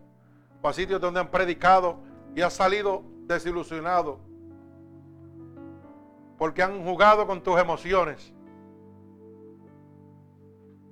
o 0.61 0.69
a 0.69 0.73
sitios 0.73 1.01
donde 1.01 1.19
han 1.19 1.31
predicado 1.31 1.97
y 2.35 2.41
has 2.41 2.53
salido 2.53 3.03
desilusionado 3.25 4.19
porque 6.43 6.61
han 6.61 6.83
jugado 6.83 7.25
con 7.25 7.41
tus 7.41 7.57
emociones 7.57 8.33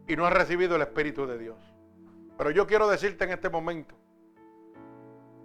y 0.07 0.15
no 0.15 0.25
has 0.25 0.31
recibido 0.31 0.77
el 0.77 0.81
Espíritu 0.81 1.27
de 1.27 1.37
Dios. 1.37 1.57
Pero 2.37 2.51
yo 2.51 2.65
quiero 2.65 2.87
decirte 2.87 3.25
en 3.25 3.31
este 3.31 3.49
momento 3.49 3.93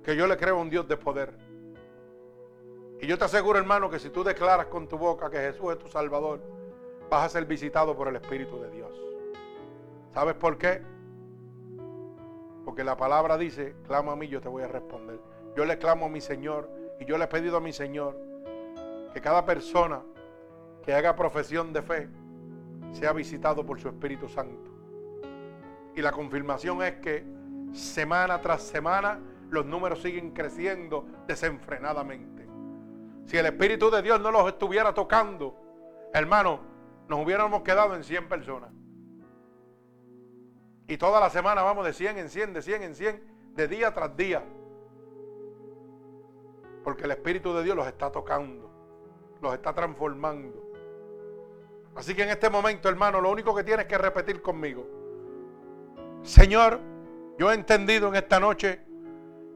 que 0.05 0.15
yo 0.15 0.29
le 0.29 0.37
creo 0.37 0.59
a 0.59 0.61
un 0.61 0.71
Dios 0.71 0.87
de 0.87 0.97
poder. 0.97 1.37
Y 3.01 3.09
yo 3.09 3.19
te 3.19 3.25
aseguro, 3.25 3.59
hermano, 3.59 3.91
que 3.91 3.99
si 3.99 4.11
tú 4.11 4.23
declaras 4.23 4.67
con 4.67 4.87
tu 4.87 4.97
boca 4.97 5.29
que 5.29 5.39
Jesús 5.39 5.73
es 5.73 5.79
tu 5.81 5.89
Salvador, 5.89 6.41
vas 7.11 7.25
a 7.25 7.29
ser 7.29 7.45
visitado 7.45 7.97
por 7.97 8.07
el 8.07 8.15
Espíritu 8.15 8.61
de 8.61 8.71
Dios. 8.71 8.93
¿Sabes 10.15 10.37
por 10.37 10.57
qué? 10.57 10.83
Porque 12.65 12.85
la 12.85 12.97
palabra 12.97 13.37
dice, 13.37 13.75
clama 13.89 14.13
a 14.13 14.17
mí, 14.17 14.29
yo 14.29 14.41
te 14.41 14.49
voy 14.49 14.63
a 14.63 14.69
responder. 14.69 15.19
Yo 15.57 15.65
le 15.65 15.79
clamo 15.79 16.07
a 16.07 16.09
mi 16.09 16.21
Señor 16.21 16.71
y 17.01 17.07
yo 17.07 17.19
le 17.19 17.25
he 17.25 17.27
pedido 17.27 17.57
a 17.57 17.61
mi 17.61 17.73
Señor 17.73 18.26
que 19.17 19.23
cada 19.23 19.47
persona 19.47 20.03
que 20.85 20.93
haga 20.93 21.17
profesión 21.17 21.73
de 21.73 21.81
fe 21.81 22.07
sea 22.93 23.15
visitado 23.15 23.65
por 23.65 23.81
su 23.81 23.89
Espíritu 23.89 24.29
Santo. 24.29 24.71
Y 25.95 26.03
la 26.03 26.13
confirmación 26.13 26.83
es 26.83 26.97
que 26.97 27.25
semana 27.73 28.43
tras 28.43 28.61
semana 28.61 29.19
los 29.49 29.65
números 29.65 30.03
siguen 30.03 30.33
creciendo 30.33 31.07
desenfrenadamente. 31.27 32.47
Si 33.25 33.39
el 33.39 33.47
Espíritu 33.47 33.91
de 33.91 34.03
Dios 34.03 34.21
no 34.21 34.31
los 34.31 34.47
estuviera 34.49 34.93
tocando, 34.93 35.57
hermano, 36.13 36.61
nos 37.09 37.25
hubiéramos 37.25 37.63
quedado 37.63 37.95
en 37.95 38.05
100 38.05 38.29
personas. 38.29 38.71
Y 40.89 40.99
toda 40.99 41.21
la 41.21 41.31
semana 41.31 41.63
vamos 41.63 41.87
de 41.87 41.95
100 41.95 42.19
en 42.19 42.29
100, 42.29 42.53
de 42.53 42.61
100 42.61 42.83
en 42.83 42.95
100, 42.95 43.23
de 43.55 43.67
día 43.67 43.95
tras 43.95 44.15
día. 44.15 44.45
Porque 46.85 47.05
el 47.05 47.13
Espíritu 47.13 47.55
de 47.55 47.65
Dios 47.65 47.75
los 47.75 47.87
está 47.87 48.13
tocando, 48.13 48.76
está 49.55 49.73
transformando. 49.75 50.63
Así 51.95 52.15
que 52.15 52.23
en 52.23 52.29
este 52.31 52.51
momento, 52.51 52.89
hermano, 52.89 53.21
lo 53.21 53.31
único 53.31 53.55
que 53.55 53.65
tienes 53.65 53.87
que 53.87 53.97
repetir 53.97 54.43
conmigo. 54.43 54.87
Señor, 56.23 56.81
yo 57.39 57.51
he 57.51 57.55
entendido 57.55 58.09
en 58.09 58.17
esta 58.17 58.39
noche 58.39 58.81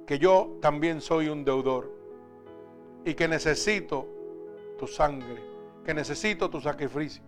que 0.06 0.18
yo 0.18 0.58
también 0.60 1.00
soy 1.00 1.28
un 1.28 1.44
deudor 1.44 1.90
y 3.04 3.14
que 3.14 3.28
necesito 3.28 4.08
tu 4.78 4.86
sangre, 4.86 5.42
que 5.84 5.94
necesito 5.94 6.48
tu 6.48 6.60
sacrificio. 6.60 7.22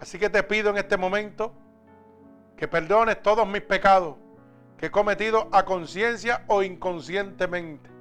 Así 0.00 0.18
que 0.18 0.28
te 0.28 0.42
pido 0.42 0.70
en 0.70 0.78
este 0.78 0.96
momento 0.96 1.52
que 2.56 2.66
perdones 2.66 3.22
todos 3.22 3.46
mis 3.46 3.62
pecados 3.62 4.16
que 4.76 4.86
he 4.86 4.90
cometido 4.90 5.48
a 5.52 5.64
conciencia 5.64 6.44
o 6.48 6.62
inconscientemente. 6.62 7.91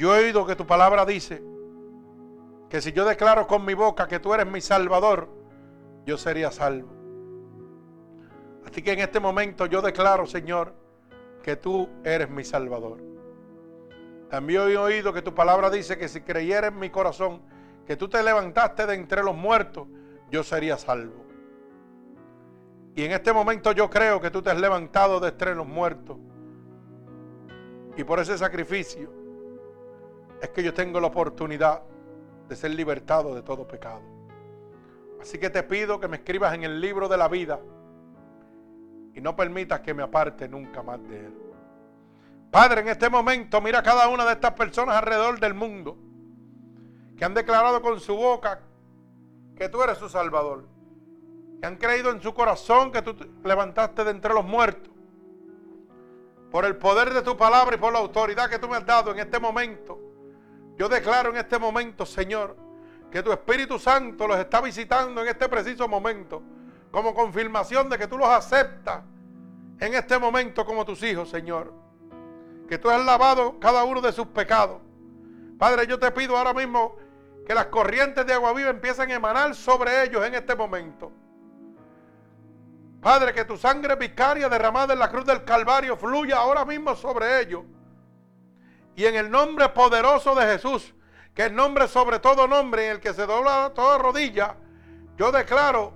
Yo 0.00 0.16
he 0.16 0.24
oído 0.24 0.46
que 0.46 0.56
tu 0.56 0.66
palabra 0.66 1.04
dice 1.04 1.42
que 2.70 2.80
si 2.80 2.90
yo 2.90 3.04
declaro 3.04 3.46
con 3.46 3.66
mi 3.66 3.74
boca 3.74 4.08
que 4.08 4.18
tú 4.18 4.32
eres 4.32 4.46
mi 4.46 4.62
salvador, 4.62 5.28
yo 6.06 6.16
sería 6.16 6.50
salvo. 6.50 6.88
Así 8.66 8.80
que 8.80 8.92
en 8.92 9.00
este 9.00 9.20
momento 9.20 9.66
yo 9.66 9.82
declaro, 9.82 10.24
Señor, 10.24 10.72
que 11.42 11.56
tú 11.56 11.86
eres 12.02 12.30
mi 12.30 12.44
salvador. 12.44 13.02
También 14.30 14.70
he 14.70 14.76
oído 14.78 15.12
que 15.12 15.20
tu 15.20 15.34
palabra 15.34 15.68
dice 15.68 15.98
que 15.98 16.08
si 16.08 16.22
creyera 16.22 16.68
en 16.68 16.78
mi 16.78 16.88
corazón 16.88 17.42
que 17.84 17.94
tú 17.94 18.08
te 18.08 18.22
levantaste 18.22 18.86
de 18.86 18.94
entre 18.94 19.22
los 19.22 19.36
muertos, 19.36 19.86
yo 20.30 20.42
sería 20.42 20.78
salvo. 20.78 21.26
Y 22.96 23.04
en 23.04 23.12
este 23.12 23.34
momento 23.34 23.72
yo 23.72 23.90
creo 23.90 24.18
que 24.18 24.30
tú 24.30 24.40
te 24.40 24.48
has 24.48 24.58
levantado 24.58 25.20
de 25.20 25.28
entre 25.28 25.54
los 25.54 25.66
muertos. 25.66 26.16
Y 27.98 28.04
por 28.04 28.18
ese 28.18 28.38
sacrificio 28.38 29.19
es 30.40 30.50
que 30.50 30.62
yo 30.62 30.72
tengo 30.72 31.00
la 31.00 31.08
oportunidad 31.08 31.82
de 32.48 32.56
ser 32.56 32.72
libertado 32.72 33.34
de 33.34 33.42
todo 33.42 33.66
pecado. 33.66 34.00
Así 35.20 35.38
que 35.38 35.50
te 35.50 35.62
pido 35.62 36.00
que 36.00 36.08
me 36.08 36.16
escribas 36.16 36.54
en 36.54 36.64
el 36.64 36.80
libro 36.80 37.08
de 37.08 37.16
la 37.16 37.28
vida 37.28 37.60
y 39.14 39.20
no 39.20 39.36
permitas 39.36 39.80
que 39.80 39.92
me 39.92 40.02
aparte 40.02 40.48
nunca 40.48 40.82
más 40.82 41.02
de 41.08 41.26
él. 41.26 41.34
Padre, 42.50 42.80
en 42.80 42.88
este 42.88 43.08
momento 43.08 43.60
mira 43.60 43.80
a 43.80 43.82
cada 43.82 44.08
una 44.08 44.24
de 44.24 44.32
estas 44.32 44.52
personas 44.52 44.96
alrededor 44.96 45.38
del 45.38 45.54
mundo 45.54 45.96
que 47.16 47.24
han 47.24 47.34
declarado 47.34 47.82
con 47.82 48.00
su 48.00 48.16
boca 48.16 48.60
que 49.54 49.68
tú 49.68 49.82
eres 49.82 49.98
su 49.98 50.08
Salvador, 50.08 50.64
que 51.60 51.66
han 51.66 51.76
creído 51.76 52.10
en 52.10 52.22
su 52.22 52.32
corazón 52.32 52.90
que 52.90 53.02
tú 53.02 53.14
te 53.14 53.26
levantaste 53.44 54.04
de 54.04 54.10
entre 54.10 54.32
los 54.32 54.44
muertos. 54.44 54.90
por 56.50 56.64
el 56.64 56.76
poder 56.76 57.14
de 57.14 57.22
tu 57.22 57.36
palabra 57.36 57.76
y 57.76 57.78
por 57.78 57.92
la 57.92 58.00
autoridad 58.00 58.50
que 58.50 58.58
tú 58.58 58.68
me 58.68 58.76
has 58.76 58.84
dado 58.84 59.12
en 59.12 59.20
este 59.20 59.38
momento. 59.38 60.09
Yo 60.80 60.88
declaro 60.88 61.28
en 61.28 61.36
este 61.36 61.58
momento, 61.58 62.06
Señor, 62.06 62.56
que 63.12 63.22
tu 63.22 63.30
Espíritu 63.30 63.78
Santo 63.78 64.26
los 64.26 64.38
está 64.38 64.62
visitando 64.62 65.20
en 65.20 65.28
este 65.28 65.46
preciso 65.46 65.86
momento, 65.86 66.42
como 66.90 67.12
confirmación 67.12 67.90
de 67.90 67.98
que 67.98 68.06
tú 68.06 68.16
los 68.16 68.30
aceptas 68.30 69.02
en 69.78 69.92
este 69.92 70.18
momento 70.18 70.64
como 70.64 70.86
tus 70.86 71.02
hijos, 71.02 71.28
Señor. 71.28 71.70
Que 72.66 72.78
tú 72.78 72.88
has 72.88 73.04
lavado 73.04 73.60
cada 73.60 73.84
uno 73.84 74.00
de 74.00 74.10
sus 74.10 74.28
pecados. 74.28 74.80
Padre, 75.58 75.86
yo 75.86 75.98
te 75.98 76.10
pido 76.12 76.34
ahora 76.34 76.54
mismo 76.54 76.96
que 77.46 77.54
las 77.54 77.66
corrientes 77.66 78.24
de 78.24 78.32
agua 78.32 78.54
viva 78.54 78.70
empiecen 78.70 79.10
a 79.10 79.14
emanar 79.16 79.54
sobre 79.54 80.04
ellos 80.04 80.24
en 80.24 80.34
este 80.34 80.56
momento. 80.56 81.12
Padre, 83.02 83.34
que 83.34 83.44
tu 83.44 83.58
sangre 83.58 83.96
vicaria 83.96 84.48
derramada 84.48 84.94
en 84.94 84.98
la 84.98 85.10
cruz 85.10 85.26
del 85.26 85.44
Calvario 85.44 85.98
fluya 85.98 86.38
ahora 86.38 86.64
mismo 86.64 86.96
sobre 86.96 87.42
ellos. 87.42 87.64
Y 88.96 89.04
en 89.06 89.16
el 89.16 89.30
nombre 89.30 89.68
poderoso 89.70 90.34
de 90.34 90.46
Jesús, 90.46 90.94
que 91.34 91.46
es 91.46 91.52
nombre 91.52 91.88
sobre 91.88 92.18
todo 92.18 92.46
nombre 92.46 92.86
en 92.86 92.92
el 92.92 93.00
que 93.00 93.14
se 93.14 93.26
dobla 93.26 93.72
toda 93.74 93.98
rodilla, 93.98 94.56
yo 95.16 95.30
declaro 95.30 95.94